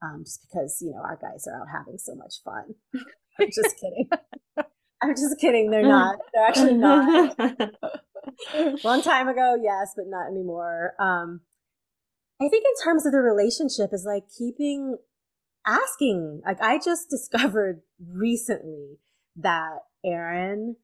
Um, 0.02 0.24
just 0.24 0.44
because 0.46 0.78
you 0.80 0.90
know 0.92 1.00
our 1.00 1.18
guys 1.20 1.46
are 1.46 1.61
out 1.61 1.68
having 1.72 1.98
so 1.98 2.14
much 2.14 2.34
fun. 2.44 2.74
I'm 3.40 3.48
just 3.48 3.76
kidding. 3.80 4.09
I'm 5.02 5.14
just 5.14 5.38
kidding. 5.40 5.70
They're 5.70 5.82
not. 5.82 6.18
They're 6.32 6.46
actually 6.46 6.74
not. 6.74 7.38
Long 8.84 9.02
time 9.02 9.28
ago, 9.28 9.57
yes, 9.62 9.92
but 9.96 10.07
not 10.09 10.26
anymore. 10.26 10.94
Um, 10.98 11.42
I 12.40 12.48
think 12.48 12.64
in 12.64 12.84
terms 12.84 13.07
of 13.07 13.12
the 13.12 13.20
relationship 13.20 13.90
is 13.92 14.04
like 14.04 14.24
keeping 14.36 14.96
asking. 15.66 16.42
Like 16.44 16.61
I 16.62 16.78
just 16.78 17.11
discovered 17.11 17.82
recently 18.00 18.98
that 19.37 19.78
Aaron, 20.05 20.76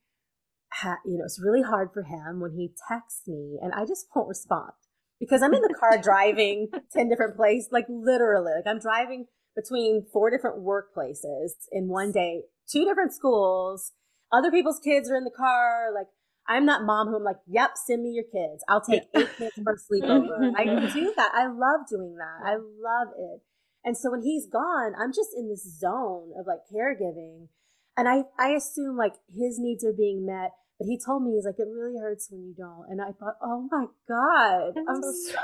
ha- 0.73 0.99
you 1.05 1.19
know, 1.19 1.25
it's 1.25 1.41
really 1.43 1.63
hard 1.63 1.91
for 1.93 2.03
him 2.03 2.41
when 2.41 2.53
he 2.53 2.73
texts 2.89 3.27
me 3.27 3.59
and 3.63 3.73
I 3.75 3.85
just 3.85 4.07
won't 4.15 4.29
respond 4.29 4.73
because 5.21 5.43
I'm 5.43 5.55
in 5.55 5.63
the 5.63 5.75
car 5.79 5.99
driving 6.03 6.69
10 6.93 7.09
different 7.09 7.37
places, 7.37 7.69
like 7.71 7.87
literally, 7.89 8.53
like 8.57 8.67
I'm 8.67 8.81
driving 8.81 9.27
between 9.55 10.07
four 10.13 10.31
different 10.31 10.65
workplaces 10.65 11.53
in 11.71 11.89
one 11.89 12.13
day, 12.13 12.43
two 12.71 12.85
different 12.85 13.13
schools. 13.13 13.93
Other 14.33 14.51
people's 14.51 14.81
kids 14.83 15.11
are 15.11 15.17
in 15.17 15.25
the 15.25 15.31
car. 15.31 15.91
Like, 15.95 16.07
I'm 16.49 16.67
that 16.67 16.83
mom 16.83 17.09
who 17.09 17.17
I'm 17.17 17.23
like, 17.23 17.37
yep, 17.47 17.73
send 17.87 18.03
me 18.03 18.11
your 18.11 18.25
kids. 18.25 18.65
I'll 18.69 18.81
take 18.81 19.03
eight 19.15 19.29
kids 19.39 19.53
for 19.63 19.75
a 19.75 19.77
sleepover. 19.77 20.53
I 20.57 20.65
can 20.65 20.93
do 20.93 21.13
that. 21.17 21.31
I 21.35 21.47
love 21.47 21.87
doing 21.89 22.17
that. 22.17 22.47
I 22.47 22.55
love 22.55 23.09
it. 23.17 23.43
And 23.85 23.97
so 23.97 24.11
when 24.11 24.23
he's 24.23 24.47
gone, 24.47 24.93
I'm 24.99 25.13
just 25.13 25.31
in 25.37 25.49
this 25.49 25.79
zone 25.79 26.33
of 26.39 26.47
like 26.47 26.61
caregiving. 26.73 27.49
And 27.97 28.09
I, 28.09 28.23
I 28.39 28.51
assume 28.51 28.97
like 28.97 29.15
his 29.29 29.59
needs 29.59 29.85
are 29.85 29.93
being 29.93 30.27
met. 30.27 30.53
But 30.79 30.87
he 30.87 30.99
told 30.99 31.23
me, 31.23 31.35
he's 31.35 31.45
like, 31.45 31.59
it 31.59 31.69
really 31.69 31.99
hurts 32.01 32.29
when 32.31 32.43
you 32.43 32.55
don't. 32.57 32.87
And 32.91 33.01
I 33.01 33.13
thought, 33.13 33.37
oh 33.43 33.69
my 33.71 33.87
God, 34.09 34.73
I'm 34.89 35.03
so 35.03 35.39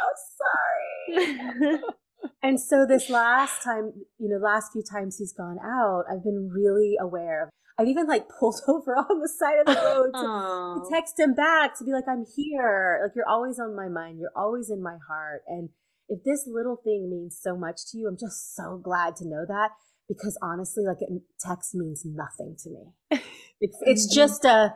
sorry. 1.15 1.81
and 2.43 2.59
so 2.59 2.85
this 2.87 3.09
last 3.09 3.63
time, 3.63 3.93
you 4.19 4.29
know, 4.29 4.39
last 4.39 4.73
few 4.73 4.83
times 4.83 5.19
he's 5.19 5.33
gone 5.33 5.59
out, 5.63 6.05
I've 6.11 6.25
been 6.25 6.51
really 6.53 6.97
aware 7.01 7.45
of 7.45 7.49
I've 7.79 7.87
even 7.87 8.09
like 8.09 8.29
pulled 8.29 8.61
over 8.69 8.97
on 8.97 9.21
the 9.21 9.29
side 9.29 9.61
of 9.61 9.67
the 9.67 9.81
road 9.81 10.11
to, 10.15 10.83
to, 10.83 10.91
text 10.91 11.19
him 11.19 11.35
back 11.35 11.79
to 11.79 11.85
be 11.85 11.93
like, 11.93 12.09
I'm 12.09 12.25
here. 12.37 13.01
Like 13.03 13.13
you're 13.15 13.29
always 13.29 13.61
on 13.61 13.77
my 13.77 13.89
mind. 13.89 14.19
You're 14.19 14.33
always 14.35 14.69
in 14.69 14.83
my 14.83 14.97
heart. 15.09 15.43
And 15.47 15.69
if 16.09 16.25
this 16.25 16.49
little 16.51 16.77
thing 16.77 17.09
means 17.09 17.39
so 17.41 17.57
much 17.57 17.87
to 17.91 17.99
you, 17.99 18.09
I'm 18.09 18.19
just 18.19 18.57
so 18.57 18.81
glad 18.83 19.15
to 19.17 19.29
know 19.29 19.45
that 19.47 19.71
because 20.09 20.39
honestly, 20.43 20.85
like 20.87 20.99
it, 21.01 21.09
text 21.41 21.75
means 21.75 22.05
nothing 22.05 22.57
to 22.65 22.71
me. 22.71 23.21
It's, 23.61 23.77
it's 23.81 24.07
mm-hmm. 24.07 24.15
just 24.15 24.45
a, 24.45 24.75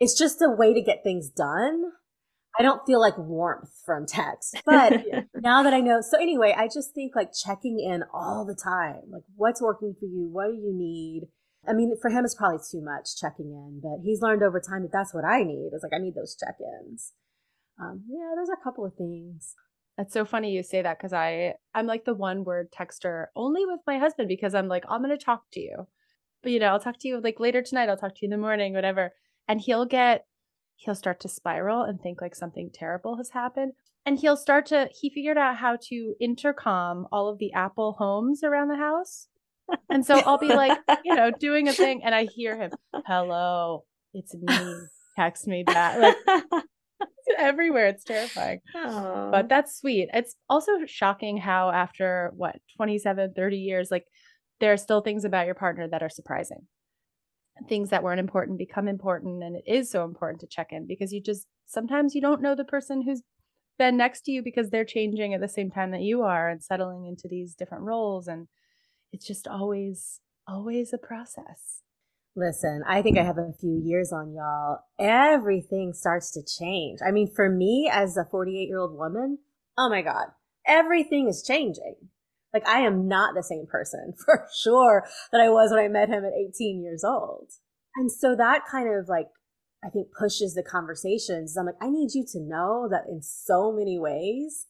it's 0.00 0.18
just 0.18 0.40
a 0.40 0.48
way 0.48 0.72
to 0.72 0.80
get 0.80 1.04
things 1.04 1.28
done. 1.28 1.92
I 2.58 2.62
don't 2.62 2.80
feel 2.86 2.98
like 2.98 3.18
warmth 3.18 3.68
from 3.84 4.06
text, 4.06 4.62
but 4.64 5.06
yeah. 5.06 5.20
now 5.34 5.62
that 5.62 5.74
I 5.74 5.80
know, 5.80 6.00
so 6.00 6.16
anyway, 6.18 6.54
I 6.56 6.68
just 6.68 6.94
think 6.94 7.14
like 7.14 7.32
checking 7.34 7.80
in 7.80 8.02
all 8.14 8.46
the 8.46 8.54
time, 8.54 9.10
like 9.12 9.24
what's 9.36 9.60
working 9.60 9.94
for 10.00 10.06
you? 10.06 10.30
What 10.32 10.46
do 10.46 10.54
you 10.54 10.72
need? 10.72 11.28
I 11.68 11.72
mean, 11.72 11.94
for 12.00 12.10
him, 12.10 12.24
it's 12.24 12.34
probably 12.34 12.58
too 12.58 12.82
much 12.82 13.16
checking 13.20 13.50
in, 13.52 13.80
but 13.82 14.02
he's 14.02 14.22
learned 14.22 14.42
over 14.42 14.60
time 14.60 14.82
that 14.82 14.92
that's 14.92 15.12
what 15.12 15.24
I 15.24 15.42
need. 15.42 15.70
It's 15.72 15.82
like, 15.82 15.92
I 15.94 16.02
need 16.02 16.14
those 16.14 16.36
check 16.38 16.56
ins. 16.60 17.12
Um, 17.80 18.04
yeah, 18.08 18.32
there's 18.36 18.48
a 18.48 18.62
couple 18.62 18.84
of 18.86 18.94
things. 18.94 19.54
That's 19.96 20.12
so 20.12 20.24
funny 20.24 20.50
you 20.50 20.62
say 20.62 20.82
that 20.82 20.98
because 20.98 21.12
I 21.12 21.54
I'm 21.74 21.86
like 21.86 22.04
the 22.04 22.14
one 22.14 22.44
word 22.44 22.72
texter 22.72 23.26
only 23.36 23.64
with 23.64 23.80
my 23.86 23.98
husband 23.98 24.28
because 24.28 24.54
I'm 24.54 24.68
like 24.68 24.84
I'm 24.88 25.02
gonna 25.02 25.16
talk 25.16 25.44
to 25.52 25.60
you, 25.60 25.86
but 26.42 26.50
you 26.50 26.58
know 26.58 26.66
I'll 26.66 26.80
talk 26.80 26.98
to 27.00 27.08
you 27.08 27.20
like 27.20 27.38
later 27.38 27.62
tonight. 27.62 27.88
I'll 27.88 27.96
talk 27.96 28.14
to 28.14 28.18
you 28.22 28.26
in 28.26 28.30
the 28.30 28.36
morning, 28.36 28.74
whatever. 28.74 29.12
And 29.46 29.60
he'll 29.60 29.86
get 29.86 30.26
he'll 30.76 30.96
start 30.96 31.20
to 31.20 31.28
spiral 31.28 31.82
and 31.82 32.00
think 32.00 32.20
like 32.20 32.34
something 32.34 32.70
terrible 32.74 33.16
has 33.18 33.30
happened, 33.30 33.74
and 34.04 34.18
he'll 34.18 34.36
start 34.36 34.66
to 34.66 34.88
he 34.92 35.10
figured 35.10 35.38
out 35.38 35.56
how 35.58 35.78
to 35.88 36.14
intercom 36.20 37.06
all 37.12 37.28
of 37.28 37.38
the 37.38 37.52
Apple 37.52 37.94
homes 37.98 38.42
around 38.42 38.68
the 38.68 38.76
house. 38.76 39.28
And 39.88 40.04
so 40.04 40.18
I'll 40.18 40.38
be 40.38 40.48
like, 40.48 40.76
you 41.04 41.14
know, 41.14 41.30
doing 41.30 41.68
a 41.68 41.72
thing 41.72 42.02
and 42.04 42.14
I 42.14 42.26
hear 42.26 42.56
him, 42.56 42.70
hello, 43.06 43.84
it's 44.12 44.34
me, 44.34 44.74
text 45.16 45.46
me 45.46 45.62
back. 45.62 45.98
Like 45.98 46.16
it's 47.00 47.36
everywhere. 47.38 47.88
It's 47.88 48.04
terrifying. 48.04 48.60
Aww. 48.76 49.30
But 49.30 49.48
that's 49.48 49.78
sweet. 49.78 50.08
It's 50.12 50.36
also 50.48 50.72
shocking 50.86 51.36
how 51.36 51.70
after 51.70 52.32
what, 52.36 52.56
27, 52.76 53.34
30 53.34 53.56
years, 53.56 53.90
like 53.90 54.04
there 54.60 54.72
are 54.72 54.78
still 54.78 55.00
things 55.00 55.24
about 55.24 55.46
your 55.46 55.54
partner 55.54 55.88
that 55.88 56.02
are 56.02 56.10
surprising. 56.10 56.66
Things 57.68 57.90
that 57.90 58.02
weren't 58.02 58.20
important 58.20 58.58
become 58.58 58.88
important. 58.88 59.42
And 59.42 59.56
it 59.56 59.64
is 59.66 59.90
so 59.90 60.04
important 60.04 60.40
to 60.40 60.46
check 60.46 60.68
in 60.70 60.86
because 60.86 61.12
you 61.12 61.20
just 61.20 61.46
sometimes 61.66 62.14
you 62.14 62.20
don't 62.20 62.42
know 62.42 62.54
the 62.54 62.64
person 62.64 63.02
who's 63.02 63.22
been 63.78 63.96
next 63.96 64.22
to 64.22 64.32
you 64.32 64.42
because 64.42 64.70
they're 64.70 64.84
changing 64.84 65.34
at 65.34 65.40
the 65.40 65.48
same 65.48 65.70
time 65.70 65.90
that 65.90 66.02
you 66.02 66.22
are 66.22 66.48
and 66.48 66.62
settling 66.62 67.06
into 67.06 67.28
these 67.28 67.54
different 67.54 67.84
roles. 67.84 68.28
And 68.28 68.48
it's 69.12 69.26
just 69.26 69.46
always, 69.46 70.20
always 70.46 70.92
a 70.92 70.98
process. 70.98 71.83
Listen, 72.36 72.82
I 72.86 73.00
think 73.00 73.16
I 73.16 73.22
have 73.22 73.38
a 73.38 73.52
few 73.60 73.80
years 73.84 74.12
on 74.12 74.34
y'all. 74.34 74.78
Everything 74.98 75.92
starts 75.92 76.32
to 76.32 76.42
change. 76.42 76.98
I 77.06 77.12
mean, 77.12 77.30
for 77.32 77.48
me 77.48 77.88
as 77.92 78.16
a 78.16 78.24
48 78.28 78.68
year 78.68 78.78
old 78.78 78.96
woman, 78.96 79.38
oh 79.78 79.88
my 79.88 80.02
God, 80.02 80.26
everything 80.66 81.28
is 81.28 81.44
changing. 81.46 81.94
Like 82.52 82.66
I 82.66 82.80
am 82.80 83.06
not 83.06 83.34
the 83.34 83.42
same 83.42 83.66
person 83.70 84.14
for 84.24 84.46
sure 84.62 85.04
that 85.32 85.40
I 85.40 85.48
was 85.48 85.70
when 85.70 85.84
I 85.84 85.88
met 85.88 86.08
him 86.08 86.24
at 86.24 86.32
18 86.32 86.82
years 86.82 87.04
old. 87.04 87.50
And 87.96 88.10
so 88.10 88.34
that 88.34 88.62
kind 88.68 88.88
of 88.92 89.08
like, 89.08 89.28
I 89.84 89.90
think 89.90 90.08
pushes 90.18 90.54
the 90.54 90.62
conversations. 90.62 91.56
I'm 91.56 91.66
like, 91.66 91.74
I 91.80 91.90
need 91.90 92.14
you 92.14 92.24
to 92.32 92.40
know 92.40 92.88
that 92.90 93.04
in 93.08 93.22
so 93.22 93.70
many 93.70 93.98
ways, 93.98 94.66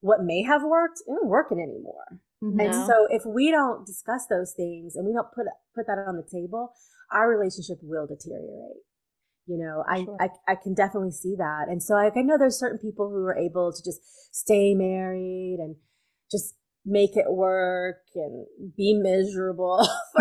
what 0.00 0.22
may 0.22 0.42
have 0.42 0.62
worked 0.62 1.00
isn't 1.06 1.28
working 1.28 1.58
anymore. 1.58 2.20
Mm-hmm. 2.42 2.60
And 2.60 2.74
so 2.74 3.06
if 3.10 3.24
we 3.26 3.50
don't 3.50 3.86
discuss 3.86 4.26
those 4.28 4.52
things 4.56 4.96
and 4.96 5.06
we 5.06 5.12
don't 5.12 5.32
put 5.32 5.46
put 5.74 5.86
that 5.86 6.04
on 6.06 6.16
the 6.16 6.26
table, 6.30 6.72
our 7.12 7.28
relationship 7.28 7.78
will 7.82 8.06
deteriorate. 8.06 8.82
You 9.46 9.58
know, 9.58 9.84
I, 9.88 10.04
sure. 10.04 10.16
I, 10.20 10.52
I 10.52 10.54
can 10.54 10.74
definitely 10.74 11.10
see 11.10 11.34
that. 11.36 11.66
And 11.68 11.82
so 11.82 11.96
I, 11.96 12.10
I 12.14 12.22
know 12.22 12.38
there's 12.38 12.58
certain 12.58 12.78
people 12.78 13.08
who 13.10 13.24
are 13.26 13.36
able 13.36 13.72
to 13.72 13.82
just 13.82 14.00
stay 14.32 14.74
married 14.74 15.58
and 15.58 15.76
just 16.30 16.54
make 16.84 17.16
it 17.16 17.30
work 17.30 18.02
and 18.14 18.46
be 18.76 18.94
miserable 18.94 19.86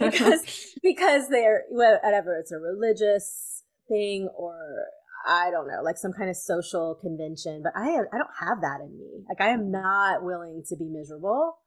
because 0.00 0.74
because 0.82 1.28
they're 1.28 1.64
whatever 1.70 2.38
it's 2.38 2.52
a 2.52 2.58
religious 2.58 3.62
thing 3.88 4.28
or 4.36 4.84
I 5.26 5.50
don't 5.50 5.66
know, 5.66 5.82
like 5.82 5.96
some 5.96 6.12
kind 6.12 6.28
of 6.28 6.36
social 6.36 6.98
convention, 7.00 7.62
but 7.62 7.72
I 7.74 7.88
I 7.88 8.18
don't 8.18 8.38
have 8.40 8.60
that 8.60 8.80
in 8.84 8.98
me. 8.98 9.24
Like 9.28 9.40
I 9.40 9.52
am 9.52 9.70
not 9.70 10.22
willing 10.22 10.62
to 10.68 10.76
be 10.76 10.88
miserable. 10.88 11.58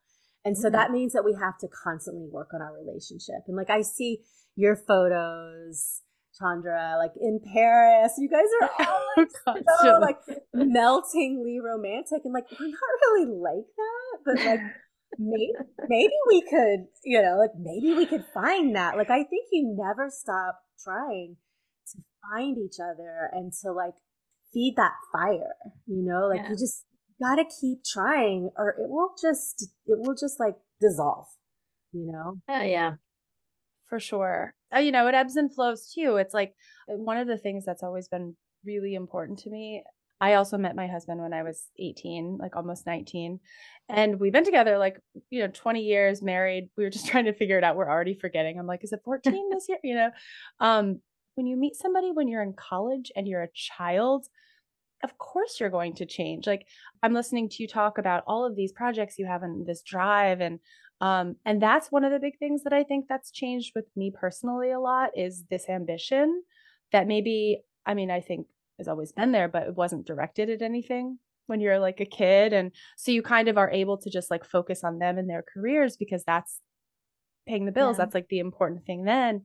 And 0.46 0.58
so 0.58 0.68
mm-hmm. 0.68 0.76
that 0.76 0.92
means 0.92 1.14
that 1.14 1.26
we 1.26 1.34
have 1.34 1.58
to 1.60 1.68
constantly 1.68 2.28
work 2.32 2.50
on 2.54 2.62
our 2.62 2.74
relationship. 2.74 3.44
And 3.48 3.58
like 3.58 3.70
I 3.70 3.82
see 3.82 4.20
your 4.58 4.76
photos, 4.76 6.02
Chondra, 6.42 6.98
like 6.98 7.14
in 7.22 7.40
Paris, 7.54 8.14
you 8.18 8.28
guys 8.28 8.46
are 8.62 8.70
all 8.88 9.26
like, 9.48 9.64
so, 9.82 10.00
like 10.00 10.18
meltingly 10.54 11.60
romantic 11.64 12.22
and 12.26 12.34
like 12.34 12.46
we're 12.60 12.68
not 12.68 12.98
really 13.02 13.26
like 13.28 13.68
that, 13.78 14.18
but 14.26 14.46
like 14.46 14.60
maybe 15.20 15.52
maybe 15.88 16.14
we 16.28 16.42
could, 16.42 16.88
you 17.06 17.22
know, 17.22 17.38
like 17.38 17.52
maybe 17.58 17.96
we 17.96 18.06
could 18.06 18.26
find 18.34 18.76
that. 18.76 18.98
Like 18.98 19.10
I 19.10 19.24
think 19.24 19.48
you 19.52 19.76
never 19.78 20.10
stop 20.10 20.60
trying 20.84 21.38
to 21.94 22.02
find 22.30 22.58
each 22.58 22.78
other 22.82 23.30
and 23.32 23.54
to 23.64 23.72
like 23.72 23.96
feed 24.54 24.74
that 24.78 24.94
fire, 25.14 25.56
you 25.86 26.04
know? 26.04 26.28
Like 26.28 26.42
yeah. 26.42 26.50
you 26.50 26.56
just 26.56 26.84
gotta 27.22 27.46
keep 27.62 27.80
trying 27.84 28.50
or 28.58 28.70
it 28.70 28.90
will 28.90 29.14
just 29.22 29.70
it 29.86 30.00
will 30.00 30.16
just 30.16 30.40
like 30.40 30.56
dissolve, 30.82 31.28
you 31.92 32.12
know? 32.12 32.42
Oh 32.50 32.64
yeah. 32.64 32.96
For 33.88 34.00
sure. 34.00 34.54
Uh, 34.76 34.80
you 34.80 34.92
know, 34.92 35.08
it 35.08 35.16
ebbs 35.16 35.36
and 35.36 35.54
flows 35.54 35.92
too. 35.94 36.18
It's 36.18 36.34
like 36.34 36.54
uh, 36.92 36.98
one 36.98 37.18
of 37.18 37.28
the 37.28 37.38
things 37.38 37.66
that's 37.66 37.84
always 37.84 38.08
been 38.08 38.36
really 38.66 38.96
important 38.96 39.40
to 39.40 39.50
me. 39.50 39.84
I 40.20 40.34
also 40.34 40.58
met 40.58 40.76
my 40.76 40.88
husband 40.88 41.22
when 41.22 41.34
I 41.34 41.44
was 41.44 41.68
18, 41.80 42.38
like 42.40 42.56
almost 42.56 42.86
19. 42.88 43.40
And 43.88 44.20
we've 44.20 44.34
been 44.34 44.44
together 44.44 44.78
like, 44.78 45.00
you 45.30 45.42
know, 45.42 45.52
20 45.54 45.82
years 45.82 46.22
married. 46.22 46.70
We 46.76 46.84
were 46.84 46.90
just 46.90 47.08
trying 47.12 47.26
to 47.26 47.34
figure 47.34 47.58
it 47.58 47.64
out. 47.64 47.76
We're 47.76 47.90
already 47.90 48.16
forgetting. 48.16 48.60
I'm 48.60 48.68
like, 48.68 48.84
is 48.84 48.92
it 48.92 49.02
14 49.06 49.50
this 49.52 49.70
year? 49.70 49.78
You 49.84 49.96
know, 49.96 50.10
um, 50.60 51.02
when 51.36 51.46
you 51.46 51.56
meet 51.56 51.76
somebody 51.76 52.12
when 52.12 52.28
you're 52.28 52.42
in 52.42 52.54
college 52.54 53.12
and 53.16 53.28
you're 53.28 53.44
a 53.44 53.54
child, 53.54 54.26
of 55.04 55.18
course 55.20 55.60
you're 55.60 55.70
going 55.70 55.94
to 55.96 56.06
change. 56.06 56.48
Like 56.48 56.66
I'm 57.04 57.14
listening 57.14 57.48
to 57.50 57.58
you 57.60 57.68
talk 57.68 58.00
about 58.00 58.24
all 58.26 58.44
of 58.44 58.56
these 58.56 58.72
projects 58.72 59.20
you 59.20 59.28
have 59.28 59.44
and 59.44 59.66
this 59.66 59.84
drive 59.84 60.42
and 60.42 60.60
um 61.02 61.36
and 61.46 61.62
that's 61.62 61.92
one 61.92 62.04
of 62.04 62.12
the 62.12 62.20
big 62.20 62.38
things 62.40 62.64
that 62.64 62.74
I 62.74 62.84
think 62.84 63.06
that's 63.08 63.32
changed 63.32 63.74
with 63.76 63.86
me 63.96 64.12
personally 64.14 64.72
a 64.72 64.80
lot 64.80 65.12
is 65.16 65.44
this 65.50 65.70
ambition 65.70 66.44
that 66.92 67.08
maybe 67.08 67.62
I 67.86 67.94
mean 67.94 68.12
I 68.12 68.22
think 68.22 68.48
has 68.78 68.88
always 68.88 69.12
been 69.12 69.32
there 69.32 69.48
but 69.48 69.64
it 69.64 69.76
wasn't 69.76 70.08
directed 70.08 70.50
at 70.50 70.62
anything 70.62 71.20
when 71.48 71.62
you're 71.62 71.80
like 71.80 72.00
a 72.00 72.06
kid 72.06 72.54
and 72.54 72.72
so 72.98 73.12
you 73.12 73.22
kind 73.22 73.48
of 73.48 73.58
are 73.58 73.72
able 73.72 73.98
to 73.98 74.10
just 74.10 74.30
like 74.30 74.46
focus 74.46 74.84
on 74.84 75.00
them 75.00 75.18
and 75.18 75.30
their 75.30 75.44
careers 75.54 75.98
because 75.98 76.24
that's 76.26 76.60
paying 77.48 77.66
the 77.66 77.72
bills 77.72 77.98
yeah. 77.98 78.06
that's 78.06 78.16
like 78.16 78.28
the 78.30 78.40
important 78.40 78.86
thing 78.86 79.04
then 79.04 79.44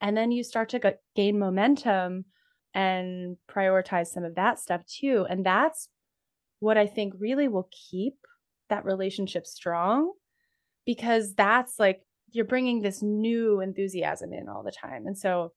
and 0.00 0.16
then 0.16 0.30
you 0.30 0.42
start 0.42 0.68
to 0.70 0.94
gain 1.14 1.38
momentum 1.38 2.24
and 2.74 3.36
prioritize 3.50 4.08
some 4.08 4.24
of 4.24 4.34
that 4.36 4.58
stuff 4.58 4.82
too. 4.86 5.26
And 5.28 5.44
that's 5.44 5.88
what 6.60 6.76
I 6.76 6.86
think 6.86 7.14
really 7.18 7.48
will 7.48 7.68
keep 7.90 8.14
that 8.68 8.84
relationship 8.84 9.46
strong 9.46 10.12
because 10.88 11.34
that's 11.34 11.78
like 11.78 12.00
you're 12.32 12.46
bringing 12.46 12.80
this 12.80 13.02
new 13.02 13.60
enthusiasm 13.60 14.32
in 14.32 14.48
all 14.48 14.62
the 14.62 14.72
time. 14.72 15.06
And 15.06 15.18
so, 15.18 15.52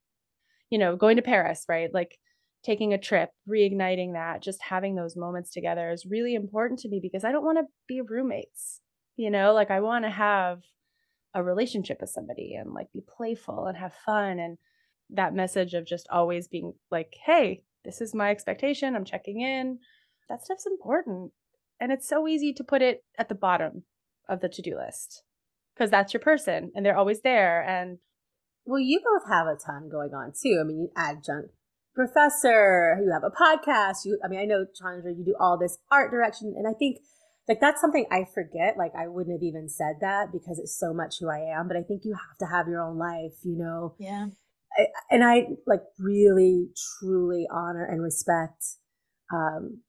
you 0.70 0.78
know, 0.78 0.98
going 0.98 1.16
to 1.16 1.22
Paris, 1.22 1.64
right? 1.70 1.90
Like 1.94 2.18
taking 2.66 2.94
a 2.94 2.98
trip, 2.98 3.30
reigniting 3.50 4.12
that, 4.12 4.44
just 4.44 4.62
having 4.62 4.96
those 4.96 5.16
moments 5.16 5.50
together 5.50 5.90
is 5.90 6.06
really 6.06 6.36
important 6.36 6.82
to 6.82 6.90
me 6.90 7.00
because 7.02 7.24
I 7.24 7.32
don't 7.32 7.46
want 7.46 7.60
to 7.60 7.72
be 7.88 8.02
roommates. 8.02 8.82
You 9.16 9.32
know, 9.32 9.54
like 9.54 9.72
I 9.72 9.80
want 9.80 10.04
to 10.04 10.12
have 10.12 10.64
a 11.34 11.42
relationship 11.42 12.02
with 12.02 12.10
somebody 12.10 12.56
and 12.56 12.74
like 12.74 12.92
be 12.92 13.02
playful 13.08 13.68
and 13.68 13.78
have 13.78 13.94
fun 14.06 14.38
and 14.38 14.58
that 15.12 15.34
message 15.34 15.74
of 15.76 15.86
just 15.86 16.10
always 16.12 16.50
being 16.50 16.74
like 16.90 17.14
hey 17.26 17.64
this 17.86 18.02
is 18.02 18.14
my 18.14 18.32
expectation 18.32 18.96
i'm 18.96 19.06
checking 19.06 19.40
in 19.40 19.80
that 20.28 20.44
stuff's 20.44 20.66
important 20.66 21.32
and 21.80 21.92
it's 21.92 22.08
so 22.08 22.28
easy 22.28 22.52
to 22.54 22.66
put 22.66 22.82
it 22.82 23.04
at 23.18 23.30
the 23.30 23.36
bottom 23.36 23.84
of 24.30 24.42
the 24.42 24.50
to-do 24.50 24.78
list 24.78 25.24
because 25.74 25.90
that's 25.90 26.14
your 26.14 26.22
person 26.22 26.72
and 26.76 26.86
they're 26.86 26.98
always 26.98 27.22
there. 27.22 27.62
And 27.62 28.00
well, 28.66 28.80
you 28.80 29.00
both 29.00 29.30
have 29.30 29.48
a 29.48 29.56
ton 29.56 29.90
going 29.90 30.14
on 30.14 30.34
too. 30.40 30.60
I 30.62 30.64
mean, 30.64 30.80
you 30.80 30.92
adjunct 30.96 31.50
professor, 31.94 33.00
you 33.04 33.12
have 33.12 33.24
a 33.24 33.32
podcast. 33.32 34.06
You, 34.06 34.20
I 34.24 34.28
mean, 34.28 34.40
I 34.40 34.46
know 34.46 34.66
Chondra, 34.82 35.16
you 35.18 35.26
do 35.26 35.36
all 35.40 35.58
this 35.58 35.78
art 35.90 36.12
direction, 36.12 36.54
and 36.58 36.68
I 36.68 36.74
think 36.78 36.98
like 37.48 37.60
that's 37.60 37.82
something 37.82 38.06
I 38.12 38.26
forget. 38.34 38.78
Like 38.78 38.94
I 38.98 39.08
wouldn't 39.08 39.36
have 39.36 39.44
even 39.44 39.68
said 39.68 39.96
that 40.02 40.32
because 40.32 40.60
it's 40.60 40.78
so 40.78 40.94
much 40.94 41.16
who 41.20 41.30
I 41.30 41.40
am. 41.40 41.68
But 41.68 41.78
I 41.78 41.82
think 41.82 42.04
you 42.06 42.14
have 42.14 42.38
to 42.40 42.56
have 42.56 42.68
your 42.68 42.82
own 42.82 42.98
life, 42.98 43.34
you 43.44 43.58
know. 43.58 43.96
Yeah. 44.00 44.28
I, 44.78 44.86
and 45.10 45.24
I 45.24 45.48
like 45.68 45.82
really, 46.00 46.68
truly 47.00 47.46
honor 47.52 47.84
and 47.84 48.02
respect 48.02 48.64
um, 49.34 49.82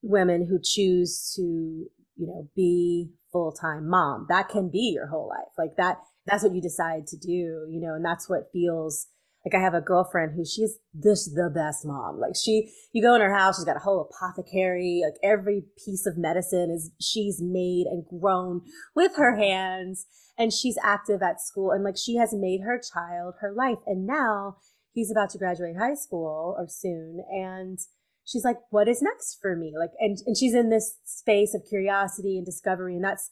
women 0.00 0.46
who 0.48 0.58
choose 0.62 1.32
to, 1.36 1.42
you 1.42 2.26
know, 2.26 2.48
be 2.56 3.10
full 3.32 3.52
time 3.52 3.88
mom. 3.88 4.26
That 4.28 4.48
can 4.48 4.70
be 4.70 4.92
your 4.94 5.08
whole 5.08 5.28
life. 5.28 5.52
Like 5.58 5.76
that. 5.76 5.98
That's 6.24 6.44
what 6.44 6.54
you 6.54 6.62
decide 6.62 7.08
to 7.08 7.16
do, 7.16 7.66
you 7.68 7.80
know, 7.80 7.94
and 7.94 8.04
that's 8.04 8.28
what 8.28 8.52
feels 8.52 9.08
like 9.44 9.54
I 9.54 9.62
have 9.62 9.74
a 9.74 9.80
girlfriend 9.80 10.34
who 10.36 10.44
she's 10.44 10.78
this 10.94 11.26
the 11.26 11.50
best 11.52 11.84
mom. 11.84 12.20
Like 12.20 12.34
she, 12.36 12.72
you 12.92 13.02
go 13.02 13.14
in 13.14 13.20
her 13.20 13.34
house, 13.34 13.56
she's 13.56 13.64
got 13.64 13.76
a 13.76 13.80
whole 13.80 14.08
apothecary. 14.08 15.02
Like 15.04 15.18
every 15.22 15.64
piece 15.84 16.06
of 16.06 16.16
medicine 16.16 16.70
is 16.70 16.92
she's 17.00 17.40
made 17.42 17.86
and 17.86 18.04
grown 18.06 18.62
with 18.94 19.16
her 19.16 19.36
hands, 19.36 20.06
and 20.38 20.52
she's 20.52 20.78
active 20.82 21.22
at 21.22 21.40
school. 21.40 21.72
And 21.72 21.82
like 21.82 21.96
she 21.96 22.16
has 22.16 22.32
made 22.32 22.60
her 22.60 22.80
child 22.80 23.34
her 23.40 23.52
life. 23.52 23.78
And 23.86 24.06
now 24.06 24.58
he's 24.92 25.10
about 25.10 25.30
to 25.30 25.38
graduate 25.38 25.76
high 25.76 25.94
school 25.94 26.54
or 26.56 26.66
soon, 26.68 27.24
and 27.30 27.78
she's 28.24 28.44
like, 28.44 28.58
"What 28.70 28.88
is 28.88 29.02
next 29.02 29.38
for 29.40 29.56
me?" 29.56 29.72
Like, 29.78 29.90
and 29.98 30.18
and 30.26 30.36
she's 30.36 30.54
in 30.54 30.70
this 30.70 30.98
space 31.04 31.54
of 31.54 31.62
curiosity 31.68 32.36
and 32.36 32.46
discovery, 32.46 32.94
and 32.94 33.04
that's 33.04 33.30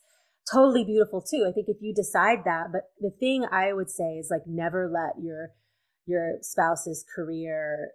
totally 0.50 0.84
beautiful 0.84 1.20
too. 1.20 1.46
I 1.48 1.52
think 1.52 1.68
if 1.68 1.78
you 1.80 1.94
decide 1.94 2.40
that, 2.44 2.72
but 2.72 2.82
the 2.98 3.10
thing 3.10 3.46
I 3.50 3.72
would 3.72 3.90
say 3.90 4.16
is 4.18 4.28
like 4.30 4.42
never 4.46 4.90
let 4.92 5.22
your 5.22 5.50
your 6.06 6.38
spouse's 6.42 7.04
career 7.14 7.92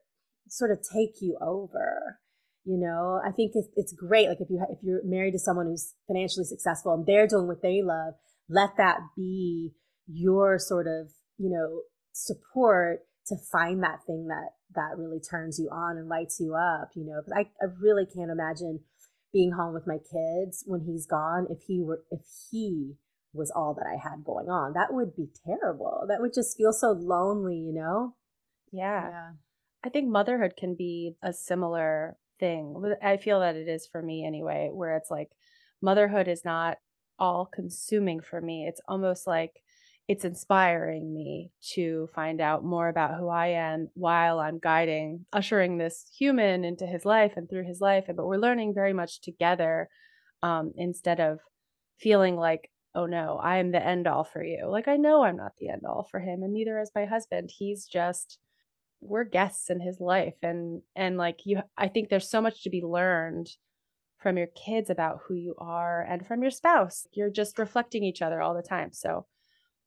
sort 0.47 0.71
of 0.71 0.79
take 0.81 1.21
you 1.21 1.37
over 1.41 2.19
you 2.65 2.77
know 2.77 3.21
i 3.25 3.31
think 3.31 3.51
it's, 3.55 3.67
it's 3.75 3.93
great 3.93 4.27
like 4.27 4.41
if 4.41 4.49
you 4.49 4.63
if 4.69 4.79
you're 4.81 5.01
married 5.03 5.31
to 5.31 5.39
someone 5.39 5.67
who's 5.67 5.93
financially 6.07 6.45
successful 6.45 6.93
and 6.93 7.05
they're 7.05 7.27
doing 7.27 7.47
what 7.47 7.61
they 7.61 7.81
love 7.81 8.13
let 8.49 8.71
that 8.77 8.99
be 9.15 9.71
your 10.07 10.57
sort 10.59 10.87
of 10.87 11.11
you 11.37 11.49
know 11.49 11.81
support 12.11 13.01
to 13.27 13.35
find 13.51 13.81
that 13.81 13.99
thing 14.05 14.27
that 14.27 14.49
that 14.73 14.97
really 14.97 15.19
turns 15.19 15.59
you 15.59 15.69
on 15.69 15.97
and 15.97 16.07
lights 16.07 16.39
you 16.39 16.55
up 16.55 16.89
you 16.95 17.03
know 17.05 17.19
because 17.19 17.33
I, 17.35 17.63
I 17.63 17.69
really 17.79 18.05
can't 18.05 18.31
imagine 18.31 18.81
being 19.33 19.51
home 19.51 19.73
with 19.73 19.85
my 19.85 19.97
kids 19.97 20.63
when 20.65 20.81
he's 20.81 21.05
gone 21.05 21.47
if 21.49 21.63
he 21.67 21.81
were 21.81 22.03
if 22.11 22.21
he 22.49 22.95
was 23.35 23.51
all 23.55 23.73
that 23.75 23.85
I 23.85 23.97
had 24.01 24.23
going 24.23 24.47
on. 24.47 24.73
That 24.73 24.93
would 24.93 25.15
be 25.15 25.27
terrible. 25.45 26.05
That 26.07 26.21
would 26.21 26.33
just 26.33 26.57
feel 26.57 26.71
so 26.71 26.91
lonely, 26.91 27.57
you 27.57 27.73
know? 27.73 28.15
Yeah. 28.71 29.09
yeah. 29.09 29.29
I 29.83 29.89
think 29.89 30.09
motherhood 30.09 30.53
can 30.57 30.75
be 30.75 31.15
a 31.21 31.33
similar 31.33 32.17
thing. 32.39 32.95
I 33.03 33.17
feel 33.17 33.41
that 33.41 33.55
it 33.55 33.67
is 33.67 33.87
for 33.91 34.01
me 34.01 34.25
anyway, 34.25 34.69
where 34.73 34.95
it's 34.95 35.11
like 35.11 35.31
motherhood 35.81 36.27
is 36.27 36.43
not 36.43 36.77
all 37.19 37.45
consuming 37.45 38.21
for 38.21 38.41
me. 38.41 38.65
It's 38.67 38.81
almost 38.87 39.27
like 39.27 39.61
it's 40.07 40.25
inspiring 40.25 41.13
me 41.13 41.51
to 41.73 42.07
find 42.13 42.39
out 42.39 42.63
more 42.63 42.89
about 42.89 43.17
who 43.17 43.27
I 43.27 43.47
am 43.47 43.89
while 43.95 44.39
I'm 44.39 44.59
guiding, 44.59 45.25
ushering 45.33 45.77
this 45.77 46.05
human 46.15 46.63
into 46.63 46.85
his 46.85 47.05
life 47.05 47.33
and 47.35 47.49
through 47.49 47.65
his 47.65 47.81
life. 47.81 48.05
But 48.07 48.25
we're 48.25 48.37
learning 48.37 48.75
very 48.75 48.93
much 48.93 49.21
together 49.21 49.89
um, 50.43 50.73
instead 50.77 51.19
of 51.19 51.39
feeling 51.97 52.35
like 52.35 52.69
oh 52.95 53.05
no, 53.05 53.37
I 53.43 53.57
am 53.57 53.71
the 53.71 53.85
end 53.85 54.07
all 54.07 54.23
for 54.23 54.41
you. 54.41 54.67
Like 54.69 54.87
I 54.87 54.95
know 54.95 55.23
I'm 55.23 55.35
not 55.35 55.51
the 55.59 55.69
end 55.69 55.81
all 55.85 56.07
for 56.09 56.19
him 56.19 56.43
and 56.43 56.53
neither 56.53 56.79
is 56.79 56.91
my 56.95 57.05
husband. 57.05 57.51
He's 57.53 57.85
just 57.85 58.39
we're 59.01 59.25
guests 59.25 59.69
in 59.69 59.79
his 59.79 59.99
life 59.99 60.35
and 60.41 60.81
and 60.95 61.17
like 61.17 61.41
you 61.45 61.61
I 61.77 61.89
think 61.89 62.09
there's 62.09 62.29
so 62.29 62.41
much 62.41 62.63
to 62.63 62.69
be 62.69 62.81
learned 62.81 63.49
from 64.17 64.37
your 64.37 64.47
kids 64.47 64.89
about 64.89 65.19
who 65.27 65.35
you 65.35 65.55
are 65.57 66.01
and 66.03 66.25
from 66.25 66.41
your 66.41 66.51
spouse. 66.51 67.05
You're 67.11 67.29
just 67.29 67.59
reflecting 67.59 68.03
each 68.03 68.21
other 68.21 68.41
all 68.41 68.55
the 68.55 68.63
time. 68.63 68.91
So 68.93 69.25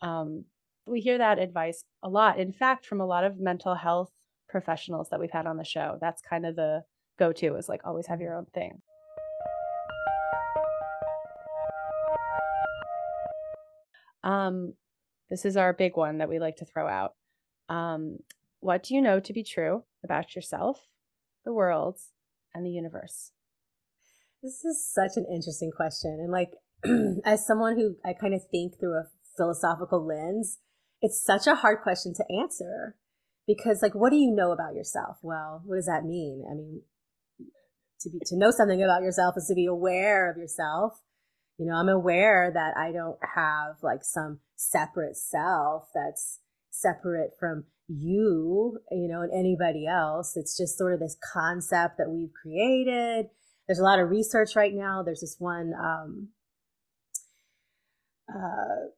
um 0.00 0.44
we 0.86 1.00
hear 1.00 1.18
that 1.18 1.38
advice 1.38 1.84
a 2.02 2.08
lot. 2.08 2.38
In 2.38 2.52
fact, 2.52 2.86
from 2.86 3.00
a 3.00 3.06
lot 3.06 3.24
of 3.24 3.38
mental 3.38 3.74
health 3.74 4.10
professionals 4.48 5.08
that 5.10 5.20
we've 5.20 5.30
had 5.30 5.46
on 5.46 5.56
the 5.56 5.64
show. 5.64 5.98
That's 6.00 6.22
kind 6.22 6.46
of 6.46 6.56
the 6.56 6.82
go 7.18 7.32
to 7.32 7.56
is 7.56 7.68
like 7.68 7.82
always 7.84 8.06
have 8.06 8.20
your 8.20 8.34
own 8.34 8.46
thing. 8.54 8.80
Um, 14.24 14.74
this 15.30 15.44
is 15.44 15.56
our 15.56 15.72
big 15.72 15.96
one 15.96 16.18
that 16.18 16.28
we 16.28 16.38
like 16.38 16.56
to 16.56 16.64
throw 16.64 16.88
out. 16.88 17.12
Um, 17.68 18.18
what 18.60 18.82
do 18.82 18.94
you 18.94 19.02
know 19.02 19.20
to 19.20 19.32
be 19.32 19.44
true 19.44 19.84
about 20.04 20.34
yourself, 20.34 20.86
the 21.44 21.52
world, 21.52 21.98
and 22.54 22.64
the 22.64 22.70
universe? 22.70 23.32
This 24.42 24.64
is 24.64 24.84
such 24.84 25.16
an 25.16 25.26
interesting 25.30 25.70
question. 25.74 26.18
And 26.20 26.32
like, 26.32 26.50
as 27.24 27.46
someone 27.46 27.76
who 27.76 27.96
I 28.04 28.12
kind 28.12 28.34
of 28.34 28.42
think 28.50 28.78
through 28.78 28.94
a 28.94 29.04
philosophical 29.38 30.04
lens, 30.04 30.58
it's 31.00 31.24
such 31.24 31.46
a 31.46 31.54
hard 31.54 31.80
question 31.82 32.12
to 32.14 32.24
answer 32.40 32.96
because 33.46 33.80
like 33.80 33.94
what 33.94 34.10
do 34.10 34.16
you 34.16 34.30
know 34.30 34.50
about 34.50 34.74
yourself 34.74 35.16
well 35.22 35.62
what 35.64 35.76
does 35.76 35.86
that 35.86 36.04
mean 36.04 36.44
i 36.50 36.54
mean 36.54 36.82
to 38.00 38.10
be 38.10 38.18
to 38.26 38.36
know 38.36 38.50
something 38.50 38.82
about 38.82 39.00
yourself 39.00 39.36
is 39.38 39.46
to 39.46 39.54
be 39.54 39.64
aware 39.64 40.28
of 40.28 40.36
yourself 40.36 41.00
you 41.58 41.66
know, 41.66 41.74
I'm 41.74 41.88
aware 41.88 42.52
that 42.54 42.76
I 42.76 42.92
don't 42.92 43.18
have 43.34 43.76
like 43.82 44.04
some 44.04 44.38
separate 44.54 45.16
self 45.16 45.88
that's 45.92 46.38
separate 46.70 47.32
from 47.38 47.64
you, 47.88 48.78
you 48.92 49.08
know, 49.08 49.22
and 49.22 49.32
anybody 49.32 49.84
else. 49.86 50.36
It's 50.36 50.56
just 50.56 50.78
sort 50.78 50.94
of 50.94 51.00
this 51.00 51.16
concept 51.32 51.98
that 51.98 52.10
we've 52.10 52.32
created. 52.32 53.26
There's 53.66 53.80
a 53.80 53.84
lot 53.84 53.98
of 53.98 54.08
research 54.08 54.54
right 54.54 54.72
now. 54.72 55.02
There's 55.02 55.20
this 55.20 55.36
one 55.40 55.72
um, 55.74 56.28
uh, 58.32 58.90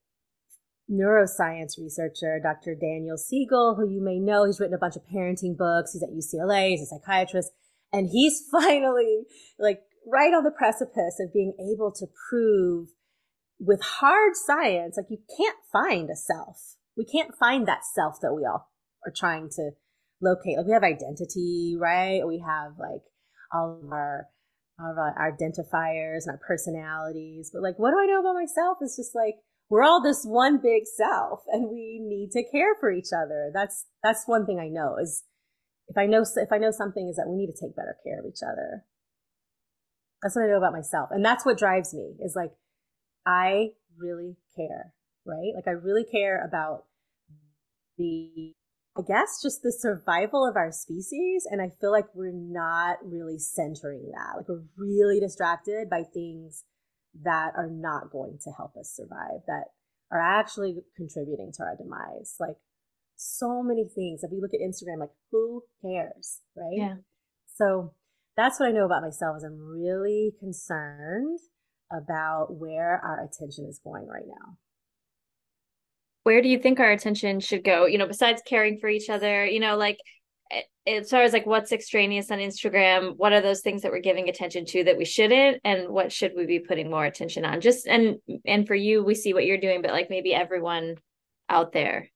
neuroscience 0.90 1.78
researcher, 1.78 2.40
Dr. 2.42 2.74
Daniel 2.74 3.16
Siegel, 3.16 3.76
who 3.76 3.88
you 3.88 4.02
may 4.02 4.18
know. 4.18 4.44
He's 4.44 4.58
written 4.58 4.74
a 4.74 4.78
bunch 4.78 4.96
of 4.96 5.02
parenting 5.02 5.56
books. 5.56 5.92
He's 5.92 6.02
at 6.02 6.10
UCLA. 6.10 6.70
He's 6.70 6.82
a 6.82 6.86
psychiatrist. 6.86 7.50
And 7.92 8.08
he's 8.10 8.42
finally 8.52 9.24
like 9.58 9.80
right 10.06 10.34
on 10.34 10.44
the 10.44 10.50
precipice 10.50 11.20
of 11.20 11.32
being 11.32 11.54
able 11.72 11.92
to 11.92 12.06
prove 12.28 12.88
with 13.58 13.82
hard 13.82 14.32
science, 14.34 14.96
like 14.96 15.10
you 15.10 15.18
can't 15.36 15.58
find 15.70 16.08
a 16.10 16.16
self. 16.16 16.76
We 16.96 17.04
can't 17.04 17.34
find 17.38 17.68
that 17.68 17.84
self 17.94 18.20
that 18.22 18.34
we 18.34 18.44
all 18.44 18.70
are 19.06 19.12
trying 19.14 19.50
to 19.50 19.70
locate. 20.20 20.56
Like 20.56 20.66
we 20.66 20.72
have 20.72 20.82
identity, 20.82 21.76
right? 21.78 22.26
We 22.26 22.42
have 22.46 22.72
like 22.78 23.02
all 23.52 23.80
of 23.84 23.92
our 23.92 24.26
our 24.80 25.14
identifiers 25.20 26.24
and 26.24 26.30
our 26.30 26.40
personalities. 26.46 27.50
But 27.52 27.62
like, 27.62 27.78
what 27.78 27.90
do 27.90 27.98
I 28.00 28.06
know 28.06 28.20
about 28.20 28.34
myself? 28.34 28.78
It's 28.80 28.96
just 28.96 29.14
like 29.14 29.34
we're 29.70 29.84
all 29.84 30.02
this 30.02 30.24
one 30.24 30.58
big 30.60 30.82
self, 30.84 31.40
and 31.50 31.70
we 31.70 32.00
need 32.02 32.32
to 32.32 32.44
care 32.50 32.74
for 32.78 32.90
each 32.90 33.12
other. 33.16 33.50
That's 33.54 33.86
that's 34.02 34.24
one 34.26 34.44
thing 34.44 34.58
I 34.58 34.68
know 34.68 34.96
is 35.00 35.22
if 35.88 35.96
I 35.96 36.06
know 36.06 36.22
if 36.22 36.52
I 36.52 36.58
know 36.58 36.70
something 36.70 37.08
is 37.08 37.16
that 37.16 37.28
we 37.28 37.36
need 37.36 37.52
to 37.52 37.58
take 37.58 37.76
better 37.76 37.96
care 38.04 38.20
of 38.20 38.26
each 38.26 38.42
other. 38.42 38.84
That's 40.22 40.36
what 40.36 40.44
I 40.44 40.48
know 40.48 40.58
about 40.58 40.72
myself. 40.72 41.08
And 41.12 41.24
that's 41.24 41.46
what 41.46 41.58
drives 41.58 41.94
me 41.94 42.16
is 42.20 42.36
like, 42.36 42.52
I 43.24 43.70
really 43.98 44.36
care, 44.54 44.92
right? 45.24 45.52
Like, 45.54 45.66
I 45.66 45.70
really 45.70 46.04
care 46.04 46.44
about 46.44 46.84
the, 47.96 48.52
I 48.96 49.02
guess, 49.06 49.40
just 49.42 49.62
the 49.62 49.72
survival 49.72 50.46
of 50.46 50.56
our 50.56 50.72
species. 50.72 51.46
And 51.50 51.62
I 51.62 51.70
feel 51.80 51.90
like 51.90 52.14
we're 52.14 52.32
not 52.34 52.98
really 53.02 53.38
centering 53.38 54.12
that. 54.14 54.36
Like, 54.36 54.48
we're 54.48 54.64
really 54.76 55.20
distracted 55.20 55.88
by 55.88 56.02
things 56.02 56.64
that 57.22 57.52
are 57.56 57.70
not 57.70 58.10
going 58.10 58.38
to 58.44 58.50
help 58.56 58.76
us 58.76 58.92
survive, 58.94 59.40
that 59.46 59.64
are 60.12 60.20
actually 60.20 60.76
contributing 60.96 61.52
to 61.56 61.62
our 61.62 61.76
demise. 61.76 62.36
Like, 62.38 62.56
so 63.16 63.62
many 63.62 63.84
things. 63.84 64.22
If 64.22 64.30
you 64.32 64.40
look 64.40 64.54
at 64.54 64.60
Instagram, 64.60 65.00
like, 65.00 65.10
who 65.30 65.62
cares, 65.82 66.40
right? 66.56 66.72
Yeah. 66.72 66.94
So, 67.54 67.94
that's 68.36 68.58
what 68.58 68.68
I 68.68 68.72
know 68.72 68.86
about 68.86 69.02
myself 69.02 69.36
is 69.36 69.44
I'm 69.44 69.58
really 69.58 70.32
concerned 70.40 71.38
about 71.92 72.54
where 72.54 73.00
our 73.04 73.24
attention 73.24 73.66
is 73.68 73.80
going 73.82 74.06
right 74.06 74.26
now. 74.26 74.56
Where 76.22 76.40
do 76.40 76.48
you 76.48 76.58
think 76.58 76.78
our 76.78 76.92
attention 76.92 77.40
should 77.40 77.64
go? 77.64 77.86
You 77.86 77.98
know, 77.98 78.06
besides 78.06 78.42
caring 78.46 78.78
for 78.78 78.88
each 78.88 79.10
other, 79.10 79.44
you 79.44 79.58
know, 79.58 79.76
like 79.76 79.98
as 80.86 81.10
far 81.10 81.22
as 81.22 81.32
like 81.32 81.46
what's 81.46 81.72
extraneous 81.72 82.30
on 82.30 82.38
Instagram, 82.38 83.14
what 83.16 83.32
are 83.32 83.40
those 83.40 83.60
things 83.60 83.82
that 83.82 83.92
we're 83.92 84.00
giving 84.00 84.28
attention 84.28 84.64
to 84.66 84.84
that 84.84 84.98
we 84.98 85.04
shouldn't, 85.04 85.60
and 85.64 85.88
what 85.88 86.12
should 86.12 86.32
we 86.36 86.46
be 86.46 86.58
putting 86.58 86.90
more 86.90 87.04
attention 87.04 87.44
on? 87.44 87.60
Just 87.60 87.86
and 87.86 88.16
and 88.44 88.66
for 88.66 88.74
you, 88.74 89.04
we 89.04 89.14
see 89.14 89.32
what 89.32 89.44
you're 89.46 89.60
doing, 89.60 89.82
but 89.82 89.92
like 89.92 90.10
maybe 90.10 90.34
everyone 90.34 90.96
out 91.48 91.72
there. 91.72 92.08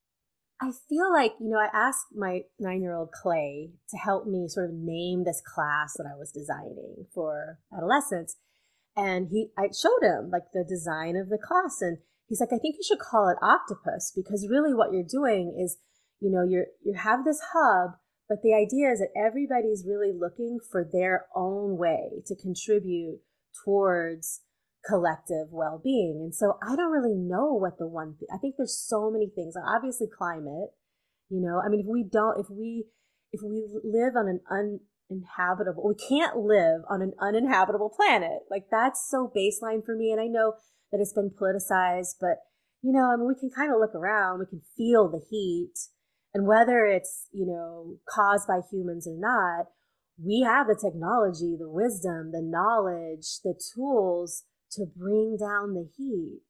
I 0.61 0.71
feel 0.89 1.13
like, 1.13 1.33
you 1.41 1.51
know, 1.51 1.59
I 1.59 1.69
asked 1.75 2.07
my 2.15 2.43
nine 2.59 2.81
year 2.81 2.95
old 2.95 3.11
Clay 3.11 3.71
to 3.91 3.97
help 3.97 4.27
me 4.27 4.47
sort 4.49 4.71
of 4.71 4.77
name 4.77 5.25
this 5.25 5.43
class 5.45 5.95
that 5.99 6.07
I 6.07 6.17
was 6.17 6.31
designing 6.31 7.07
for 7.13 7.59
adolescents. 7.77 8.37
And 8.97 9.29
he, 9.31 9.49
I 9.59 9.69
showed 9.75 10.03
him 10.03 10.31
like 10.31 10.45
the 10.53 10.65
design 10.67 11.17
of 11.17 11.29
the 11.29 11.39
class 11.39 11.83
and 11.83 11.99
he's 12.29 12.41
like, 12.41 12.53
I 12.53 12.59
think 12.59 12.77
you 12.77 12.85
should 12.87 13.01
call 13.01 13.29
it 13.29 13.37
octopus 13.43 14.13
because 14.15 14.47
really 14.49 14.73
what 14.73 14.93
you're 14.93 15.03
doing 15.03 15.59
is, 15.61 15.77
you 16.21 16.31
know, 16.31 16.45
you're, 16.49 16.67
you 16.85 16.95
have 16.95 17.25
this 17.25 17.41
hub, 17.53 17.97
but 18.29 18.39
the 18.43 18.55
idea 18.55 18.91
is 18.91 19.01
that 19.01 19.13
everybody's 19.17 19.85
really 19.87 20.13
looking 20.13 20.59
for 20.71 20.89
their 20.91 21.27
own 21.35 21.77
way 21.77 22.23
to 22.27 22.37
contribute 22.37 23.21
towards 23.65 24.41
collective 24.87 25.49
well-being. 25.51 26.21
And 26.23 26.35
so 26.35 26.59
I 26.63 26.77
don't 26.77 26.93
really 26.93 27.15
know 27.15 27.55
what 27.55 27.79
the 27.79 27.87
one 27.87 28.17
thing, 28.19 28.29
I 28.33 28.39
think 28.39 28.57
there's 28.57 28.77
so 28.77 29.11
many 29.11 29.31
things. 29.35 29.55
Obviously 29.57 30.07
climate, 30.07 30.71
you 31.29 31.41
know, 31.41 31.61
I 31.65 31.69
mean, 31.69 31.81
if 31.81 31.87
we 31.87 32.05
don't, 32.05 32.39
if 32.39 32.47
we, 32.51 32.85
if 33.33 33.41
we 33.43 33.65
live 33.83 34.15
on 34.17 34.29
an 34.29 34.41
uninhabitable, 35.11 35.87
we 35.87 35.95
can't 35.95 36.37
live 36.37 36.83
on 36.89 37.03
an 37.03 37.13
uninhabitable 37.21 37.91
planet. 37.95 38.41
Like 38.51 38.67
that's 38.71 39.07
so 39.09 39.33
baseline 39.35 39.85
for 39.85 39.97
me. 39.97 40.13
And 40.13 40.21
I 40.21 40.27
know 40.27 40.55
that 40.93 41.01
it's 41.01 41.13
been 41.13 41.31
politicized, 41.31 42.17
but 42.21 42.39
you 42.83 42.93
know, 42.93 43.11
I 43.11 43.17
mean, 43.17 43.27
we 43.27 43.35
can 43.35 43.51
kind 43.51 43.73
of 43.73 43.81
look 43.81 43.95
around, 43.95 44.41
we 44.41 44.47
can 44.47 44.61
feel 44.77 45.09
the 45.09 45.25
heat 45.31 45.73
and 46.35 46.47
whether 46.47 46.85
it's, 46.85 47.29
you 47.33 47.47
know, 47.47 47.97
caused 48.09 48.49
by 48.49 48.61
humans 48.71 49.07
or 49.07 49.17
not, 49.17 49.67
we 50.23 50.43
have 50.43 50.67
the 50.67 50.75
technology, 50.75 51.57
the 51.59 51.71
wisdom, 51.71 52.33
the 52.33 52.43
knowledge, 52.43 53.41
the 53.43 53.55
tools 53.75 54.43
to 54.73 54.87
bring 54.97 55.37
down 55.39 55.75
the 55.75 55.89
heat. 55.97 56.41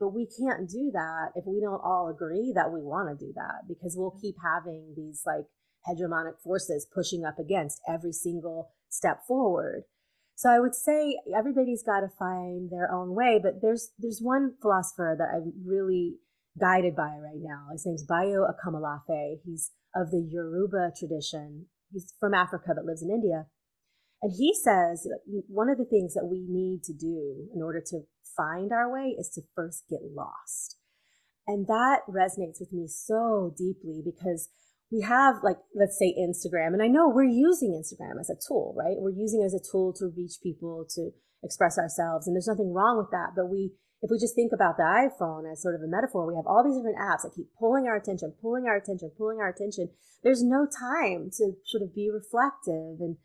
But 0.00 0.08
we 0.08 0.26
can't 0.26 0.68
do 0.68 0.90
that 0.92 1.32
if 1.34 1.44
we 1.46 1.60
don't 1.60 1.82
all 1.82 2.08
agree 2.08 2.52
that 2.54 2.72
we 2.72 2.82
want 2.82 3.08
to 3.08 3.26
do 3.26 3.32
that 3.34 3.66
because 3.68 3.96
we'll 3.96 4.10
mm-hmm. 4.10 4.20
keep 4.20 4.36
having 4.42 4.94
these 4.96 5.22
like 5.26 5.46
hegemonic 5.88 6.40
forces 6.42 6.86
pushing 6.92 7.24
up 7.24 7.38
against 7.38 7.80
every 7.88 8.12
single 8.12 8.70
step 8.88 9.22
forward. 9.26 9.84
So 10.36 10.50
I 10.50 10.60
would 10.60 10.74
say 10.74 11.18
everybody's 11.36 11.82
got 11.82 12.00
to 12.00 12.08
find 12.08 12.70
their 12.70 12.92
own 12.92 13.14
way, 13.14 13.40
but 13.42 13.60
there's 13.60 13.90
there's 13.98 14.20
one 14.22 14.54
philosopher 14.62 15.16
that 15.18 15.34
I'm 15.34 15.52
really 15.66 16.18
guided 16.60 16.96
by 16.96 17.16
right 17.22 17.40
now. 17.40 17.66
His 17.72 17.86
name's 17.86 18.04
Bayo 18.04 18.46
Akomolafe. 18.46 19.40
He's 19.44 19.72
of 19.94 20.10
the 20.10 20.26
Yoruba 20.30 20.92
tradition. 20.98 21.66
He's 21.92 22.14
from 22.20 22.34
Africa 22.34 22.72
but 22.74 22.84
lives 22.84 23.02
in 23.02 23.10
India. 23.10 23.46
And 24.22 24.32
he 24.36 24.52
says 24.52 25.06
one 25.48 25.70
of 25.70 25.78
the 25.78 25.84
things 25.84 26.14
that 26.14 26.26
we 26.26 26.44
need 26.48 26.82
to 26.84 26.92
do 26.92 27.48
in 27.54 27.62
order 27.62 27.80
to 27.90 28.00
find 28.36 28.72
our 28.72 28.92
way 28.92 29.14
is 29.18 29.30
to 29.34 29.42
first 29.54 29.84
get 29.88 30.00
lost. 30.14 30.76
And 31.46 31.66
that 31.66 32.00
resonates 32.08 32.60
with 32.60 32.72
me 32.72 32.88
so 32.88 33.54
deeply 33.56 34.02
because 34.04 34.48
we 34.90 35.02
have 35.02 35.36
like 35.42 35.58
let's 35.74 35.98
say 35.98 36.14
Instagram 36.18 36.72
and 36.72 36.82
I 36.82 36.88
know 36.88 37.08
we're 37.08 37.24
using 37.24 37.72
Instagram 37.72 38.18
as 38.20 38.30
a 38.30 38.36
tool, 38.46 38.74
right? 38.76 38.96
We're 38.98 39.10
using 39.10 39.42
it 39.42 39.46
as 39.46 39.54
a 39.54 39.70
tool 39.72 39.92
to 39.94 40.10
reach 40.16 40.42
people 40.42 40.86
to 40.96 41.10
express 41.44 41.78
ourselves 41.78 42.26
and 42.26 42.34
there's 42.34 42.48
nothing 42.48 42.72
wrong 42.72 42.98
with 42.98 43.10
that, 43.12 43.34
but 43.36 43.48
we 43.48 43.72
if 44.00 44.10
we 44.10 44.18
just 44.18 44.34
think 44.34 44.52
about 44.52 44.76
the 44.76 44.84
iPhone 44.84 45.50
as 45.50 45.62
sort 45.62 45.74
of 45.74 45.82
a 45.82 45.88
metaphor, 45.88 46.26
we 46.26 46.36
have 46.36 46.46
all 46.46 46.62
these 46.62 46.76
different 46.76 46.98
apps 46.98 47.22
that 47.22 47.34
keep 47.34 47.48
pulling 47.58 47.86
our 47.86 47.96
attention, 47.96 48.32
pulling 48.40 48.66
our 48.66 48.76
attention, 48.76 49.10
pulling 49.18 49.38
our 49.38 49.48
attention. 49.48 49.90
There's 50.22 50.42
no 50.42 50.66
time 50.66 51.30
to 51.38 51.52
sort 51.64 51.82
of 51.82 51.94
be 51.94 52.10
reflective 52.10 53.00
and 53.00 53.16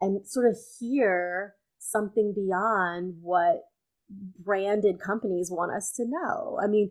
and 0.00 0.26
sort 0.26 0.46
of 0.46 0.56
hear 0.80 1.54
something 1.78 2.32
beyond 2.34 3.18
what 3.20 3.62
branded 4.38 5.00
companies 5.00 5.50
want 5.50 5.72
us 5.72 5.92
to 5.96 6.04
know. 6.04 6.58
I 6.62 6.66
mean, 6.66 6.90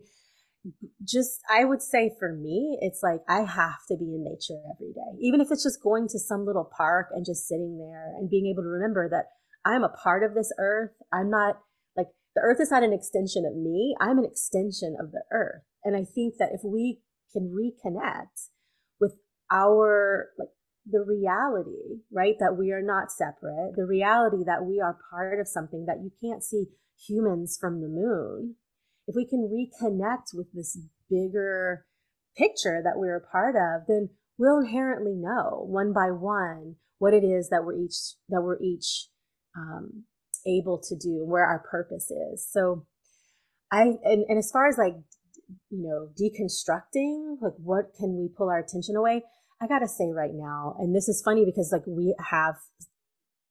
just 1.04 1.40
I 1.50 1.64
would 1.64 1.82
say 1.82 2.14
for 2.18 2.32
me, 2.32 2.78
it's 2.80 3.02
like 3.02 3.20
I 3.28 3.40
have 3.42 3.84
to 3.88 3.96
be 3.96 4.14
in 4.14 4.24
nature 4.24 4.62
every 4.72 4.92
day. 4.92 5.18
Even 5.20 5.40
if 5.40 5.50
it's 5.50 5.64
just 5.64 5.82
going 5.82 6.06
to 6.08 6.18
some 6.18 6.46
little 6.46 6.70
park 6.76 7.08
and 7.12 7.26
just 7.26 7.48
sitting 7.48 7.78
there 7.78 8.14
and 8.16 8.30
being 8.30 8.46
able 8.46 8.62
to 8.62 8.68
remember 8.68 9.08
that 9.08 9.26
I'm 9.64 9.84
a 9.84 9.88
part 9.88 10.22
of 10.22 10.34
this 10.34 10.52
earth. 10.58 10.92
I'm 11.12 11.30
not 11.30 11.60
the 12.34 12.42
earth 12.42 12.60
is 12.60 12.70
not 12.70 12.82
an 12.82 12.92
extension 12.92 13.44
of 13.44 13.56
me. 13.56 13.94
I'm 14.00 14.18
an 14.18 14.24
extension 14.24 14.96
of 14.98 15.12
the 15.12 15.22
earth. 15.30 15.62
And 15.84 15.96
I 15.96 16.04
think 16.04 16.34
that 16.38 16.50
if 16.52 16.60
we 16.64 17.00
can 17.32 17.54
reconnect 17.54 18.48
with 19.00 19.14
our 19.50 20.28
like 20.38 20.48
the 20.86 21.04
reality, 21.06 22.02
right? 22.12 22.34
That 22.38 22.56
we 22.58 22.72
are 22.72 22.82
not 22.82 23.12
separate, 23.12 23.74
the 23.76 23.86
reality 23.86 24.44
that 24.46 24.64
we 24.64 24.80
are 24.80 24.98
part 25.10 25.40
of 25.40 25.48
something 25.48 25.86
that 25.86 26.02
you 26.02 26.10
can't 26.22 26.42
see 26.42 26.66
humans 27.06 27.58
from 27.60 27.80
the 27.80 27.88
moon. 27.88 28.56
If 29.06 29.14
we 29.16 29.26
can 29.26 29.50
reconnect 29.50 30.34
with 30.34 30.52
this 30.52 30.78
bigger 31.10 31.86
picture 32.36 32.80
that 32.82 32.96
we're 32.96 33.16
a 33.16 33.30
part 33.30 33.56
of, 33.56 33.86
then 33.86 34.10
we'll 34.38 34.60
inherently 34.60 35.14
know 35.14 35.64
one 35.68 35.92
by 35.92 36.10
one 36.10 36.76
what 36.98 37.14
it 37.14 37.24
is 37.24 37.48
that 37.50 37.64
we're 37.64 37.76
each 37.76 38.14
that 38.28 38.42
we're 38.42 38.60
each 38.60 39.08
um, 39.56 40.04
able 40.46 40.80
to 40.88 40.96
do, 40.96 41.24
where 41.24 41.44
our 41.44 41.64
purpose 41.70 42.10
is. 42.10 42.46
So 42.50 42.86
I, 43.70 43.82
and, 44.04 44.24
and 44.28 44.38
as 44.38 44.50
far 44.50 44.68
as 44.68 44.78
like, 44.78 44.94
you 45.70 45.82
know, 45.82 46.08
deconstructing, 46.18 47.36
like 47.40 47.54
what 47.58 47.92
can 47.98 48.18
we 48.18 48.28
pull 48.36 48.48
our 48.48 48.58
attention 48.58 48.96
away? 48.96 49.22
I 49.60 49.66
gotta 49.66 49.88
say 49.88 50.10
right 50.14 50.34
now, 50.34 50.76
and 50.78 50.94
this 50.94 51.08
is 51.08 51.22
funny 51.24 51.44
because 51.44 51.70
like 51.72 51.86
we 51.86 52.14
have, 52.30 52.56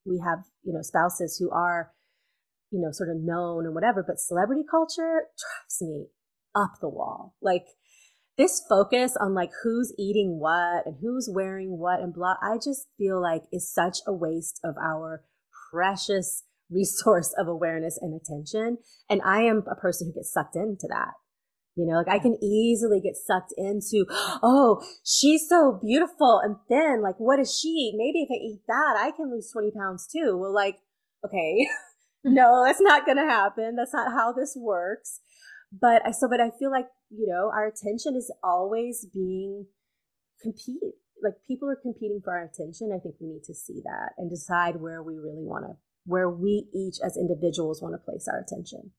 we 0.04 0.22
have, 0.24 0.40
you 0.62 0.72
know, 0.72 0.82
spouses 0.82 1.36
who 1.38 1.50
are, 1.50 1.92
you 2.70 2.80
know, 2.80 2.90
sort 2.92 3.10
of 3.10 3.16
known 3.16 3.66
and 3.66 3.74
whatever, 3.74 4.04
but 4.06 4.18
celebrity 4.18 4.62
culture 4.68 5.28
drives 5.38 5.82
me 5.82 6.06
up 6.54 6.72
the 6.80 6.88
wall. 6.88 7.34
Like, 7.40 7.66
this 8.38 8.62
focus 8.66 9.14
on 9.20 9.34
like 9.34 9.50
who's 9.62 9.92
eating 9.98 10.38
what 10.40 10.86
and 10.86 10.96
who's 11.00 11.28
wearing 11.30 11.78
what 11.78 12.00
and 12.00 12.14
blah, 12.14 12.34
I 12.42 12.56
just 12.56 12.88
feel 12.96 13.20
like 13.20 13.42
is 13.52 13.70
such 13.72 13.98
a 14.06 14.12
waste 14.12 14.58
of 14.64 14.74
our 14.82 15.22
precious 15.70 16.44
resource 16.72 17.34
of 17.38 17.48
awareness 17.48 17.98
and 18.00 18.18
attention. 18.18 18.78
And 19.08 19.20
I 19.24 19.42
am 19.42 19.64
a 19.70 19.74
person 19.74 20.08
who 20.08 20.20
gets 20.20 20.32
sucked 20.32 20.56
into 20.56 20.86
that. 20.88 21.14
You 21.74 21.86
know, 21.86 21.96
like 21.96 22.08
I 22.08 22.18
can 22.18 22.36
easily 22.42 23.00
get 23.00 23.16
sucked 23.16 23.54
into, 23.56 24.04
oh, 24.42 24.84
she's 25.04 25.48
so 25.48 25.78
beautiful 25.82 26.40
and 26.44 26.56
thin. 26.68 27.00
Like, 27.02 27.14
what 27.16 27.38
does 27.38 27.58
she? 27.58 27.92
Maybe 27.96 28.22
if 28.22 28.28
I 28.30 28.36
eat 28.36 28.60
that, 28.68 28.96
I 28.98 29.10
can 29.16 29.30
lose 29.30 29.50
20 29.50 29.70
pounds 29.70 30.06
too. 30.06 30.36
Well, 30.36 30.54
like, 30.54 30.76
okay, 31.24 31.66
no, 32.24 32.62
that's 32.66 32.80
not 32.80 33.06
going 33.06 33.16
to 33.16 33.24
happen. 33.24 33.76
That's 33.76 33.94
not 33.94 34.12
how 34.12 34.32
this 34.32 34.54
works. 34.54 35.20
But 35.72 36.06
I, 36.06 36.10
so, 36.10 36.28
but 36.28 36.40
I 36.40 36.50
feel 36.58 36.70
like, 36.70 36.88
you 37.08 37.26
know, 37.26 37.50
our 37.50 37.66
attention 37.66 38.16
is 38.16 38.30
always 38.44 39.06
being 39.06 39.66
compete. 40.42 40.92
Like 41.22 41.34
people 41.48 41.70
are 41.70 41.78
competing 41.80 42.20
for 42.22 42.36
our 42.36 42.44
attention. 42.44 42.92
I 42.94 43.00
think 43.00 43.14
we 43.18 43.28
need 43.28 43.44
to 43.44 43.54
see 43.54 43.80
that 43.84 44.10
and 44.18 44.28
decide 44.28 44.76
where 44.76 45.02
we 45.02 45.14
really 45.14 45.46
want 45.46 45.64
to 45.64 45.76
where 46.04 46.28
we 46.28 46.66
each 46.74 46.96
as 47.04 47.16
individuals 47.16 47.80
want 47.82 47.94
to 47.94 47.98
place 47.98 48.28
our 48.28 48.40
attention. 48.40 48.90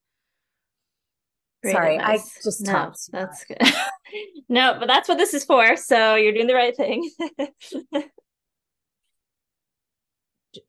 Great 1.62 1.74
Sorry, 1.74 1.96
advice. 1.98 2.38
I 2.40 2.44
just 2.44 2.62
no, 2.66 2.94
that's 3.12 3.46
good. 3.46 3.58
no, 4.50 4.76
but 4.80 4.88
that's 4.88 5.08
what 5.08 5.18
this 5.18 5.34
is 5.34 5.46
for. 5.46 5.78
So 5.78 6.16
you're 6.16 6.34
doing 6.34 6.48
the 6.48 6.56
right 6.56 6.76
thing. 6.76 7.10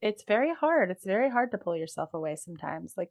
it's 0.01 0.23
very 0.27 0.53
hard. 0.53 0.91
It's 0.91 1.05
very 1.05 1.29
hard 1.29 1.51
to 1.51 1.57
pull 1.57 1.75
yourself 1.75 2.13
away 2.13 2.37
sometimes. 2.37 2.93
Like 2.95 3.09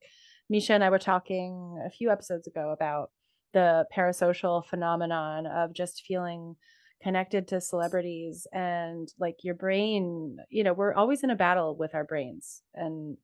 Misha 0.49 0.73
and 0.73 0.83
I 0.83 0.91
were 0.91 0.99
talking 0.99 1.79
a 1.85 1.91
few 1.91 2.11
episodes 2.11 2.47
ago 2.47 2.71
about 2.71 3.11
the 3.53 3.85
parasocial 3.95 4.65
phenomenon 4.65 5.47
of 5.47 5.75
just 5.75 6.05
feeling 6.07 6.57
connected 7.03 7.47
to 7.49 7.61
celebrities 7.61 8.47
and 8.53 9.09
like 9.19 9.37
your 9.43 9.55
brain 9.55 10.39
you 10.49 10.65
know 10.65 10.73
we're 10.73 10.95
always 10.95 11.23
in 11.23 11.31
a 11.31 11.37
battle 11.37 11.77
with 11.77 11.95
our 11.95 12.05
brains 12.05 12.63
and 12.75 13.19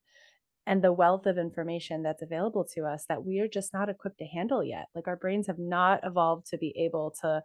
and 0.66 0.82
the 0.82 0.92
wealth 0.92 1.26
of 1.26 1.38
information 1.38 2.02
that's 2.02 2.22
available 2.22 2.64
to 2.64 2.84
us 2.84 3.04
that 3.08 3.24
we 3.24 3.40
are 3.40 3.48
just 3.48 3.72
not 3.72 3.88
equipped 3.88 4.18
to 4.18 4.24
handle 4.24 4.62
yet. 4.62 4.86
Like 4.94 5.08
our 5.08 5.16
brains 5.16 5.46
have 5.46 5.58
not 5.58 6.00
evolved 6.04 6.46
to 6.48 6.58
be 6.58 6.72
able 6.78 7.14
to 7.22 7.42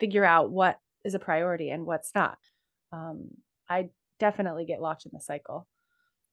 figure 0.00 0.24
out 0.24 0.50
what 0.50 0.80
is 1.04 1.14
a 1.14 1.18
priority 1.18 1.70
and 1.70 1.86
what's 1.86 2.10
not. 2.14 2.38
Um, 2.92 3.28
i 3.68 3.90
definitely 4.20 4.64
get 4.64 4.80
locked 4.80 5.06
in 5.06 5.10
the 5.12 5.20
cycle 5.20 5.66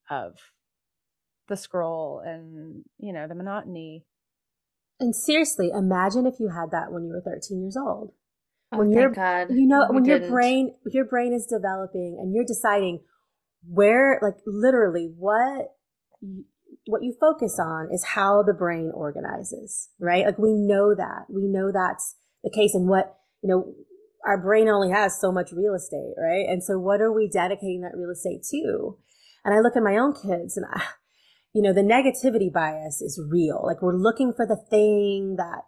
of 0.10 0.34
the 1.48 1.58
scroll 1.58 2.22
and 2.26 2.84
you 2.98 3.14
know 3.14 3.28
the 3.28 3.36
monotony. 3.36 4.06
And 5.00 5.16
seriously 5.16 5.70
imagine 5.70 6.26
if 6.26 6.40
you 6.40 6.50
had 6.50 6.72
that 6.72 6.92
when 6.92 7.04
you 7.04 7.12
were 7.12 7.22
13 7.22 7.62
years 7.62 7.78
old 7.78 8.14
Oh, 8.74 8.78
when 8.78 8.92
your 8.92 9.10
God. 9.10 9.50
you 9.50 9.68
know 9.68 9.86
when 9.90 10.04
didn't. 10.04 10.22
your 10.22 10.32
brain 10.32 10.76
your 10.92 11.06
brain 11.06 11.34
is 11.34 11.46
developing 11.46 12.18
and 12.20 12.34
you're 12.34 12.46
deciding 12.46 13.02
where 13.68 14.18
like 14.22 14.36
literally 14.46 15.12
what 15.18 15.76
what 16.88 17.04
you 17.04 17.14
focus 17.20 17.60
on 17.60 17.90
is 17.92 18.06
how 18.16 18.42
the 18.44 18.54
brain 18.54 18.92
organizes 18.94 19.90
right 20.00 20.26
like 20.26 20.38
we 20.38 20.54
know 20.54 20.96
that 20.96 21.26
we 21.30 21.48
know 21.48 21.72
that's 21.72 22.16
the 22.44 22.50
case 22.50 22.74
and 22.74 22.88
what 22.88 23.18
you 23.44 23.50
know 23.50 23.74
our 24.26 24.42
brain 24.42 24.70
only 24.70 24.90
has 24.90 25.20
so 25.20 25.32
much 25.34 25.52
real 25.52 25.76
estate 25.76 26.14
right 26.18 26.48
and 26.48 26.64
so 26.64 26.80
what 26.80 27.02
are 27.02 27.12
we 27.12 27.28
dedicating 27.28 27.82
that 27.82 27.98
real 27.98 28.10
estate 28.10 28.42
to 28.50 28.98
and 29.44 29.54
i 29.54 29.60
look 29.60 29.76
at 29.76 29.84
my 29.84 29.98
own 29.98 30.14
kids 30.14 30.56
and 30.56 30.66
I, 30.74 30.82
you 31.54 31.62
know 31.62 31.74
the 31.74 31.82
negativity 31.82 32.52
bias 32.52 33.02
is 33.02 33.22
real 33.30 33.62
like 33.66 33.82
we're 33.82 33.98
looking 33.98 34.32
for 34.32 34.48
the 34.48 34.64
thing 34.70 35.36
that 35.36 35.64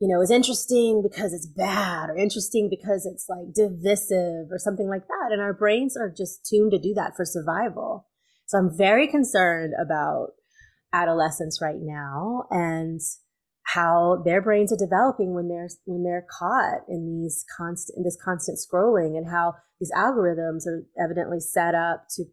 you 0.00 0.08
know, 0.08 0.22
is 0.22 0.30
interesting 0.30 1.02
because 1.02 1.34
it's 1.34 1.46
bad 1.46 2.08
or 2.08 2.16
interesting 2.16 2.68
because 2.70 3.04
it's 3.04 3.26
like 3.28 3.52
divisive 3.54 4.50
or 4.50 4.56
something 4.58 4.88
like 4.88 5.06
that. 5.06 5.30
And 5.30 5.42
our 5.42 5.52
brains 5.52 5.94
are 5.96 6.10
just 6.10 6.46
tuned 6.46 6.72
to 6.72 6.78
do 6.78 6.94
that 6.94 7.14
for 7.16 7.24
survival. 7.26 8.08
So 8.46 8.58
I'm 8.58 8.76
very 8.76 9.06
concerned 9.06 9.74
about 9.80 10.28
adolescence 10.92 11.60
right 11.60 11.78
now 11.78 12.44
and 12.50 13.00
how 13.74 14.22
their 14.24 14.40
brains 14.40 14.72
are 14.72 14.76
developing 14.76 15.34
when 15.34 15.48
they're 15.48 15.68
when 15.84 16.02
they're 16.02 16.26
caught 16.38 16.80
in 16.88 17.22
these 17.22 17.44
constant 17.56 17.98
in 17.98 18.02
this 18.02 18.18
constant 18.24 18.58
scrolling 18.58 19.16
and 19.16 19.30
how 19.30 19.54
these 19.78 19.92
algorithms 19.96 20.66
are 20.66 20.82
evidently 20.98 21.38
set 21.38 21.74
up 21.74 22.06
to 22.16 22.24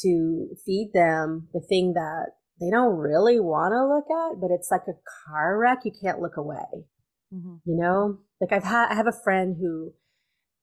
to 0.00 0.48
feed 0.64 0.92
them 0.94 1.48
the 1.52 1.60
thing 1.60 1.92
that 1.94 2.28
they 2.60 2.70
don't 2.70 2.96
really 2.96 3.40
want 3.40 3.72
to 3.72 3.86
look 3.86 4.06
at 4.10 4.40
but 4.40 4.50
it's 4.50 4.70
like 4.70 4.86
a 4.88 4.98
car 5.26 5.58
wreck 5.58 5.80
you 5.84 5.92
can't 6.02 6.20
look 6.20 6.36
away 6.36 6.86
mm-hmm. 7.32 7.56
you 7.64 7.76
know 7.76 8.18
like 8.40 8.52
i've 8.52 8.64
had 8.64 8.90
i 8.90 8.94
have 8.94 9.06
a 9.06 9.22
friend 9.24 9.56
who 9.60 9.92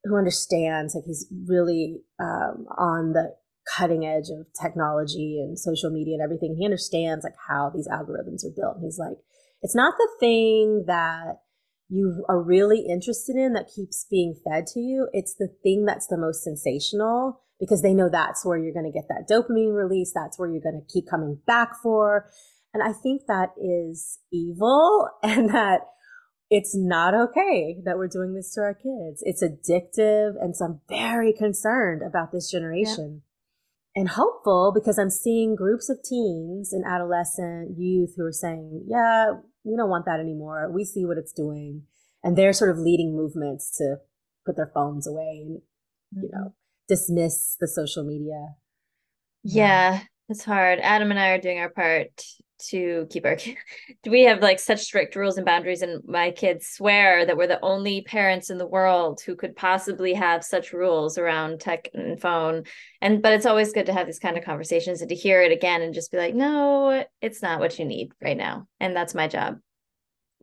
who 0.03 0.17
understands 0.17 0.95
like 0.95 1.03
he's 1.05 1.27
really 1.47 2.01
um, 2.19 2.65
on 2.77 3.13
the 3.13 3.35
cutting 3.77 4.05
edge 4.05 4.29
of 4.31 4.47
technology 4.59 5.39
and 5.39 5.59
social 5.59 5.91
media 5.91 6.15
and 6.15 6.23
everything 6.23 6.55
he 6.57 6.65
understands 6.65 7.23
like 7.23 7.35
how 7.47 7.71
these 7.73 7.87
algorithms 7.87 8.43
are 8.43 8.55
built 8.55 8.77
and 8.77 8.85
he's 8.85 8.97
like 8.97 9.17
it's 9.61 9.75
not 9.75 9.93
the 9.97 10.09
thing 10.19 10.85
that 10.87 11.41
you 11.91 12.23
are 12.29 12.41
really 12.41 12.85
interested 12.89 13.35
in 13.35 13.51
that 13.53 13.69
keeps 13.75 14.05
being 14.09 14.33
fed 14.45 14.65
to 14.65 14.79
you. 14.79 15.09
It's 15.11 15.35
the 15.35 15.49
thing 15.61 15.83
that's 15.85 16.07
the 16.07 16.17
most 16.17 16.41
sensational 16.41 17.40
because 17.61 17.83
they 17.83 17.93
know 17.93 18.09
that's 18.09 18.43
where 18.43 18.57
you're 18.57 18.73
going 18.73 18.91
to 18.91 18.99
get 18.99 19.07
that 19.07 19.29
dopamine 19.29 19.73
release. 19.75 20.11
That's 20.13 20.37
where 20.39 20.49
you're 20.49 20.63
going 20.63 20.81
to 20.81 20.93
keep 20.93 21.07
coming 21.07 21.37
back 21.45 21.75
for. 21.81 22.25
And 22.73 22.81
I 22.81 22.91
think 22.91 23.21
that 23.27 23.49
is 23.55 24.17
evil 24.33 25.07
and 25.23 25.51
that 25.51 25.81
it's 26.49 26.75
not 26.75 27.13
okay 27.13 27.77
that 27.85 27.97
we're 27.97 28.07
doing 28.07 28.33
this 28.33 28.53
to 28.55 28.61
our 28.61 28.73
kids. 28.73 29.21
It's 29.21 29.43
addictive. 29.43 30.33
And 30.41 30.57
so 30.57 30.65
I'm 30.65 30.81
very 30.89 31.33
concerned 31.33 32.01
about 32.01 32.31
this 32.31 32.49
generation. 32.49 33.21
Yeah. 33.95 34.01
And 34.01 34.09
hopeful 34.09 34.71
because 34.73 34.97
I'm 34.97 35.09
seeing 35.09 35.55
groups 35.55 35.87
of 35.89 35.99
teens 36.03 36.73
and 36.73 36.83
adolescent 36.85 37.77
youth 37.77 38.15
who 38.17 38.25
are 38.25 38.31
saying, 38.31 38.85
yeah, 38.87 39.33
we 39.63 39.75
don't 39.77 39.89
want 39.89 40.05
that 40.05 40.19
anymore. 40.19 40.71
We 40.73 40.83
see 40.83 41.05
what 41.05 41.17
it's 41.17 41.33
doing. 41.33 41.83
And 42.23 42.37
they're 42.37 42.53
sort 42.53 42.71
of 42.71 42.77
leading 42.77 43.15
movements 43.15 43.69
to 43.77 43.97
put 44.45 44.55
their 44.55 44.71
phones 44.73 45.07
away 45.07 45.43
and, 45.45 45.61
you 46.11 46.29
know, 46.31 46.39
mm-hmm. 46.39 46.60
Dismiss 46.91 47.55
the 47.57 47.69
social 47.69 48.03
media. 48.03 48.53
Yeah, 49.43 50.01
it's 50.27 50.43
hard. 50.43 50.79
Adam 50.81 51.09
and 51.09 51.19
I 51.19 51.29
are 51.29 51.39
doing 51.39 51.57
our 51.59 51.69
part 51.69 52.21
to 52.67 53.07
keep 53.09 53.25
our 53.25 53.37
kids. 53.37 53.57
We 54.05 54.23
have 54.23 54.41
like 54.41 54.59
such 54.59 54.81
strict 54.81 55.15
rules 55.15 55.37
and 55.37 55.45
boundaries, 55.45 55.83
and 55.83 56.03
my 56.05 56.31
kids 56.31 56.67
swear 56.67 57.25
that 57.25 57.37
we're 57.37 57.47
the 57.47 57.63
only 57.63 58.01
parents 58.01 58.49
in 58.49 58.57
the 58.57 58.67
world 58.67 59.21
who 59.25 59.37
could 59.37 59.55
possibly 59.55 60.13
have 60.15 60.43
such 60.43 60.73
rules 60.73 61.17
around 61.17 61.61
tech 61.61 61.87
and 61.93 62.19
phone. 62.19 62.63
And 63.01 63.21
but 63.21 63.31
it's 63.31 63.45
always 63.45 63.71
good 63.71 63.85
to 63.85 63.93
have 63.93 64.05
these 64.05 64.19
kind 64.19 64.37
of 64.37 64.43
conversations 64.43 64.99
and 64.99 65.09
to 65.09 65.15
hear 65.15 65.41
it 65.41 65.53
again 65.53 65.81
and 65.81 65.93
just 65.93 66.11
be 66.11 66.17
like, 66.17 66.35
no, 66.35 67.05
it's 67.21 67.41
not 67.41 67.61
what 67.61 67.79
you 67.79 67.85
need 67.85 68.11
right 68.21 68.37
now. 68.37 68.67
And 68.81 68.93
that's 68.93 69.15
my 69.15 69.29
job 69.29 69.59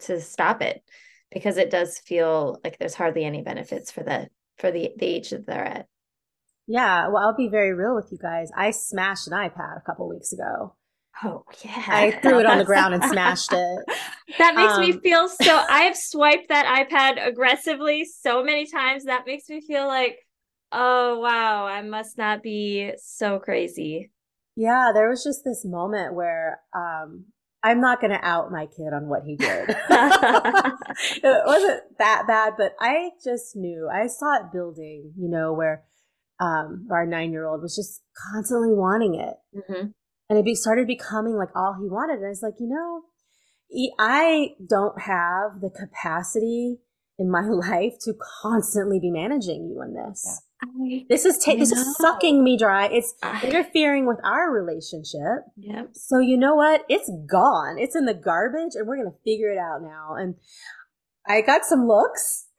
to 0.01 0.19
stop 0.19 0.63
it 0.63 0.83
because 1.31 1.59
it 1.59 1.71
does 1.71 1.99
feel 1.99 2.59
like 2.65 2.79
there's 2.79 2.95
hardly 2.95 3.27
any 3.27 3.43
benefits 3.43 3.91
for 3.91 4.03
the 4.03 4.29
for 4.57 4.71
the, 4.71 4.93
the 4.97 5.07
age 5.07 5.29
that 5.31 5.47
they're 5.47 5.65
at. 5.65 5.87
Yeah, 6.69 7.09
well, 7.09 7.23
I'll 7.23 7.37
be 7.37 7.49
very 7.49 7.73
real 7.73 7.97
with 7.97 8.13
you 8.13 8.19
guys. 8.19 8.51
I 8.55 8.73
smashed 8.73 9.27
an 9.27 9.33
iPad 9.33 9.79
a 9.79 9.83
couple 9.87 10.07
weeks 10.07 10.33
ago. 10.33 10.75
Oh 11.25 11.43
yeah. 11.65 11.85
I 11.89 12.11
threw 12.23 12.39
it 12.39 12.47
on 12.47 12.59
the 12.59 12.65
ground 12.65 12.95
and 12.95 13.03
smashed 13.03 13.53
it. 13.53 13.85
that 14.39 14.55
makes 14.55 14.75
um, 14.75 14.81
me 14.83 14.93
feel 14.93 15.29
so 15.29 15.65
I 15.69 15.81
have 15.81 15.97
swiped 15.97 16.51
that 16.51 16.87
iPad 16.89 17.27
aggressively 17.27 18.05
so 18.05 18.45
many 18.45 18.67
times. 18.67 19.07
That 19.07 19.27
makes 19.27 19.49
me 19.49 19.61
feel 19.61 19.89
like, 19.89 20.19
oh 20.71 21.19
wow, 21.19 21.67
I 21.67 21.83
must 21.83 22.19
not 22.19 22.43
be 22.43 22.93
so 22.99 23.39
crazy. 23.39 24.13
Yeah, 24.55 24.93
there 24.93 25.09
was 25.09 25.25
just 25.25 25.45
this 25.45 25.65
moment 25.65 26.15
where 26.15 26.61
um 26.77 27.25
I'm 27.63 27.81
not 27.81 28.01
going 28.01 28.13
to 28.13 28.25
out 28.25 28.53
my 28.53 28.67
kid 28.67 28.93
on 28.93 29.09
what 29.09 29.25
he 29.25 29.35
did. 29.35 29.69
it 29.91 31.43
wasn't 31.45 31.83
that 31.99 32.25
bad, 32.29 32.53
but 32.57 32.75
I 32.79 33.11
just 33.25 33.57
knew. 33.57 33.89
I 33.93 34.07
saw 34.07 34.37
it 34.37 34.53
building, 34.53 35.13
you 35.19 35.29
know, 35.29 35.53
where 35.53 35.83
um, 36.41 36.89
our 36.91 37.07
nine 37.07 37.33
year 37.33 37.47
old 37.47 37.63
was 37.63 37.75
just 37.75 38.03
constantly 38.33 38.73
wanting 38.73 39.15
it. 39.15 39.35
Mm-hmm. 39.57 39.89
And 40.31 40.39
it 40.39 40.45
be, 40.45 40.55
started 40.55 40.87
becoming 40.87 41.37
like 41.37 41.49
all 41.55 41.75
he 41.81 41.89
wanted. 41.89 42.19
And 42.19 42.27
I 42.27 42.29
was 42.29 42.43
like, 42.43 42.55
you 42.59 42.69
know, 42.69 43.03
I 43.99 44.51
don't 44.69 45.01
have 45.01 45.61
the 45.61 45.71
capacity 45.71 46.79
in 47.19 47.31
my 47.31 47.43
life 47.49 47.95
to 48.03 48.13
constantly 48.43 49.01
be 49.01 49.11
managing 49.11 49.69
you 49.69 49.83
in 49.83 49.95
this. 49.95 50.23
Yeah. 50.25 50.37
I, 50.61 51.07
this 51.09 51.25
is 51.25 51.39
ta- 51.39 51.55
this 51.55 51.71
is 51.71 51.97
sucking 51.99 52.43
me 52.43 52.59
dry. 52.59 52.87
It's 52.87 53.15
I, 53.23 53.47
interfering 53.47 54.07
with 54.07 54.19
our 54.25 54.51
relationship. 54.51 55.45
Yep. 55.57 55.91
So 55.93 56.19
you 56.19 56.37
know 56.37 56.57
what? 56.57 56.85
It's 56.89 57.09
gone. 57.31 57.79
It's 57.79 57.95
in 57.95 58.07
the 58.07 58.15
garbage, 58.15 58.73
and 58.75 58.85
we're 58.85 58.97
gonna 58.97 59.15
figure 59.25 59.53
it 59.53 59.59
out 59.59 59.83
now. 59.83 60.17
And 60.19 60.35
I 61.29 61.43
got 61.43 61.65
some 61.65 61.87
looks. 61.87 62.49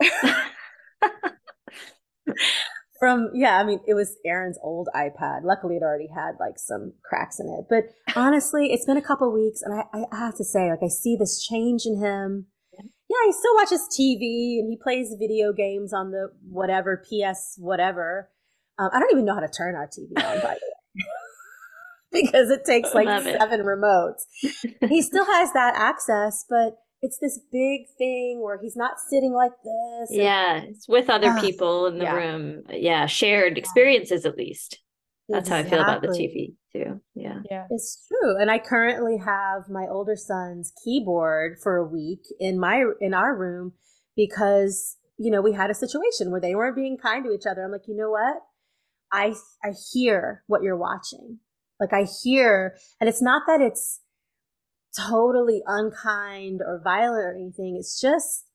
from 2.99 3.29
yeah 3.33 3.57
i 3.57 3.63
mean 3.63 3.79
it 3.87 3.93
was 3.93 4.17
aaron's 4.25 4.59
old 4.61 4.89
ipad. 4.95 5.43
Luckily 5.43 5.77
it 5.77 5.83
already 5.83 6.09
had 6.13 6.33
like 6.39 6.57
some 6.57 6.93
cracks 7.03 7.39
in 7.39 7.47
it. 7.47 7.65
But 7.69 7.85
honestly 8.19 8.71
it's 8.71 8.85
been 8.85 8.97
a 8.97 9.01
couple 9.01 9.31
weeks 9.31 9.61
and 9.61 9.73
I, 9.73 10.05
I 10.11 10.19
have 10.19 10.35
to 10.37 10.43
say 10.43 10.69
like 10.69 10.83
i 10.83 10.87
see 10.87 11.15
this 11.15 11.43
change 11.43 11.85
in 11.85 11.99
him. 11.99 12.47
Yeah. 12.73 13.15
He 13.25 13.31
still 13.33 13.55
watches 13.55 13.87
tv 13.89 14.59
and 14.59 14.69
he 14.69 14.77
plays 14.81 15.15
video 15.19 15.53
games 15.53 15.93
on 15.93 16.11
the 16.11 16.29
whatever 16.49 16.97
ps 16.97 17.55
whatever. 17.57 18.29
Um, 18.77 18.89
i 18.93 18.99
don't 18.99 19.11
even 19.11 19.25
know 19.25 19.33
how 19.33 19.41
to 19.41 19.49
turn 19.49 19.75
our 19.75 19.87
tv 19.87 20.09
on 20.17 20.41
by 20.41 20.41
the 20.41 20.47
way. 20.47 20.57
Because 22.11 22.49
it 22.49 22.65
takes 22.65 22.95
like 22.95 23.07
seven 23.07 23.59
remotes. 23.59 24.23
He 24.89 25.03
still 25.03 25.25
has 25.25 25.53
that 25.53 25.75
access 25.75 26.43
but 26.49 26.79
it's 27.01 27.17
this 27.19 27.39
big 27.51 27.81
thing 27.97 28.41
where 28.43 28.59
he's 28.61 28.75
not 28.75 28.99
sitting 28.99 29.33
like 29.33 29.51
this. 29.63 30.09
And, 30.11 30.21
yeah, 30.21 30.61
it's 30.63 30.87
with 30.87 31.09
other 31.09 31.29
uh, 31.29 31.41
people 31.41 31.87
in 31.87 31.97
the 31.97 32.03
yeah. 32.03 32.13
room. 32.13 32.63
Yeah, 32.69 33.05
shared 33.05 33.57
experiences 33.57 34.25
at 34.25 34.37
least. 34.37 34.79
That's 35.29 35.47
exactly. 35.47 35.69
how 35.69 35.83
I 35.83 35.85
feel 35.85 35.93
about 35.93 36.01
the 36.01 36.07
TV 36.09 36.55
too. 36.73 37.01
Yeah. 37.13 37.39
Yeah. 37.49 37.67
It's 37.69 38.07
true. 38.07 38.41
And 38.41 38.49
I 38.49 38.57
currently 38.57 39.17
have 39.17 39.69
my 39.69 39.85
older 39.89 40.15
son's 40.15 40.73
keyboard 40.83 41.57
for 41.61 41.77
a 41.77 41.87
week 41.87 42.21
in 42.39 42.59
my 42.59 42.83
in 42.99 43.13
our 43.13 43.35
room 43.35 43.73
because, 44.15 44.97
you 45.17 45.29
know, 45.29 45.41
we 45.41 45.53
had 45.53 45.69
a 45.69 45.75
situation 45.75 46.31
where 46.31 46.41
they 46.41 46.55
weren't 46.55 46.75
being 46.75 46.97
kind 46.97 47.23
to 47.25 47.31
each 47.31 47.45
other. 47.49 47.63
I'm 47.63 47.71
like, 47.71 47.87
"You 47.87 47.95
know 47.95 48.09
what? 48.09 48.37
I 49.11 49.35
I 49.63 49.73
hear 49.93 50.43
what 50.47 50.63
you're 50.63 50.77
watching. 50.77 51.39
Like 51.79 51.93
I 51.93 52.05
hear 52.23 52.75
and 52.99 53.07
it's 53.07 53.21
not 53.21 53.43
that 53.47 53.61
it's 53.61 54.01
totally 54.95 55.61
unkind 55.65 56.61
or 56.65 56.81
violent 56.83 57.25
or 57.25 57.35
anything. 57.35 57.75
It's 57.77 57.99
just, 57.99 58.45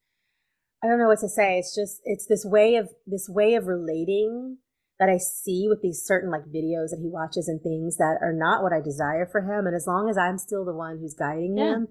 I 0.82 0.88
don't 0.88 0.98
know 0.98 1.08
what 1.08 1.20
to 1.20 1.28
say. 1.28 1.58
It's 1.58 1.74
just, 1.74 2.00
it's 2.04 2.26
this 2.26 2.44
way 2.44 2.76
of, 2.76 2.88
this 3.06 3.28
way 3.28 3.54
of 3.54 3.66
relating 3.66 4.58
that 4.98 5.08
I 5.08 5.18
see 5.18 5.66
with 5.68 5.82
these 5.82 6.02
certain 6.04 6.30
like 6.30 6.42
videos 6.42 6.90
that 6.90 7.00
he 7.02 7.08
watches 7.08 7.48
and 7.48 7.60
things 7.60 7.96
that 7.96 8.18
are 8.22 8.32
not 8.32 8.62
what 8.62 8.72
I 8.72 8.80
desire 8.80 9.28
for 9.30 9.40
him. 9.40 9.66
And 9.66 9.74
as 9.74 9.86
long 9.86 10.08
as 10.08 10.16
I'm 10.16 10.38
still 10.38 10.64
the 10.64 10.74
one 10.74 10.98
who's 11.00 11.14
guiding 11.14 11.56
yeah. 11.56 11.74
him, 11.74 11.88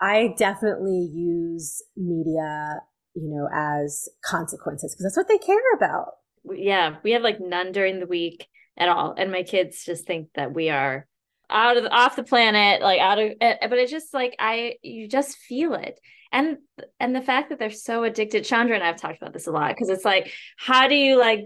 I 0.00 0.34
definitely 0.38 1.10
use 1.12 1.82
media, 1.96 2.80
you 3.14 3.28
know, 3.30 3.48
as 3.52 4.08
consequences 4.24 4.94
because 4.94 5.04
that's 5.04 5.16
what 5.16 5.28
they 5.28 5.44
care 5.44 5.74
about. 5.76 6.12
Yeah. 6.54 6.96
We 7.02 7.12
have 7.12 7.22
like 7.22 7.38
none 7.40 7.72
during 7.72 8.00
the 8.00 8.06
week 8.06 8.48
at 8.78 8.88
all. 8.88 9.14
And 9.16 9.32
my 9.32 9.42
kids 9.42 9.84
just 9.84 10.06
think 10.06 10.28
that 10.34 10.54
we 10.54 10.68
are 10.70 11.06
out 11.54 11.76
of 11.76 11.86
off 11.90 12.16
the 12.16 12.24
planet 12.24 12.82
like 12.82 13.00
out 13.00 13.18
of 13.18 13.32
eh, 13.40 13.66
but 13.68 13.78
it's 13.78 13.92
just 13.92 14.12
like 14.12 14.34
i 14.38 14.74
you 14.82 15.08
just 15.08 15.36
feel 15.38 15.74
it. 15.74 15.98
And 16.32 16.58
and 16.98 17.14
the 17.14 17.22
fact 17.22 17.50
that 17.50 17.60
they're 17.60 17.70
so 17.70 18.02
addicted 18.02 18.42
chondra 18.42 18.74
and 18.74 18.82
i've 18.82 19.00
talked 19.00 19.22
about 19.22 19.32
this 19.32 19.46
a 19.46 19.52
lot 19.52 19.70
because 19.70 19.88
it's 19.88 20.04
like 20.04 20.32
how 20.56 20.88
do 20.88 20.96
you 20.96 21.18
like 21.18 21.44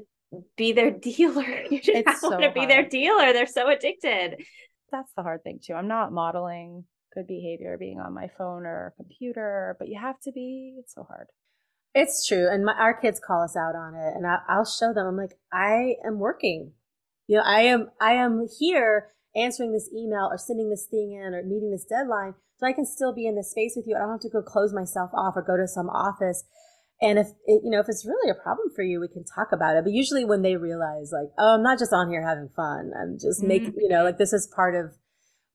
be 0.57 0.73
their 0.73 0.91
dealer? 1.09 1.63
You 1.71 1.81
just 1.81 2.21
so 2.21 2.31
want 2.31 2.43
to 2.43 2.53
be 2.53 2.67
their 2.67 2.87
dealer. 2.87 3.33
They're 3.33 3.47
so 3.47 3.69
addicted. 3.69 4.43
That's 4.91 5.13
the 5.17 5.23
hard 5.23 5.43
thing 5.45 5.61
too. 5.63 5.75
I'm 5.75 5.89
not 5.89 6.13
modeling 6.13 6.85
good 7.15 7.27
behavior 7.27 7.77
being 7.79 8.01
on 8.01 8.15
my 8.15 8.29
phone 8.37 8.67
or 8.67 8.93
computer 8.97 9.77
but 9.79 9.89
you 9.89 9.99
have 10.01 10.19
to 10.21 10.33
be. 10.33 10.77
It's 10.79 10.95
so 10.95 11.05
hard. 11.05 11.27
It's 11.95 12.27
true 12.27 12.49
and 12.51 12.65
my, 12.65 12.73
our 12.73 12.95
kids 12.95 13.21
call 13.25 13.43
us 13.43 13.57
out 13.57 13.75
on 13.75 13.95
it 13.95 14.15
and 14.15 14.27
I, 14.27 14.39
i'll 14.49 14.67
show 14.67 14.93
them 14.93 15.07
i'm 15.07 15.17
like 15.17 15.35
i 15.53 15.95
am 16.07 16.19
working. 16.19 16.73
You 17.27 17.39
know 17.39 17.43
i 17.45 17.63
am 17.63 17.89
i 18.01 18.13
am 18.13 18.47
here 18.59 19.09
answering 19.39 19.73
this 19.73 19.89
email 19.95 20.29
or 20.31 20.39
sending 20.39 20.71
this 20.71 20.87
thing 20.91 21.13
in 21.13 21.35
or 21.35 21.43
meeting 21.43 21.71
this 21.71 21.85
deadline 21.85 22.35
so 22.59 22.67
I 22.67 22.73
can 22.73 22.85
still 22.85 23.15
be 23.15 23.27
in 23.27 23.37
this 23.37 23.51
space 23.51 23.75
with 23.77 23.87
you. 23.87 23.95
I 23.97 24.01
don't 24.01 24.11
have 24.11 24.21
to 24.21 24.29
go 24.29 24.43
close 24.43 24.75
myself 24.75 25.11
off 25.15 25.35
or 25.37 25.43
go 25.43 25.57
to 25.57 25.69
some 25.69 25.89
office. 25.89 26.45
And 27.01 27.19
if 27.19 27.29
it, 27.47 27.63
you 27.63 27.71
know, 27.71 27.79
if 27.79 27.87
it's 27.89 28.05
really 28.05 28.31
a 28.31 28.43
problem 28.43 28.69
for 28.75 28.83
you, 28.83 29.01
we 29.01 29.07
can 29.07 29.25
talk 29.25 29.49
about 29.53 29.77
it. 29.77 29.85
But 29.85 29.93
usually 29.93 30.25
when 30.25 30.43
they 30.43 30.57
realize 30.57 31.13
like, 31.13 31.31
oh, 31.39 31.55
I'm 31.55 31.63
not 31.63 31.79
just 31.79 31.93
on 31.93 32.11
here 32.11 32.27
having 32.27 32.49
fun. 32.57 32.91
I'm 33.01 33.15
just 33.15 33.41
mm-hmm. 33.41 33.49
making, 33.49 33.75
you 33.77 33.89
know, 33.89 34.03
like 34.03 34.19
this 34.19 34.33
is 34.33 34.53
part 34.55 34.75
of 34.75 34.97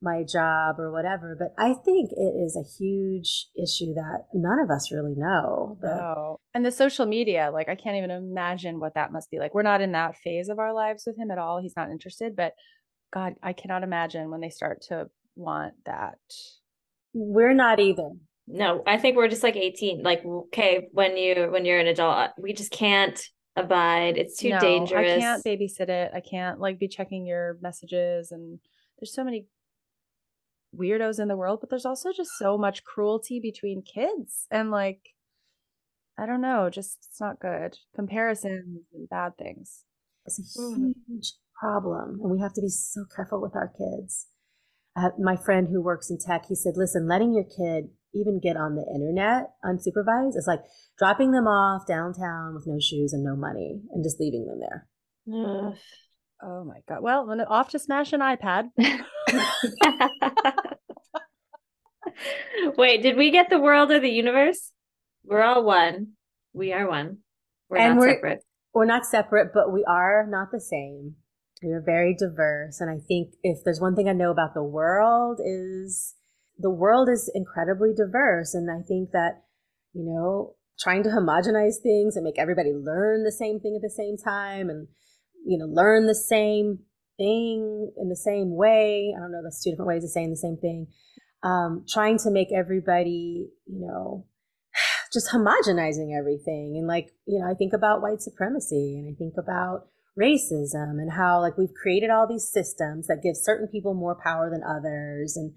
my 0.00 0.22
job 0.22 0.76
or 0.78 0.90
whatever. 0.90 1.36
But 1.38 1.52
I 1.62 1.74
think 1.74 2.12
it 2.12 2.34
is 2.40 2.56
a 2.56 2.64
huge 2.78 3.48
issue 3.54 3.92
that 3.94 4.24
none 4.32 4.58
of 4.58 4.70
us 4.70 4.90
really 4.90 5.14
know. 5.14 5.76
But... 5.80 5.96
No. 5.96 6.40
And 6.54 6.64
the 6.64 6.72
social 6.72 7.04
media, 7.04 7.50
like 7.52 7.68
I 7.68 7.74
can't 7.74 7.96
even 7.96 8.10
imagine 8.10 8.80
what 8.80 8.94
that 8.94 9.12
must 9.12 9.30
be 9.30 9.38
like. 9.38 9.54
We're 9.54 9.62
not 9.62 9.82
in 9.82 9.92
that 9.92 10.16
phase 10.16 10.48
of 10.48 10.58
our 10.58 10.72
lives 10.72 11.04
with 11.06 11.18
him 11.18 11.30
at 11.30 11.38
all. 11.38 11.60
He's 11.60 11.76
not 11.76 11.90
interested, 11.90 12.34
but 12.34 12.54
God, 13.14 13.34
I 13.42 13.52
cannot 13.52 13.84
imagine 13.84 14.30
when 14.30 14.40
they 14.40 14.50
start 14.50 14.82
to 14.88 15.08
want 15.36 15.74
that. 15.86 16.18
We're 17.12 17.54
not 17.54 17.78
either. 17.78 18.10
no, 18.48 18.82
I 18.86 18.98
think 18.98 19.16
we're 19.16 19.28
just 19.28 19.44
like 19.44 19.54
18. 19.56 20.02
Like, 20.02 20.24
okay, 20.24 20.88
when 20.90 21.16
you 21.16 21.46
when 21.50 21.64
you're 21.64 21.78
an 21.78 21.86
adult, 21.86 22.30
we 22.36 22.52
just 22.52 22.72
can't 22.72 23.18
abide. 23.54 24.18
It's 24.18 24.36
too 24.36 24.50
No, 24.50 24.58
dangerous. 24.58 25.12
I 25.12 25.20
can't 25.20 25.44
babysit 25.44 25.88
it. 25.88 26.10
I 26.12 26.20
can't 26.20 26.58
like 26.58 26.80
be 26.80 26.88
checking 26.88 27.24
your 27.24 27.56
messages 27.62 28.32
and 28.32 28.58
there's 28.98 29.14
so 29.14 29.22
many 29.22 29.46
weirdos 30.76 31.20
in 31.20 31.28
the 31.28 31.36
world, 31.36 31.60
but 31.60 31.70
there's 31.70 31.86
also 31.86 32.10
just 32.12 32.32
so 32.36 32.58
much 32.58 32.82
cruelty 32.82 33.38
between 33.40 33.82
kids 33.82 34.46
and 34.50 34.72
like 34.72 35.00
I 36.18 36.26
don't 36.26 36.40
know, 36.40 36.68
just 36.68 36.98
it's 37.08 37.20
not 37.20 37.40
good. 37.40 37.76
Comparisons 37.94 38.82
and 38.92 39.08
bad 39.08 39.36
things. 39.38 39.84
It's 40.26 40.38
a 40.38 40.42
huge 40.42 41.34
problem, 41.64 42.20
and 42.22 42.30
we 42.30 42.40
have 42.40 42.52
to 42.54 42.60
be 42.60 42.68
so 42.68 43.04
careful 43.14 43.40
with 43.40 43.54
our 43.56 43.72
kids. 43.78 44.26
Uh, 44.96 45.10
my 45.18 45.36
friend 45.36 45.68
who 45.70 45.82
works 45.82 46.10
in 46.10 46.18
tech, 46.18 46.44
he 46.48 46.54
said, 46.54 46.74
"Listen, 46.76 47.08
letting 47.08 47.32
your 47.34 47.44
kid 47.44 47.90
even 48.12 48.38
get 48.40 48.56
on 48.56 48.76
the 48.76 48.86
internet 48.94 49.50
unsupervised 49.64 50.36
is 50.36 50.44
like 50.46 50.60
dropping 50.98 51.32
them 51.32 51.46
off 51.48 51.86
downtown 51.86 52.54
with 52.54 52.66
no 52.66 52.78
shoes 52.80 53.12
and 53.12 53.24
no 53.24 53.34
money, 53.34 53.80
and 53.92 54.04
just 54.04 54.20
leaving 54.20 54.46
them 54.46 54.60
there." 54.60 54.86
Ugh. 55.32 55.74
Oh 56.42 56.64
my 56.64 56.80
god. 56.88 57.02
Well, 57.02 57.26
then 57.26 57.40
off 57.40 57.70
to 57.70 57.78
smash 57.78 58.12
an 58.12 58.20
iPad. 58.20 58.64
Wait, 62.76 63.02
did 63.02 63.16
we 63.16 63.30
get 63.30 63.48
the 63.50 63.58
world 63.58 63.90
or 63.90 63.98
the 64.00 64.10
universe? 64.10 64.70
We're 65.24 65.42
all 65.42 65.64
one. 65.64 66.12
We 66.52 66.72
are 66.72 66.88
one. 66.88 67.18
We're 67.68 67.78
And 67.78 67.94
not 67.94 68.00
we're- 68.00 68.14
separate. 68.14 68.44
We're 68.74 68.84
not 68.86 69.06
separate, 69.06 69.52
but 69.54 69.72
we 69.72 69.84
are 69.84 70.26
not 70.28 70.48
the 70.52 70.60
same. 70.60 71.14
We 71.64 71.72
are 71.72 71.80
very 71.80 72.14
diverse, 72.14 72.80
and 72.80 72.90
I 72.90 72.98
think 72.98 73.34
if 73.42 73.64
there's 73.64 73.80
one 73.80 73.96
thing 73.96 74.08
I 74.08 74.12
know 74.12 74.30
about 74.30 74.52
the 74.54 74.62
world 74.62 75.40
is 75.42 76.14
the 76.58 76.70
world 76.70 77.08
is 77.08 77.30
incredibly 77.34 77.94
diverse, 77.96 78.54
and 78.54 78.70
I 78.70 78.82
think 78.86 79.12
that 79.12 79.44
you 79.94 80.04
know 80.04 80.56
trying 80.78 81.02
to 81.04 81.08
homogenize 81.08 81.80
things 81.82 82.16
and 82.16 82.24
make 82.24 82.38
everybody 82.38 82.72
learn 82.72 83.24
the 83.24 83.32
same 83.32 83.60
thing 83.60 83.76
at 83.76 83.82
the 83.82 83.90
same 83.90 84.16
time, 84.16 84.68
and 84.68 84.88
you 85.46 85.56
know 85.56 85.66
learn 85.66 86.06
the 86.06 86.14
same 86.14 86.80
thing 87.16 87.92
in 87.96 88.08
the 88.08 88.16
same 88.16 88.54
way. 88.54 89.14
I 89.16 89.20
don't 89.20 89.32
know. 89.32 89.42
That's 89.42 89.62
two 89.62 89.70
different 89.70 89.88
ways 89.88 90.04
of 90.04 90.10
saying 90.10 90.30
the 90.30 90.36
same 90.36 90.58
thing. 90.58 90.88
Um, 91.42 91.84
trying 91.88 92.18
to 92.18 92.30
make 92.30 92.48
everybody, 92.54 93.48
you 93.66 93.86
know, 93.86 94.26
just 95.12 95.30
homogenizing 95.30 96.16
everything. 96.16 96.76
And 96.76 96.86
like, 96.86 97.10
you 97.26 97.38
know, 97.38 97.50
I 97.50 97.54
think 97.54 97.72
about 97.72 98.02
white 98.02 98.20
supremacy 98.20 98.98
and 98.98 99.14
I 99.14 99.16
think 99.16 99.34
about 99.38 99.88
racism 100.18 101.00
and 101.00 101.12
how 101.12 101.40
like 101.40 101.58
we've 101.58 101.74
created 101.74 102.10
all 102.10 102.26
these 102.26 102.48
systems 102.50 103.06
that 103.06 103.22
give 103.22 103.36
certain 103.36 103.68
people 103.68 103.94
more 103.94 104.16
power 104.22 104.50
than 104.50 104.62
others. 104.62 105.36
And 105.36 105.54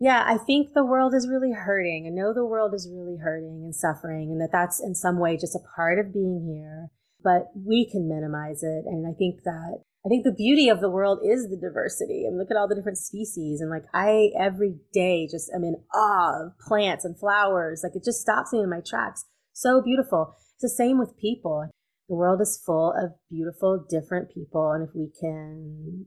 yeah, 0.00 0.24
I 0.26 0.38
think 0.38 0.74
the 0.74 0.84
world 0.84 1.14
is 1.14 1.28
really 1.28 1.52
hurting. 1.52 2.06
I 2.06 2.10
know 2.10 2.32
the 2.32 2.44
world 2.44 2.74
is 2.74 2.90
really 2.92 3.18
hurting 3.18 3.62
and 3.64 3.74
suffering 3.74 4.30
and 4.30 4.40
that 4.40 4.52
that's 4.52 4.80
in 4.80 4.94
some 4.94 5.18
way 5.18 5.36
just 5.36 5.56
a 5.56 5.76
part 5.76 5.98
of 5.98 6.12
being 6.12 6.44
here, 6.46 6.88
but 7.22 7.50
we 7.54 7.88
can 7.90 8.08
minimize 8.08 8.62
it. 8.62 8.84
And 8.86 9.06
I 9.06 9.12
think 9.16 9.42
that 9.44 9.82
I 10.06 10.08
think 10.08 10.24
the 10.24 10.32
beauty 10.32 10.68
of 10.68 10.80
the 10.80 10.90
world 10.90 11.18
is 11.24 11.48
the 11.50 11.56
diversity. 11.56 12.24
I 12.24 12.28
And 12.28 12.38
look 12.38 12.50
at 12.50 12.56
all 12.56 12.68
the 12.68 12.76
different 12.76 12.98
species. 12.98 13.60
And 13.60 13.68
like 13.68 13.84
I 13.92 14.30
every 14.38 14.76
day 14.92 15.28
just 15.30 15.50
am 15.52 15.64
in 15.64 15.76
awe 15.94 16.46
of 16.46 16.58
plants 16.60 17.04
and 17.04 17.18
flowers. 17.18 17.80
Like 17.82 17.96
it 17.96 18.04
just 18.04 18.20
stops 18.20 18.52
me 18.52 18.60
in 18.60 18.70
my 18.70 18.80
tracks. 18.80 19.24
So 19.52 19.82
beautiful. 19.82 20.36
It's 20.54 20.62
the 20.62 20.68
same 20.68 20.98
with 20.98 21.18
people. 21.18 21.68
The 22.08 22.14
world 22.14 22.40
is 22.40 22.60
full 22.64 22.92
of 22.92 23.12
beautiful, 23.30 23.84
different 23.88 24.32
people. 24.32 24.72
And 24.72 24.88
if 24.88 24.94
we 24.94 25.10
can 25.20 26.06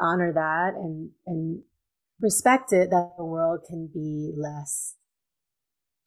honor 0.00 0.32
that 0.32 0.74
and 0.74 1.10
and 1.26 1.62
respect 2.20 2.72
it, 2.72 2.90
that 2.90 3.12
the 3.16 3.24
world 3.24 3.60
can 3.68 3.88
be 3.92 4.32
less 4.36 4.96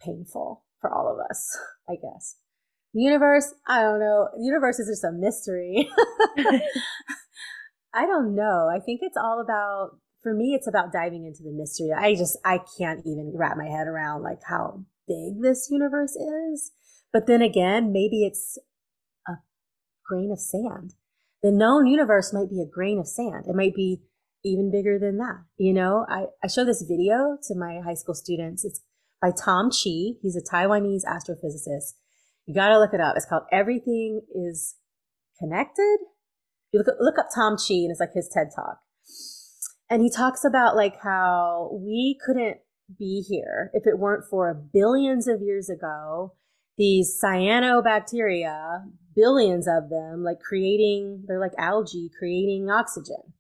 painful 0.02 0.64
for 0.80 0.94
all 0.94 1.12
of 1.12 1.20
us, 1.30 1.58
I 1.90 1.94
guess. 1.94 2.38
The 2.94 3.02
universe, 3.02 3.56
I 3.68 3.82
don't 3.82 4.00
know. 4.00 4.30
The 4.38 4.44
universe 4.44 4.78
is 4.78 4.88
just 4.88 5.04
a 5.04 5.12
mystery. 5.12 5.90
I 7.94 8.06
don't 8.06 8.36
know. 8.36 8.70
I 8.72 8.80
think 8.80 9.00
it's 9.02 9.18
all 9.18 9.42
about 9.42 9.98
for 10.22 10.34
me 10.34 10.54
it's 10.54 10.68
about 10.68 10.94
diving 10.94 11.26
into 11.26 11.44
the 11.44 11.52
mystery. 11.52 11.92
I 11.92 12.14
just 12.16 12.38
I 12.46 12.60
can't 12.78 13.02
even 13.06 13.34
wrap 13.36 13.58
my 13.58 13.68
head 13.68 13.88
around 13.88 14.22
like 14.22 14.42
how 14.48 14.86
big 15.08 15.42
this 15.42 15.70
universe 15.72 16.16
is. 16.16 16.72
But 17.12 17.28
then 17.28 17.42
again, 17.42 17.92
maybe 17.92 18.24
it's 18.24 18.58
grain 20.06 20.32
of 20.32 20.40
sand. 20.40 20.94
The 21.42 21.52
known 21.52 21.88
universe 21.88 22.34
might 22.34 22.50
be 22.50 22.62
a 22.62 22.70
grain 22.70 23.00
of 23.00 23.08
sand. 23.08 23.46
It 23.48 23.56
might 23.56 23.76
be 23.76 24.02
even 24.44 24.72
bigger 24.72 25.00
than 25.00 25.18
that. 25.18 25.44
You 25.58 25.74
know, 25.74 26.06
I, 26.10 26.26
I 26.44 26.48
show 26.48 26.66
this 26.66 26.86
video 26.88 27.38
to 27.48 27.56
my 27.56 27.80
high 27.84 27.94
school 27.94 28.16
students. 28.16 28.64
It's 28.66 28.82
by 29.22 29.32
Tom 29.32 29.70
Chi. 29.70 30.20
He's 30.22 30.36
a 30.36 30.42
Taiwanese 30.42 31.04
astrophysicist. 31.06 31.94
You 32.46 32.54
got 32.54 32.70
to 32.70 32.80
look 32.80 32.94
it 32.94 33.00
up. 33.00 33.16
It's 33.16 33.26
called 33.26 33.44
Everything 33.52 34.22
is 34.36 34.76
Connected. 35.40 35.98
You 36.72 36.84
look, 36.86 36.96
look 37.00 37.20
up 37.20 37.28
Tom 37.34 37.56
Chi 37.58 37.76
and 37.76 37.92
it's 37.92 38.00
like 38.00 38.14
his 38.14 38.30
TED 38.34 38.50
talk. 38.56 38.80
And 39.90 40.02
he 40.02 40.10
talks 40.10 40.44
about 40.44 40.76
like 40.76 40.96
how 41.02 41.70
we 41.74 42.18
couldn't 42.26 42.58
be 42.98 43.24
here 43.28 43.72
if 43.74 43.86
it 43.86 44.00
weren't 44.00 44.26
for 44.30 44.54
billions 44.74 45.28
of 45.28 45.42
years 45.42 45.70
ago, 45.70 46.34
these 46.78 47.20
cyanobacteria, 47.24 48.84
billions 49.16 49.68
of 49.68 49.90
them, 49.90 50.24
like 50.24 50.40
creating, 50.40 51.26
they're 51.28 51.40
like 51.40 51.54
algae 51.58 52.10
creating 52.18 52.70
oxygen. 52.70 53.34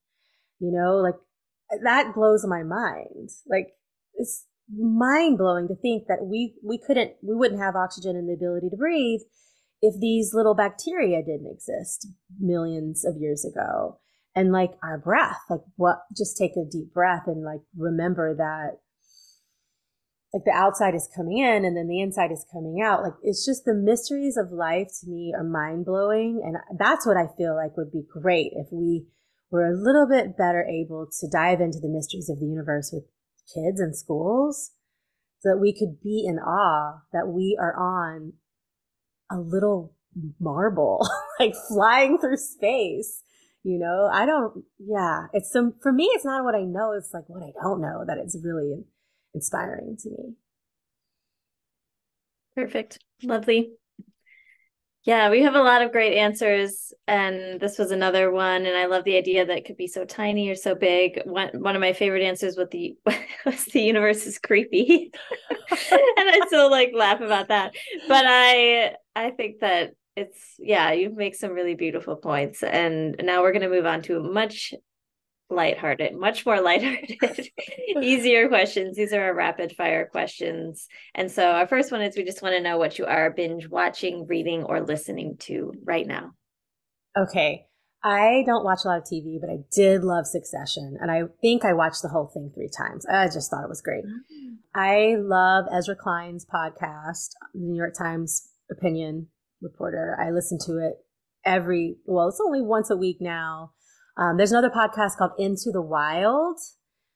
You 0.60 0.72
know, 0.72 0.98
like 0.98 1.16
that 1.84 2.14
blows 2.14 2.46
my 2.46 2.64
mind. 2.64 3.30
Like 3.48 3.74
it's 4.16 4.46
mind 4.76 5.38
blowing 5.38 5.68
to 5.68 5.76
think 5.76 6.08
that 6.08 6.26
we, 6.26 6.56
we 6.64 6.78
couldn't, 6.78 7.14
we 7.22 7.36
wouldn't 7.36 7.62
have 7.62 7.76
oxygen 7.76 8.16
and 8.16 8.30
the 8.30 8.34
ability 8.34 8.70
to 8.70 8.78
breathe 8.78 9.22
if 9.82 10.00
these 10.00 10.34
little 10.34 10.56
bacteria 10.56 11.22
didn't 11.22 11.52
exist 11.52 12.08
millions 12.40 13.04
of 13.04 13.18
years 13.18 13.44
ago 13.44 14.00
and 14.36 14.52
like 14.52 14.72
our 14.82 14.98
breath 14.98 15.40
like 15.50 15.60
what 15.76 16.00
just 16.16 16.38
take 16.38 16.54
a 16.56 16.70
deep 16.70 16.94
breath 16.94 17.24
and 17.28 17.44
like 17.44 17.62
remember 17.78 18.36
that 18.36 18.80
like 20.34 20.46
the 20.46 20.52
outside 20.52 20.96
is 20.96 21.08
coming 21.16 21.38
in 21.38 21.64
and 21.64 21.78
then 21.78 21.88
the 21.88 22.02
inside 22.02 22.32
is 22.32 22.46
coming 22.52 22.82
out. 22.84 23.04
Like 23.04 23.14
it's 23.22 23.46
just 23.46 23.66
the 23.66 23.76
mysteries 23.76 24.36
of 24.36 24.52
life 24.52 24.88
to 25.02 25.08
me 25.08 25.34
are 25.38 25.44
mind 25.44 25.86
blowing 25.86 26.42
and 26.44 26.58
that's 26.80 27.06
what 27.06 27.18
i 27.18 27.26
feel 27.38 27.56
like 27.56 27.78
would 27.78 27.92
be 27.92 28.04
great 28.12 28.52
if 28.56 28.68
we 28.72 29.06
were 29.52 29.68
a 29.68 29.78
little 29.78 30.08
bit 30.08 30.36
better 30.38 30.66
able 30.66 31.08
to 31.20 31.28
dive 31.28 31.62
into 31.62 31.80
the 31.80 31.88
mysteries 31.88 32.30
of 32.30 32.40
the 32.40 32.46
universe 32.46 32.92
with 32.92 33.04
kids 33.54 33.80
and 33.80 33.96
schools 33.96 34.72
so 35.40 35.50
that 35.50 35.60
we 35.60 35.74
could 35.74 36.02
be 36.02 36.26
in 36.28 36.40
awe 36.40 37.02
that 37.12 37.28
we 37.28 37.58
are 37.60 37.76
on 37.76 38.34
a 39.32 39.38
little 39.38 39.94
marble 40.40 41.08
like 41.40 41.54
flying 41.68 42.18
through 42.18 42.38
space 42.38 43.22
you 43.66 43.80
know? 43.80 44.10
I 44.12 44.26
don't 44.26 44.66
yeah 44.80 45.28
it's 45.32 45.52
some 45.52 45.76
for 45.82 45.92
me 45.94 46.10
it's 46.14 46.26
not 46.26 46.44
what 46.44 46.56
i 46.56 46.64
know 46.64 46.92
it's 46.92 47.14
like 47.14 47.24
what 47.28 47.44
i 47.44 47.52
don't 47.62 47.82
know 47.82 48.04
that 48.06 48.18
it's 48.18 48.38
really 48.44 48.84
inspiring 49.34 49.98
to 49.98 50.10
me 50.10 50.36
Perfect. 52.56 53.00
Lovely. 53.24 53.72
Yeah, 55.06 55.30
we 55.30 55.42
have 55.42 55.56
a 55.56 55.62
lot 55.62 55.82
of 55.82 55.92
great 55.92 56.18
answers, 56.18 56.94
and 57.08 57.60
this 57.60 57.78
was 57.78 57.92
another 57.92 58.32
one. 58.32 58.66
And 58.66 58.78
I 58.78 58.86
love 58.86 59.04
the 59.04 59.18
idea 59.18 59.46
that 59.46 59.58
it 59.58 59.66
could 59.66 59.76
be 59.76 59.88
so 59.88 60.06
tiny 60.06 60.50
or 60.50 60.56
so 60.56 60.76
big. 60.76 61.22
One 61.26 61.50
one 61.62 61.76
of 61.76 61.82
my 61.82 61.92
favorite 61.92 62.24
answers 62.24 62.56
was 62.56 62.70
the 62.72 62.96
was 63.46 63.66
the 63.66 63.82
universe 63.82 64.26
is 64.26 64.40
creepy, 64.40 65.12
and 65.72 65.80
I 66.18 66.42
still 66.48 66.72
like 66.72 66.92
laugh 66.94 67.20
about 67.20 67.50
that. 67.50 67.74
But 68.08 68.24
I 68.26 68.96
I 69.14 69.32
think 69.32 69.60
that 69.60 69.94
it's 70.16 70.56
yeah, 70.58 70.94
you 70.94 71.14
make 71.14 71.36
some 71.36 71.52
really 71.52 71.76
beautiful 71.76 72.16
points. 72.16 72.64
And 72.64 73.18
now 73.22 73.42
we're 73.42 73.52
gonna 73.52 73.68
move 73.70 73.86
on 73.86 74.04
to 74.04 74.18
a 74.18 74.24
much 74.24 74.74
lighthearted, 75.56 76.16
much 76.16 76.45
more 76.45 76.62
lighthearted, 76.62 77.49
easier 78.01 78.47
questions. 78.47 78.95
These 78.97 79.14
are 79.14 79.24
our 79.24 79.34
rapid 79.34 79.76
fire 79.76 80.08
questions. 80.12 80.88
And 81.16 81.32
so 81.32 81.51
our 81.51 81.68
first 81.68 81.91
one 81.91 82.01
is 82.01 82.16
we 82.16 82.24
just 82.24 82.41
want 82.41 82.56
to 82.56 82.62
know 82.62 82.78
what 82.78 82.97
you 82.99 83.06
are 83.06 83.32
binge 83.32 83.68
watching, 83.68 84.26
reading, 84.28 84.64
or 84.64 84.82
listening 84.82 85.38
to 85.41 85.74
right 85.84 86.08
now. 86.08 86.32
okay 87.18 87.66
i 88.04 88.43
don't 88.45 88.66
watch 88.66 88.80
a 88.84 88.88
lot 88.88 88.97
of 88.97 89.04
tv 89.04 89.39
but 89.39 89.49
i 89.49 89.58
did 89.72 90.04
love 90.04 90.26
succession 90.26 90.97
and 90.99 91.10
i 91.10 91.22
think 91.41 91.64
i 91.64 91.72
watched 91.72 92.01
the 92.01 92.10
whole 92.10 92.30
thing 92.34 92.51
three 92.54 92.70
times 92.76 93.06
i 93.06 93.26
just 93.28 93.49
thought 93.49 93.64
it 93.64 93.70
was 93.70 93.82
great 93.82 94.04
mm. 94.04 94.43
I 94.76 95.18
love 95.20 95.66
Ezra 95.72 95.95
Klein's 95.95 96.45
podcast, 96.45 97.30
the 97.54 97.60
New 97.60 97.78
York 97.78 97.93
Times 97.95 98.49
opinion 98.72 99.28
reporter. 99.62 100.18
I 100.20 100.32
listen 100.32 100.58
to 100.66 100.80
it 100.80 100.93
every, 101.45 101.97
well, 102.06 102.28
it's 102.30 102.41
only 102.43 102.62
once 102.62 102.89
a 102.89 102.97
week 102.97 103.18
now. 103.22 103.74
Um, 104.18 104.38
there's 104.38 104.51
another 104.51 104.70
podcast 104.70 105.18
called 105.18 105.32
Into 105.38 105.72
the 105.72 105.82
Wild, 105.82 106.59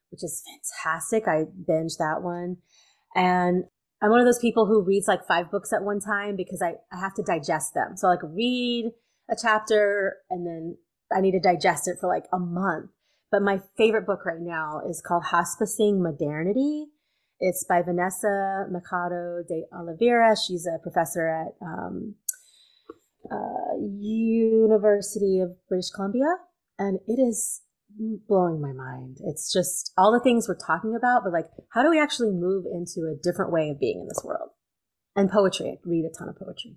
which 0.10 0.24
is 0.24 0.44
fantastic. 0.46 1.28
I 1.28 1.46
binge 1.68 1.98
that 1.98 2.22
one. 2.22 2.58
And 3.16 3.66
I'm 4.02 4.12
one 4.12 4.20
of 4.20 4.26
those 4.26 4.40
people 4.40 4.66
who 4.68 4.84
reads 4.84 5.08
like 5.08 5.28
five 5.28 5.50
books 5.50 5.74
at 5.74 5.84
one 5.84 6.00
time 6.00 6.36
because 6.36 6.62
I, 6.62 6.76
I 6.92 7.00
have 7.00 7.16
to 7.16 7.24
digest 7.24 7.74
them. 7.74 7.98
So 7.98 8.08
I 8.08 8.12
like 8.12 8.24
read 8.24 8.92
a 9.30 9.36
chapter 9.40 10.18
and 10.30 10.46
then 10.46 10.78
I 11.16 11.22
need 11.22 11.32
to 11.32 11.40
digest 11.40 11.88
it 11.88 11.98
for 12.00 12.08
like 12.08 12.26
a 12.32 12.40
month. 12.40 12.92
But 13.32 13.42
my 13.42 13.60
favorite 13.78 14.06
book 14.06 14.26
right 14.26 14.40
now 14.40 14.82
is 14.88 15.02
called 15.06 15.26
Hospicing 15.26 16.00
Modernity 16.00 16.86
It's 17.40 17.66
by 17.68 17.82
Vanessa 17.82 18.66
Machado 18.72 19.44
de 19.48 19.66
Oliveira. 19.74 20.36
She's 20.36 20.66
a 20.66 20.80
professor 20.82 21.28
at 21.28 21.56
um, 21.62 22.16
uh, 23.30 23.76
University 24.00 25.40
of 25.40 25.52
British 25.68 25.90
Columbia, 25.90 26.38
and 26.78 27.00
it 27.08 27.20
is 27.20 27.62
blowing 28.28 28.62
my 28.62 28.74
mind. 28.74 29.18
It's 29.22 29.52
just 29.52 29.92
all 29.98 30.12
the 30.12 30.20
things 30.20 30.48
we're 30.48 30.56
talking 30.56 30.96
about, 30.96 31.24
but 31.24 31.34
like, 31.34 31.48
how 31.74 31.84
do 31.84 31.90
we 31.90 32.00
actually 32.00 32.32
move 32.32 32.66
into 32.72 33.08
a 33.08 33.16
different 33.22 33.52
way 33.52 33.70
of 33.70 33.80
being 33.80 34.00
in 34.00 34.08
this 34.08 34.22
world? 34.24 34.50
And 35.16 35.32
poetry. 35.32 35.80
I 35.84 35.90
read 35.90 36.06
a 36.06 36.16
ton 36.16 36.30
of 36.30 36.38
poetry. 36.38 36.76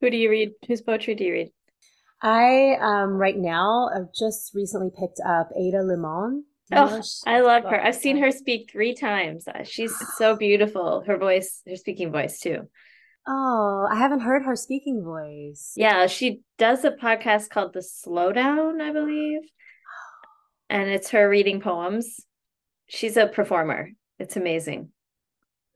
Who 0.00 0.10
do 0.10 0.16
you 0.16 0.30
read? 0.30 0.50
Whose 0.68 0.82
poetry 0.82 1.14
do 1.14 1.24
you 1.24 1.32
read? 1.32 1.52
I 2.22 2.76
um 2.80 3.10
right 3.10 3.36
now 3.36 3.88
I've 3.94 4.14
just 4.16 4.54
recently 4.54 4.90
picked 4.90 5.20
up 5.26 5.48
Ada 5.56 5.82
Limon. 5.82 6.44
Oh, 6.74 7.02
I 7.26 7.40
love 7.40 7.64
her. 7.64 7.84
I've 7.84 7.96
seen 7.96 8.16
her 8.18 8.30
speak 8.30 8.70
three 8.70 8.94
times. 8.94 9.46
Uh, 9.46 9.62
she's 9.64 9.94
so 10.16 10.36
beautiful. 10.36 11.02
Her 11.06 11.18
voice, 11.18 11.60
her 11.68 11.76
speaking 11.76 12.10
voice 12.10 12.40
too. 12.40 12.68
Oh, 13.26 13.86
I 13.90 13.96
haven't 13.96 14.20
heard 14.20 14.44
her 14.44 14.56
speaking 14.56 15.02
voice. 15.04 15.74
Yeah, 15.76 16.06
she 16.06 16.42
does 16.58 16.84
a 16.84 16.90
podcast 16.90 17.50
called 17.50 17.72
The 17.72 17.80
Slowdown, 17.80 18.80
I 18.80 18.92
believe. 18.92 19.40
And 20.70 20.88
it's 20.88 21.10
her 21.10 21.28
reading 21.28 21.60
poems. 21.60 22.24
She's 22.86 23.18
a 23.18 23.26
performer. 23.26 23.90
It's 24.18 24.36
amazing. 24.36 24.90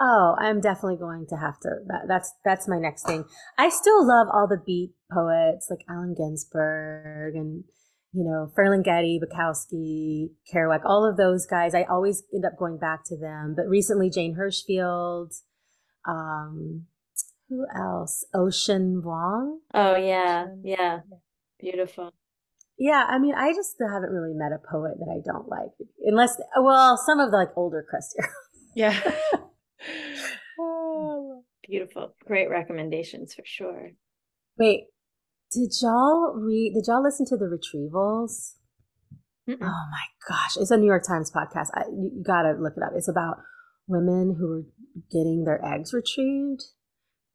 Oh, 0.00 0.36
I'm 0.38 0.60
definitely 0.60 0.96
going 0.96 1.26
to 1.28 1.36
have 1.36 1.58
to. 1.60 1.70
That, 1.86 2.04
that's 2.08 2.32
that's 2.44 2.68
my 2.68 2.78
next 2.78 3.06
thing. 3.06 3.24
I 3.58 3.68
still 3.68 4.06
love 4.06 4.28
all 4.32 4.46
the 4.48 4.62
beat 4.64 4.92
poets 5.12 5.68
like 5.70 5.80
Allen 5.88 6.14
Ginsberg 6.16 7.34
and 7.34 7.64
you 8.12 8.24
know 8.24 8.50
Ferlinghetti, 8.56 9.18
Bukowski, 9.20 10.30
Kerouac, 10.52 10.80
all 10.84 11.08
of 11.08 11.16
those 11.16 11.46
guys. 11.46 11.74
I 11.74 11.84
always 11.84 12.22
end 12.34 12.44
up 12.44 12.58
going 12.58 12.78
back 12.78 13.04
to 13.06 13.16
them. 13.18 13.54
But 13.56 13.68
recently, 13.68 14.08
Jane 14.10 14.36
Hirschfield. 14.38 15.32
Um, 16.06 16.86
who 17.48 17.66
else? 17.74 18.24
Ocean 18.34 19.02
Vuong. 19.04 19.58
Oh 19.74 19.96
yeah, 19.96 20.46
yeah, 20.62 21.00
beautiful. 21.60 22.12
Yeah, 22.78 23.06
I 23.08 23.18
mean, 23.18 23.34
I 23.34 23.52
just 23.54 23.76
haven't 23.80 24.10
really 24.10 24.34
met 24.34 24.52
a 24.52 24.58
poet 24.58 24.98
that 24.98 25.10
I 25.10 25.20
don't 25.24 25.48
like, 25.48 25.70
unless 26.04 26.36
well, 26.60 26.96
some 26.96 27.20
of 27.20 27.30
the 27.30 27.36
like 27.36 27.56
older 27.56 27.86
crustier. 27.88 28.28
yeah. 28.74 29.00
oh, 30.58 31.44
beautiful. 31.68 32.14
Great 32.26 32.50
recommendations 32.50 33.34
for 33.34 33.42
sure. 33.44 33.92
Wait, 34.58 34.86
did 35.52 35.72
y'all 35.80 36.34
read, 36.34 36.74
did 36.74 36.84
y'all 36.86 37.02
listen 37.02 37.26
to 37.26 37.36
the 37.36 37.46
retrievals? 37.46 38.56
Mm-mm. 39.48 39.58
Oh 39.62 39.86
my 39.90 40.06
gosh. 40.28 40.56
It's 40.56 40.70
a 40.70 40.76
New 40.76 40.86
York 40.86 41.04
Times 41.06 41.30
podcast. 41.30 41.68
I, 41.74 41.82
you 41.88 42.22
gotta 42.26 42.58
look 42.58 42.74
it 42.76 42.82
up. 42.82 42.92
It's 42.96 43.08
about 43.08 43.36
women 43.86 44.36
who 44.38 44.52
are 44.52 44.62
getting 45.12 45.44
their 45.44 45.64
eggs 45.64 45.92
retrieved 45.94 46.64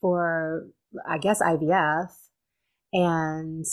for, 0.01 0.67
I 1.07 1.17
guess, 1.17 1.41
IVF. 1.41 2.09
And 2.93 3.65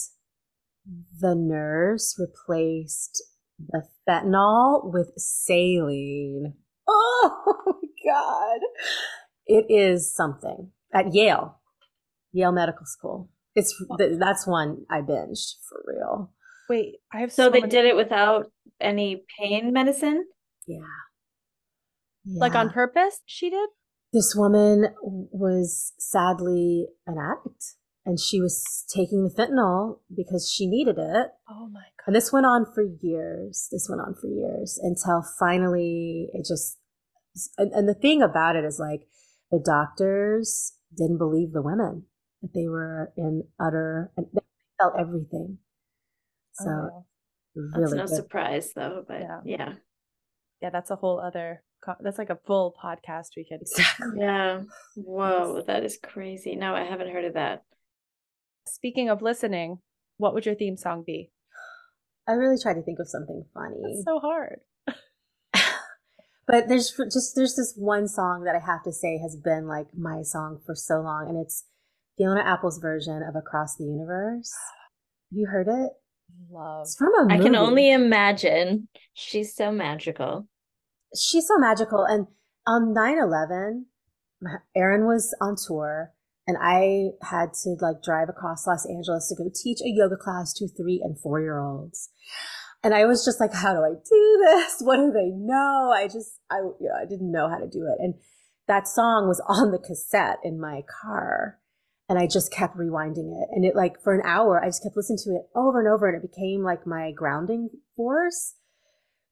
the 1.21 1.35
nurse 1.35 2.17
replaced 2.19 3.23
the 3.59 3.83
fentanyl 4.09 4.93
with 4.93 5.13
saline. 5.17 6.55
Oh 6.91 7.55
my 7.67 8.13
God. 8.13 8.61
It 9.47 9.67
is 9.69 10.15
something 10.15 10.71
at 10.95 11.13
Yale, 11.13 11.61
Yale 12.33 12.53
Medical 12.53 12.87
School. 12.87 13.29
It's 13.55 13.75
that's 14.19 14.47
one 14.47 14.87
I 14.91 15.01
binged 15.01 15.55
for 15.69 15.83
real. 15.87 16.33
Wait, 16.71 16.95
I 17.13 17.21
have 17.21 17.33
so, 17.33 17.45
so 17.45 17.51
they 17.51 17.61
many- 17.61 17.71
did 17.71 17.85
it 17.85 17.97
without 17.97 18.47
any 18.81 19.25
pain 19.39 19.73
medicine? 19.73 20.25
Yeah. 20.67 20.79
yeah. 22.25 22.41
Like 22.41 22.55
on 22.55 22.71
purpose, 22.71 23.21
she 23.27 23.51
did? 23.51 23.69
This 24.13 24.35
woman 24.35 24.95
was 25.03 25.93
sadly 25.99 26.87
an 27.07 27.17
addict 27.19 27.75
and 28.07 28.19
she 28.19 28.41
was 28.41 28.87
taking 28.89 29.25
the 29.25 29.31
fentanyl 29.31 29.99
because 30.15 30.51
she 30.51 30.67
needed 30.67 30.97
it. 30.99 31.29
Oh 31.49 31.69
my 31.69 31.81
god. 31.81 32.07
And 32.07 32.17
this 32.17 32.33
went 32.33 32.47
on 32.47 32.65
for 32.75 32.83
years. 33.03 33.69
This 33.71 33.87
went 33.89 34.01
on 34.01 34.15
for 34.15 34.29
years 34.29 34.81
until 34.83 35.23
finally 35.39 36.31
it 36.33 36.47
just 36.49 36.79
and, 37.59 37.71
and 37.73 37.89
the 37.89 37.95
thing 37.95 38.23
about 38.23 38.57
it 38.57 38.65
is 38.65 38.81
like 38.81 39.03
the 39.51 39.63
doctors 39.63 40.73
didn't 40.97 41.19
believe 41.19 41.53
the 41.53 41.63
women 41.63 42.05
that 42.41 42.55
they 42.55 42.67
were 42.67 43.13
in 43.17 43.45
utter 43.61 44.11
and 44.17 44.27
they 44.33 44.41
felt 44.81 44.95
everything. 44.99 45.59
So 46.55 46.71
oh, 46.71 47.07
really 47.55 47.71
that's 47.83 47.93
no 47.93 48.07
good. 48.07 48.17
surprise 48.17 48.73
though, 48.75 49.05
but 49.07 49.21
yeah. 49.21 49.41
yeah. 49.45 49.73
Yeah, 50.63 50.71
that's 50.71 50.91
a 50.91 50.97
whole 50.97 51.21
other 51.21 51.63
that's 52.01 52.19
like 52.19 52.31
a 52.31 52.39
full 52.47 52.75
podcast 52.83 53.29
weekend. 53.37 53.63
exactly. 53.63 54.07
Yeah. 54.19 54.63
Whoa, 54.97 55.63
that 55.67 55.85
is 55.85 55.99
crazy. 56.03 56.57
No, 56.57 56.75
I 56.75 56.85
haven't 56.85 57.13
heard 57.13 57.25
of 57.25 57.35
that. 57.35 57.63
Speaking 58.67 59.09
of 59.09 59.23
listening, 59.23 59.79
what 60.19 60.35
would 60.35 60.47
your 60.47 60.55
theme 60.55 60.77
song 60.77 61.05
be? 61.07 61.31
I 62.29 62.33
really 62.33 62.61
try 62.63 62.75
to 62.75 62.83
think 62.83 62.99
of 62.99 63.09
something 63.09 63.45
funny. 63.55 63.77
It's 63.85 64.05
so 64.05 64.19
hard. 64.19 64.61
but 66.47 66.69
there's 66.69 66.95
just 67.11 67.35
there's 67.35 67.57
this 67.57 67.75
one 67.77 68.07
song 68.07 68.45
that 68.45 68.55
I 68.55 68.59
have 68.59 68.83
to 68.85 68.93
say 68.93 69.19
has 69.23 69.35
been 69.37 69.67
like 69.67 69.87
my 69.97 70.23
song 70.23 70.61
for 70.67 70.75
so 70.75 71.01
long, 71.01 71.27
and 71.29 71.39
it's 71.39 71.65
Fiona 72.19 72.43
Apple's 72.43 72.79
version 72.79 73.23
of 73.27 73.35
Across 73.35 73.77
the 73.77 73.85
Universe. 73.85 74.53
You 75.31 75.47
heard 75.47 75.69
it? 75.69 75.93
Love. 76.51 76.83
It's 76.83 76.97
from 76.97 77.15
a 77.15 77.23
movie. 77.23 77.35
I 77.35 77.39
can 77.39 77.57
only 77.57 77.91
imagine. 77.91 78.89
She's 79.15 79.55
so 79.55 79.73
magical. 79.73 80.47
She's 81.17 81.47
so 81.49 81.59
magical. 81.59 82.05
And 82.05 82.27
on 82.67 82.93
9 82.93 83.19
11, 83.19 83.87
Aaron 84.77 85.07
was 85.07 85.35
on 85.41 85.57
tour 85.57 86.13
and 86.49 86.57
I 86.59 87.11
had 87.21 87.53
to 87.65 87.77
like 87.79 88.03
drive 88.03 88.31
across 88.31 88.67
Los 88.67 88.87
Angeles 88.87 89.29
to 89.29 89.35
go 89.35 89.51
teach 89.55 89.81
a 89.83 89.91
yoga 89.91 90.17
class 90.17 90.55
to 90.55 90.67
three 90.67 90.99
and 91.05 91.21
four 91.21 91.41
year 91.41 91.61
olds. 91.61 92.09
And 92.83 92.95
I 92.95 93.05
was 93.05 93.23
just 93.23 93.39
like, 93.39 93.53
how 93.53 93.75
do 93.75 93.81
I 93.81 93.91
do 93.91 94.45
this? 94.47 94.77
What 94.81 94.97
do 94.97 95.13
they 95.13 95.29
know? 95.29 95.93
I 95.95 96.07
just, 96.07 96.41
I, 96.51 96.57
you 96.57 96.89
know, 96.89 96.95
I 96.99 97.05
didn't 97.05 97.31
know 97.31 97.51
how 97.51 97.59
to 97.59 97.69
do 97.69 97.87
it. 97.87 98.03
And 98.03 98.15
that 98.67 98.89
song 98.89 99.29
was 99.29 99.43
on 99.47 99.73
the 99.73 99.79
cassette 99.79 100.39
in 100.43 100.59
my 100.59 100.83
car. 101.03 101.59
And 102.09 102.19
I 102.19 102.27
just 102.27 102.51
kept 102.51 102.79
rewinding 102.79 103.43
it. 103.43 103.49
And 103.53 103.67
it 103.67 103.77
like 103.77 104.03
for 104.03 104.15
an 104.15 104.23
hour, 104.25 104.59
I 104.63 104.69
just 104.69 104.83
kept 104.83 104.97
listening 104.97 105.19
to 105.25 105.31
it 105.33 105.51
over 105.55 105.79
and 105.81 105.89
over. 105.89 106.09
And 106.09 106.17
it 106.17 106.31
became 106.31 106.63
like 106.63 106.87
my 106.87 107.11
grounding 107.11 107.69
force 107.95 108.55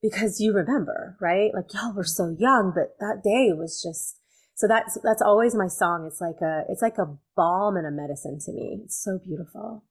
because 0.09 0.41
you 0.41 0.53
remember, 0.53 1.17
right? 1.21 1.51
Like 1.55 1.73
y'all 1.73 1.95
were 1.95 2.05
so 2.05 2.35
young, 2.39 2.73
but 2.75 2.97
that 3.01 3.23
day 3.25 3.53
was 3.53 3.83
just, 3.83 4.19
so 4.55 4.67
that's 4.69 4.99
that's 5.03 5.23
always 5.23 5.55
my 5.55 5.67
song. 5.67 6.07
It's 6.07 6.21
like 6.21 6.41
a 6.41 6.65
it's 6.69 6.83
like 6.83 6.99
a 6.99 7.17
balm 7.37 7.77
and 7.77 7.87
a 7.87 7.91
medicine 7.91 8.39
to 8.45 8.53
me. 8.53 8.81
It's 8.85 9.03
so 9.03 9.19
beautiful. 9.23 9.85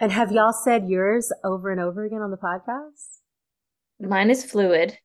And 0.00 0.12
have 0.12 0.32
y'all 0.32 0.52
said 0.52 0.88
yours 0.88 1.32
over 1.44 1.70
and 1.70 1.80
over 1.80 2.04
again 2.04 2.20
on 2.20 2.30
the 2.30 2.36
podcast? 2.36 3.20
Mine 4.00 4.30
is 4.30 4.44
fluid. 4.44 4.98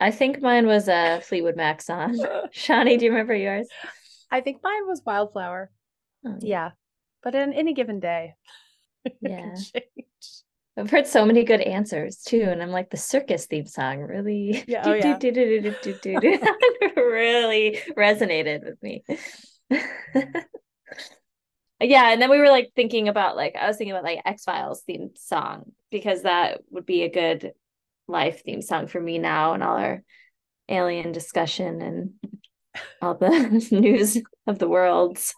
I 0.00 0.10
think 0.10 0.42
mine 0.42 0.66
was 0.66 0.88
a 0.88 1.20
Fleetwood 1.22 1.56
Mac 1.56 1.80
song. 1.80 2.18
Chondra, 2.54 2.98
do 2.98 3.04
you 3.04 3.12
remember 3.12 3.34
yours? 3.34 3.68
I 4.30 4.40
think 4.40 4.62
mine 4.62 4.86
was 4.88 5.02
Wildflower. 5.06 5.70
Oh. 6.26 6.36
Yeah. 6.40 6.70
But 7.22 7.34
in 7.34 7.52
any 7.52 7.74
given 7.74 8.00
day. 8.00 8.34
Yeah. 9.20 9.56
I've 10.76 10.90
heard 10.90 11.06
so 11.06 11.26
many 11.26 11.44
good 11.44 11.60
answers 11.60 12.18
too, 12.18 12.42
and 12.42 12.62
I'm 12.62 12.70
like 12.70 12.90
the 12.90 12.96
circus 12.96 13.46
theme 13.46 13.66
song 13.66 14.00
really, 14.00 14.64
yeah, 14.66 14.82
oh, 14.86 14.94
yeah. 14.94 15.02
really 16.96 17.78
resonated 17.96 18.64
with 18.64 18.82
me. 18.82 19.04
Mm-hmm. 19.70 20.38
yeah, 21.80 22.10
and 22.10 22.22
then 22.22 22.30
we 22.30 22.38
were 22.38 22.48
like 22.48 22.72
thinking 22.74 23.08
about 23.08 23.36
like 23.36 23.54
I 23.54 23.66
was 23.66 23.76
thinking 23.76 23.92
about 23.92 24.04
like 24.04 24.20
X 24.24 24.44
Files 24.44 24.82
theme 24.82 25.10
song 25.14 25.72
because 25.90 26.22
that 26.22 26.62
would 26.70 26.86
be 26.86 27.02
a 27.02 27.10
good 27.10 27.52
life 28.08 28.42
theme 28.42 28.62
song 28.62 28.86
for 28.86 29.00
me 29.00 29.18
now 29.18 29.52
and 29.52 29.62
all 29.62 29.76
our 29.76 30.02
alien 30.68 31.12
discussion 31.12 31.82
and 31.82 32.10
all 33.02 33.14
the 33.14 33.68
news 33.70 34.16
of 34.46 34.58
the 34.58 34.68
worlds. 34.68 35.34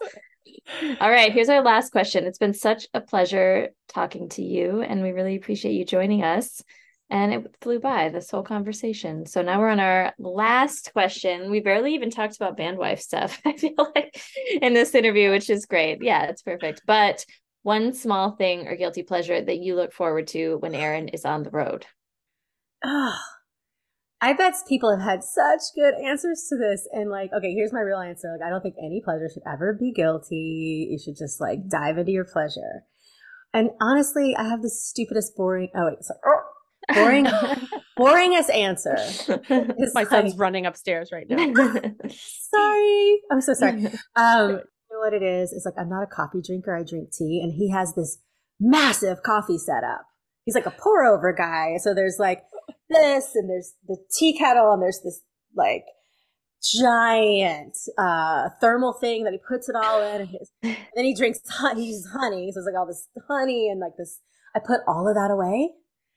All 0.99 1.09
right, 1.09 1.31
here's 1.31 1.49
our 1.49 1.61
last 1.61 1.91
question. 1.91 2.25
It's 2.25 2.37
been 2.37 2.53
such 2.53 2.87
a 2.93 3.01
pleasure 3.01 3.69
talking 3.87 4.29
to 4.29 4.43
you, 4.43 4.81
and 4.81 5.01
we 5.01 5.11
really 5.11 5.35
appreciate 5.35 5.73
you 5.73 5.85
joining 5.85 6.23
us. 6.23 6.61
And 7.09 7.33
it 7.33 7.55
flew 7.61 7.79
by 7.79 8.09
this 8.09 8.31
whole 8.31 8.41
conversation. 8.41 9.27
So 9.27 9.43
now 9.43 9.59
we're 9.59 9.69
on 9.69 9.79
our 9.79 10.13
last 10.17 10.91
question. 10.91 11.51
We 11.51 11.59
barely 11.59 11.93
even 11.93 12.09
talked 12.09 12.35
about 12.35 12.57
bandwife 12.57 12.99
stuff, 12.99 13.39
I 13.45 13.53
feel 13.53 13.75
like, 13.77 14.19
in 14.61 14.73
this 14.73 14.95
interview, 14.95 15.29
which 15.29 15.49
is 15.49 15.67
great. 15.67 16.01
Yeah, 16.01 16.23
it's 16.23 16.41
perfect. 16.41 16.81
But 16.87 17.23
one 17.61 17.93
small 17.93 18.31
thing 18.31 18.67
or 18.67 18.75
guilty 18.75 19.03
pleasure 19.03 19.39
that 19.39 19.59
you 19.59 19.75
look 19.75 19.93
forward 19.93 20.27
to 20.27 20.57
when 20.57 20.75
Aaron 20.75 21.09
is 21.09 21.25
on 21.25 21.43
the 21.43 21.51
road? 21.51 21.85
Oh, 22.83 23.17
I 24.25 24.33
bet 24.33 24.55
people 24.67 24.89
have 24.89 25.05
had 25.05 25.23
such 25.23 25.61
good 25.75 25.93
answers 26.03 26.47
to 26.49 26.57
this. 26.57 26.87
And 26.91 27.11
like, 27.11 27.29
okay, 27.31 27.53
here's 27.53 27.71
my 27.71 27.81
real 27.81 27.99
answer. 27.99 28.27
Like, 28.31 28.43
I 28.43 28.49
don't 28.49 28.61
think 28.61 28.73
any 28.83 28.99
pleasure 29.05 29.29
should 29.31 29.43
ever 29.47 29.77
be 29.79 29.93
guilty. 29.93 30.87
You 30.89 30.97
should 30.97 31.15
just 31.15 31.39
like 31.39 31.69
dive 31.69 31.99
into 31.99 32.11
your 32.11 32.25
pleasure. 32.25 32.85
And 33.53 33.69
honestly, 33.79 34.35
I 34.35 34.45
have 34.45 34.63
the 34.63 34.69
stupidest, 34.71 35.35
boring. 35.37 35.69
Oh 35.75 35.85
wait, 35.85 36.03
sorry. 36.03 36.19
Oh, 36.25 36.41
boring, 36.95 37.25
boringest 37.99 38.51
answer. 38.51 38.97
My 39.93 40.05
son's 40.05 40.35
running 40.35 40.65
upstairs 40.65 41.11
right 41.13 41.27
now. 41.29 41.37
sorry, 42.51 43.21
I'm 43.31 43.41
so 43.41 43.53
sorry. 43.53 43.85
Um, 44.15 44.49
you 44.49 44.91
know 44.91 44.99
what 44.99 45.13
it 45.13 45.21
is? 45.21 45.53
It's 45.53 45.65
like 45.65 45.75
I'm 45.77 45.89
not 45.89 46.01
a 46.01 46.07
coffee 46.07 46.41
drinker. 46.43 46.75
I 46.75 46.83
drink 46.83 47.11
tea, 47.11 47.41
and 47.43 47.53
he 47.53 47.69
has 47.71 47.93
this 47.93 48.17
massive 48.59 49.21
coffee 49.21 49.59
setup. 49.59 50.01
He's 50.45 50.55
like 50.55 50.65
a 50.65 50.71
pour 50.71 51.05
over 51.05 51.31
guy. 51.31 51.77
So 51.77 51.93
there's 51.93 52.17
like 52.19 52.43
this, 52.89 53.35
and 53.35 53.49
there's 53.49 53.73
the 53.87 53.97
tea 54.17 54.37
kettle, 54.37 54.73
and 54.73 54.81
there's 54.81 55.01
this 55.03 55.21
like 55.55 55.85
giant 56.73 57.77
uh, 57.97 58.49
thermal 58.59 58.93
thing 58.93 59.23
that 59.23 59.33
he 59.33 59.39
puts 59.47 59.69
it 59.69 59.75
all 59.75 60.01
in. 60.01 60.21
And, 60.21 60.29
his, 60.29 60.51
and 60.63 60.77
then 60.95 61.05
he 61.05 61.15
drinks, 61.15 61.39
he 61.75 61.83
uses 61.83 62.09
honey. 62.11 62.51
So 62.51 62.59
it's 62.59 62.65
like 62.65 62.77
all 62.77 62.87
this 62.87 63.07
honey 63.27 63.69
and 63.69 63.79
like 63.79 63.93
this. 63.97 64.19
I 64.55 64.59
put 64.59 64.81
all 64.87 65.07
of 65.07 65.15
that 65.15 65.31
away. 65.31 65.71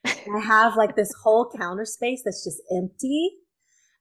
I 0.07 0.41
have 0.45 0.77
like 0.77 0.97
this 0.97 1.13
whole 1.23 1.51
counter 1.59 1.85
space 1.85 2.23
that's 2.25 2.45
just 2.45 2.63
empty. 2.75 3.31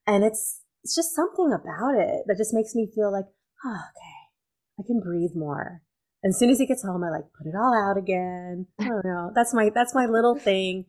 And 0.06 0.24
it's, 0.24 0.62
it's 0.84 0.96
just 0.96 1.16
something 1.16 1.52
about 1.52 1.96
it 1.96 2.24
that 2.28 2.38
just 2.38 2.54
makes 2.54 2.76
me 2.76 2.88
feel 2.94 3.12
like, 3.12 3.26
oh, 3.66 3.70
okay, 3.70 4.80
I 4.80 4.84
can 4.86 5.02
breathe 5.02 5.36
more. 5.36 5.82
And 6.24 6.32
as 6.32 6.40
soon 6.40 6.50
as 6.50 6.60
he 6.60 6.66
gets 6.66 6.84
home, 6.84 7.04
I 7.04 7.10
like 7.10 7.26
put 7.38 7.48
it 7.48 7.56
all 7.56 7.74
out 7.74 7.98
again. 7.98 8.68
I 8.80 8.86
don't 8.86 9.06
know. 9.06 9.32
That's 9.36 9.54
my, 9.54 9.70
that's 9.74 9.96
my 9.96 10.06
little 10.06 10.36
thing. 10.36 10.86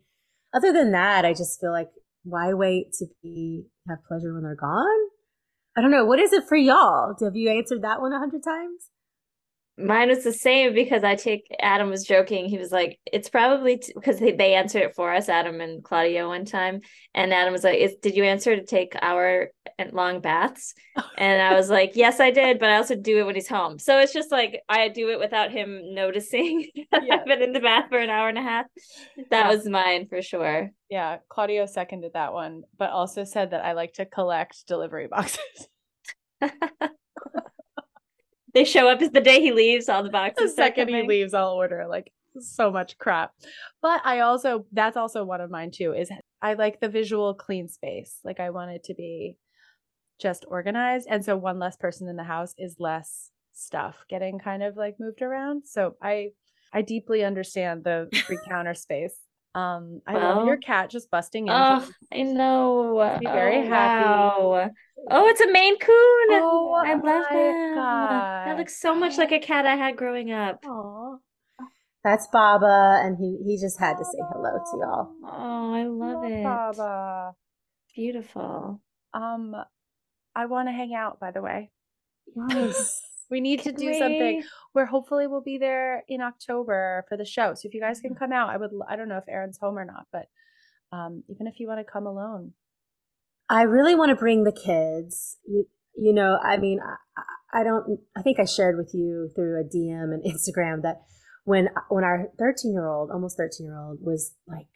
Other 0.54 0.72
than 0.72 0.92
that, 0.92 1.24
I 1.24 1.32
just 1.32 1.60
feel 1.60 1.72
like 1.72 1.90
why 2.24 2.52
wait 2.52 2.92
to 2.98 3.06
be, 3.22 3.64
have 3.88 3.98
pleasure 4.06 4.32
when 4.34 4.42
they're 4.42 4.54
gone? 4.54 5.08
I 5.76 5.80
don't 5.80 5.90
know. 5.90 6.04
What 6.04 6.18
is 6.18 6.32
it 6.32 6.44
for 6.48 6.56
y'all? 6.56 7.14
Have 7.22 7.36
you 7.36 7.50
answered 7.50 7.82
that 7.82 8.00
one 8.00 8.12
a 8.12 8.18
hundred 8.18 8.42
times? 8.42 8.90
Mine 9.78 10.08
was 10.08 10.24
the 10.24 10.32
same 10.32 10.74
because 10.74 11.04
I 11.04 11.14
take 11.14 11.46
Adam 11.60 11.88
was 11.88 12.04
joking. 12.04 12.48
He 12.48 12.58
was 12.58 12.72
like, 12.72 12.98
"It's 13.06 13.28
probably 13.28 13.80
because 13.94 14.18
they, 14.18 14.32
they 14.32 14.54
answered 14.54 14.82
it 14.82 14.94
for 14.96 15.12
us, 15.12 15.28
Adam 15.28 15.60
and 15.60 15.84
Claudio, 15.84 16.28
one 16.28 16.44
time." 16.44 16.80
And 17.14 17.32
Adam 17.32 17.52
was 17.52 17.64
like, 17.64 17.78
Is, 17.78 17.94
"Did 18.02 18.16
you 18.16 18.24
answer 18.24 18.56
to 18.56 18.64
take 18.64 18.94
our 19.00 19.50
long 19.92 20.20
baths?" 20.20 20.74
And 21.16 21.40
I 21.40 21.54
was 21.54 21.70
like, 21.70 21.92
"Yes, 21.94 22.18
I 22.18 22.30
did, 22.30 22.58
but 22.58 22.70
I 22.70 22.76
also 22.76 22.96
do 22.96 23.18
it 23.18 23.26
when 23.26 23.36
he's 23.36 23.48
home." 23.48 23.78
So 23.78 23.98
it's 23.98 24.12
just 24.12 24.32
like 24.32 24.60
I 24.68 24.88
do 24.88 25.10
it 25.10 25.20
without 25.20 25.52
him 25.52 25.94
noticing. 25.94 26.66
Yeah. 27.00 27.16
I've 27.16 27.26
been 27.26 27.42
in 27.42 27.52
the 27.52 27.60
bath 27.60 27.86
for 27.90 27.98
an 27.98 28.10
hour 28.10 28.28
and 28.28 28.38
a 28.38 28.42
half. 28.42 28.66
That 29.30 29.46
yeah. 29.46 29.54
was 29.54 29.68
mine 29.68 30.08
for 30.08 30.20
sure. 30.20 30.70
Yeah, 30.90 31.18
Claudio 31.28 31.66
seconded 31.66 32.12
that 32.14 32.32
one, 32.32 32.62
but 32.76 32.90
also 32.90 33.24
said 33.24 33.50
that 33.50 33.64
I 33.64 33.72
like 33.72 33.94
to 33.94 34.06
collect 34.06 34.66
delivery 34.66 35.06
boxes. 35.06 35.68
they 38.54 38.64
show 38.64 38.88
up 38.88 39.02
as 39.02 39.10
the 39.10 39.20
day 39.20 39.40
he 39.40 39.52
leaves, 39.52 39.88
all 39.88 40.02
the 40.02 40.10
boxes. 40.10 40.50
The 40.50 40.62
second 40.62 40.88
he 40.88 41.02
leaves, 41.02 41.34
I'll 41.34 41.52
order 41.52 41.86
like 41.88 42.12
so 42.40 42.70
much 42.70 42.98
crap. 42.98 43.32
But 43.82 44.00
I 44.04 44.20
also 44.20 44.66
that's 44.72 44.96
also 44.96 45.24
one 45.24 45.40
of 45.40 45.50
mine 45.50 45.70
too, 45.70 45.92
is 45.92 46.10
I 46.40 46.54
like 46.54 46.80
the 46.80 46.88
visual 46.88 47.34
clean 47.34 47.68
space. 47.68 48.18
Like 48.24 48.40
I 48.40 48.50
want 48.50 48.70
it 48.72 48.84
to 48.84 48.94
be 48.94 49.36
just 50.20 50.44
organized. 50.48 51.06
And 51.10 51.24
so 51.24 51.36
one 51.36 51.58
less 51.58 51.76
person 51.76 52.08
in 52.08 52.16
the 52.16 52.24
house 52.24 52.54
is 52.58 52.76
less 52.78 53.30
stuff 53.52 54.04
getting 54.08 54.38
kind 54.38 54.62
of 54.62 54.76
like 54.76 54.96
moved 54.98 55.22
around. 55.22 55.64
So 55.66 55.96
I 56.02 56.30
I 56.72 56.82
deeply 56.82 57.24
understand 57.24 57.84
the 57.84 58.08
free 58.26 58.38
counter 58.48 58.74
space. 58.74 59.16
Um, 59.54 60.02
I 60.06 60.14
well, 60.14 60.36
love 60.36 60.46
your 60.46 60.56
cat 60.58 60.90
just 60.90 61.10
busting 61.10 61.46
in. 61.46 61.52
Oh, 61.52 61.88
I 62.12 62.22
know. 62.22 63.18
Be 63.18 63.26
very 63.26 63.58
oh, 63.58 63.66
happy. 63.66 64.08
Wow. 64.08 64.70
Oh, 65.10 65.26
it's 65.28 65.40
a 65.40 65.50
Maine 65.50 65.78
Coon. 65.78 66.40
Oh, 66.40 66.82
I 66.84 66.94
love 66.94 67.02
that. 67.04 67.74
God. 67.74 68.48
That 68.48 68.58
looks 68.58 68.80
so 68.80 68.94
much 68.94 69.16
like 69.16 69.32
a 69.32 69.38
cat 69.38 69.66
I 69.66 69.76
had 69.76 69.96
growing 69.96 70.32
up. 70.32 70.62
Aww. 70.64 71.18
That's 72.04 72.26
Baba, 72.32 73.00
and 73.02 73.16
he 73.18 73.38
he 73.44 73.58
just 73.60 73.78
had 73.78 73.94
to 73.94 74.04
say 74.04 74.18
hello 74.32 74.50
to 74.50 74.78
y'all. 74.80 75.08
Oh, 75.24 75.74
I 75.74 75.84
love 75.84 76.24
it. 76.24 76.42
Baba. 76.44 77.32
Beautiful. 77.94 78.80
Um, 79.12 79.54
I 80.34 80.46
want 80.46 80.68
to 80.68 80.72
hang 80.72 80.94
out. 80.94 81.18
By 81.20 81.30
the 81.30 81.42
way. 81.42 81.70
Yes. 82.48 83.02
We 83.30 83.42
need 83.42 83.60
can 83.60 83.74
to 83.74 83.78
do 83.78 83.88
we? 83.88 83.98
something 83.98 84.42
where 84.72 84.86
hopefully 84.86 85.26
we'll 85.26 85.42
be 85.42 85.58
there 85.58 86.02
in 86.08 86.22
October 86.22 87.04
for 87.10 87.18
the 87.18 87.26
show. 87.26 87.52
So 87.52 87.68
if 87.68 87.74
you 87.74 87.80
guys 87.82 88.00
can 88.00 88.12
mm-hmm. 88.12 88.18
come 88.18 88.32
out, 88.32 88.48
I 88.48 88.56
would. 88.56 88.70
I 88.88 88.96
don't 88.96 89.08
know 89.08 89.18
if 89.18 89.28
Aaron's 89.28 89.58
home 89.58 89.76
or 89.76 89.84
not, 89.84 90.06
but 90.10 90.28
um, 90.92 91.22
even 91.28 91.46
if 91.46 91.60
you 91.60 91.68
want 91.68 91.78
to 91.78 91.84
come 91.84 92.06
alone, 92.06 92.54
I 93.48 93.62
really 93.62 93.94
want 93.94 94.10
to 94.10 94.16
bring 94.16 94.44
the 94.44 94.52
kids. 94.52 95.36
You, 95.46 95.66
you 95.96 96.12
know, 96.12 96.38
I 96.42 96.56
mean, 96.58 96.80
I, 96.80 97.60
I 97.60 97.64
don't. 97.64 98.00
I 98.16 98.22
think 98.22 98.38
I 98.38 98.44
shared 98.44 98.76
with 98.76 98.90
you 98.92 99.30
through 99.34 99.60
a 99.60 99.64
DM 99.64 100.12
and 100.14 100.22
Instagram 100.26 100.82
that 100.82 101.02
when 101.44 101.68
when 101.88 102.04
our 102.04 102.28
13 102.38 102.72
year 102.72 102.86
old, 102.86 103.10
almost 103.10 103.36
13 103.36 103.66
year 103.66 103.78
old, 103.78 103.98
was 104.02 104.34
like 104.46 104.68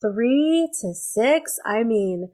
three 0.00 0.68
to 0.80 0.94
six. 0.94 1.58
I 1.64 1.84
mean, 1.84 2.30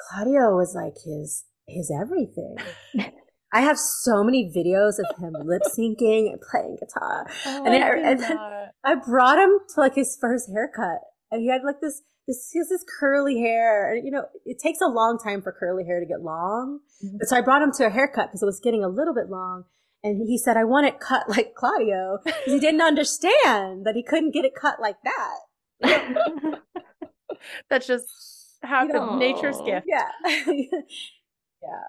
Claudio 0.00 0.56
was 0.56 0.74
like 0.74 0.94
his 1.04 1.44
his 1.66 1.90
everything. 1.90 2.56
I 3.52 3.60
have 3.60 3.78
so 3.78 4.24
many 4.24 4.50
videos 4.50 4.98
of 4.98 5.16
him 5.16 5.34
lip 5.44 5.62
syncing 5.78 6.28
and 6.32 6.40
playing 6.50 6.76
guitar. 6.80 7.30
Oh, 7.46 7.64
and, 7.64 7.72
I, 7.72 8.10
and 8.10 8.20
then 8.20 8.38
I 8.82 8.96
brought 8.96 9.38
him 9.38 9.60
to 9.74 9.80
like 9.80 9.94
his 9.94 10.18
first 10.20 10.50
haircut, 10.50 10.98
and 11.30 11.40
he 11.40 11.48
had 11.48 11.62
like 11.64 11.80
this 11.80 12.02
this 12.26 12.50
he 12.52 12.58
has 12.58 12.68
this 12.68 12.84
curly 12.98 13.38
hair. 13.40 13.94
And, 13.94 14.04
you 14.04 14.10
know, 14.10 14.24
it 14.44 14.58
takes 14.58 14.80
a 14.80 14.88
long 14.88 15.18
time 15.22 15.42
for 15.42 15.52
curly 15.52 15.84
hair 15.84 16.00
to 16.00 16.06
get 16.06 16.22
long. 16.22 16.80
Mm-hmm. 17.04 17.16
But 17.18 17.28
so 17.28 17.36
I 17.36 17.40
brought 17.40 17.62
him 17.62 17.72
to 17.72 17.86
a 17.86 17.90
haircut 17.90 18.28
because 18.28 18.42
it 18.42 18.46
was 18.46 18.60
getting 18.60 18.84
a 18.84 18.88
little 18.88 19.14
bit 19.14 19.28
long. 19.28 19.64
And 20.02 20.26
he 20.26 20.36
said, 20.36 20.56
I 20.56 20.64
want 20.64 20.86
it 20.86 21.00
cut 21.00 21.28
like 21.28 21.54
Claudio 21.54 22.18
he 22.44 22.60
didn't 22.60 22.82
understand 22.82 23.86
that 23.86 23.94
he 23.94 24.02
couldn't 24.02 24.34
get 24.34 24.44
it 24.44 24.54
cut 24.54 24.80
like 24.80 24.96
that. 25.04 25.38
That's 27.70 27.86
just 27.86 28.06
how 28.62 28.86
the 28.86 29.16
nature's 29.16 29.60
gift. 29.64 29.86
Yeah. 29.86 30.08
yeah. 30.46 31.80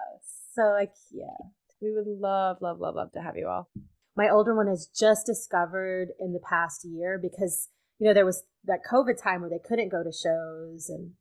So 0.53 0.63
like, 0.71 0.91
yeah. 1.11 1.49
We 1.81 1.93
would 1.93 2.07
love, 2.07 2.57
love, 2.61 2.79
love, 2.79 2.95
love 2.95 3.11
to 3.11 3.21
have 3.21 3.35
you 3.35 3.47
all. 3.47 3.69
My 4.15 4.29
older 4.29 4.55
one 4.55 4.67
has 4.67 4.87
just 4.87 5.25
discovered 5.25 6.09
in 6.19 6.31
the 6.33 6.39
past 6.39 6.85
year 6.85 7.19
because, 7.21 7.67
you 7.99 8.07
know, 8.07 8.13
there 8.13 8.25
was 8.25 8.43
that 8.65 8.79
COVID 8.89 9.21
time 9.21 9.41
where 9.41 9.49
they 9.49 9.61
couldn't 9.65 9.89
go 9.89 10.03
to 10.03 10.11
shows. 10.11 10.89
And 10.89 11.11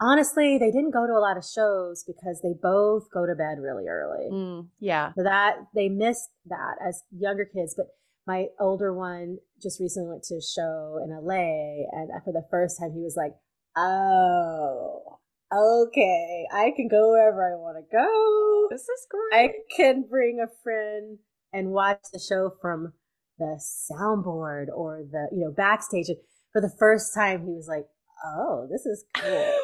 honestly, 0.00 0.58
they 0.58 0.70
didn't 0.70 0.92
go 0.92 1.06
to 1.06 1.12
a 1.12 1.20
lot 1.22 1.36
of 1.36 1.44
shows 1.44 2.04
because 2.06 2.40
they 2.42 2.54
both 2.60 3.10
go 3.12 3.26
to 3.26 3.34
bed 3.34 3.58
really 3.60 3.86
early. 3.88 4.30
Mm, 4.30 4.68
yeah. 4.80 5.12
So 5.16 5.22
that 5.24 5.56
they 5.74 5.88
missed 5.88 6.30
that 6.46 6.76
as 6.86 7.02
younger 7.16 7.44
kids. 7.44 7.74
But 7.76 7.86
my 8.26 8.46
older 8.58 8.92
one 8.92 9.38
just 9.62 9.80
recently 9.80 10.08
went 10.08 10.24
to 10.24 10.36
a 10.36 10.42
show 10.42 11.00
in 11.02 11.10
LA. 11.10 11.86
And 11.92 12.10
for 12.24 12.32
the 12.32 12.46
first 12.50 12.78
time, 12.80 12.92
he 12.92 13.02
was 13.02 13.16
like, 13.16 13.32
oh, 13.76 15.18
okay, 15.52 16.46
I 16.52 16.72
can 16.76 16.88
go 16.88 17.10
wherever 17.10 17.52
I 17.52 17.56
want 17.56 17.76
to 17.78 17.96
go. 17.96 18.68
This 18.70 18.82
is 18.82 19.06
great. 19.10 19.40
I 19.40 19.52
can 19.76 20.04
bring 20.08 20.40
a 20.40 20.50
friend 20.62 21.18
and 21.52 21.70
watch 21.70 22.02
the 22.12 22.20
show 22.20 22.52
from 22.60 22.92
the 23.40 23.60
soundboard 23.90 24.66
or 24.74 25.02
the, 25.10 25.28
you 25.32 25.44
know, 25.44 25.50
backstage. 25.50 26.08
And 26.08 26.18
for 26.52 26.60
the 26.60 26.72
first 26.78 27.12
time, 27.12 27.40
he 27.40 27.52
was 27.52 27.66
like, 27.68 27.86
oh, 28.24 28.68
this 28.70 28.86
is 28.86 29.04
cool. 29.16 29.54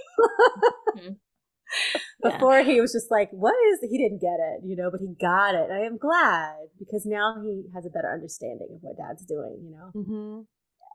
mm-hmm. 0.97 1.13
Before 2.23 2.61
yeah. 2.61 2.65
he 2.65 2.81
was 2.81 2.93
just 2.93 3.11
like, 3.11 3.29
what 3.31 3.55
is, 3.73 3.81
he 3.89 3.99
didn't 3.99 4.21
get 4.21 4.39
it, 4.39 4.63
you 4.65 4.77
know, 4.77 4.91
but 4.91 5.01
he 5.01 5.15
got 5.21 5.55
it. 5.55 5.71
I 5.71 5.85
am 5.85 5.99
glad 5.99 6.69
because 6.79 7.05
now 7.05 7.37
he 7.43 7.65
has 7.75 7.85
a 7.85 7.91
better 7.91 8.13
understanding 8.13 8.69
of 8.73 8.79
what 8.81 8.97
dad's 8.97 9.25
doing, 9.27 9.61
you 9.63 9.71
know? 9.71 9.91
Mm-hmm. 9.95 10.41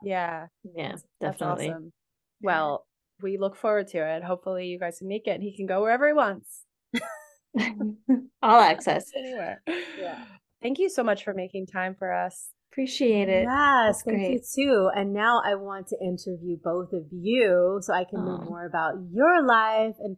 Yeah. 0.08 0.48
Yeah, 0.76 0.96
definitely. 1.20 1.70
Awesome. 1.70 1.94
Well, 2.42 2.86
we 3.22 3.38
look 3.38 3.56
forward 3.56 3.88
to 3.90 4.16
it. 4.16 4.24
Hopefully, 4.24 4.68
you 4.68 4.80
guys 4.80 4.98
can 5.00 5.08
make 5.08 5.28
it. 5.28 5.32
And 5.32 5.44
he 5.44 5.56
can 5.56 5.68
go 5.68 5.82
wherever 5.82 6.08
he 6.08 6.14
wants. 6.14 6.64
All 8.42 8.60
access. 8.60 9.06
Anywhere. 9.18 9.62
Yeah. 10.00 10.24
Thank 10.62 10.80
you 10.80 10.90
so 10.90 11.04
much 11.04 11.24
for 11.24 11.34
making 11.34 11.68
time 11.68 11.96
for 11.98 12.14
us. 12.14 12.50
Appreciate 12.72 13.28
it. 13.28 13.44
Yes, 13.44 14.02
thank 14.04 14.20
great. 14.20 14.32
you 14.32 14.40
too. 14.40 14.90
And 14.96 15.14
now 15.14 15.42
I 15.44 15.56
want 15.56 15.88
to 15.88 15.98
interview 16.02 16.56
both 16.64 16.94
of 16.94 17.04
you 17.12 17.80
so 17.82 17.94
I 17.94 18.06
can 18.06 18.24
know 18.24 18.38
more 18.38 18.66
about 18.66 18.94
your 19.12 19.46
life 19.46 19.96
and 20.00 20.16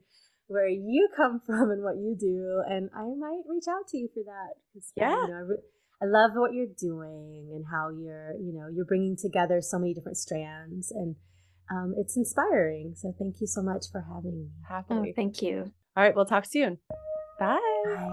where 0.48 0.68
you 0.68 1.10
come 1.18 1.42
from 1.46 1.72
and 1.72 1.84
what 1.84 1.96
you 1.96 2.16
do. 2.20 2.62
And 2.70 2.92
I 2.96 3.06
might 3.18 3.42
reach 3.50 3.66
out 3.68 3.88
to 3.90 3.98
you 3.98 4.08
for 4.14 4.24
that. 4.24 4.82
Yeah. 4.96 5.10
You 5.10 5.28
know, 5.30 5.34
I, 5.34 5.40
re- 5.40 5.64
I 6.04 6.06
love 6.06 6.32
what 6.36 6.54
you're 6.54 6.68
doing 6.80 7.50
and 7.56 7.66
how 7.72 7.90
you're, 7.90 8.34
you 8.40 8.54
know, 8.54 8.68
you're 8.72 8.86
bringing 8.86 9.18
together 9.20 9.60
so 9.62 9.80
many 9.80 9.96
different 9.96 10.18
strands 10.18 10.92
and 10.92 11.16
um, 11.72 11.96
it's 11.98 12.16
inspiring. 12.18 12.94
So 12.96 13.16
thank 13.18 13.42
you 13.42 13.48
so 13.48 13.64
much 13.64 13.86
for 13.92 14.06
having 14.14 14.38
me. 14.38 14.50
Happy. 14.70 14.88
Oh, 14.92 15.06
thank 15.16 15.42
you. 15.42 15.72
All 15.98 16.04
right, 16.04 16.16
we'll 16.16 16.26
talk 16.26 16.46
soon. 16.46 16.78
Bye. 17.40 17.58
Bye. 17.86 18.12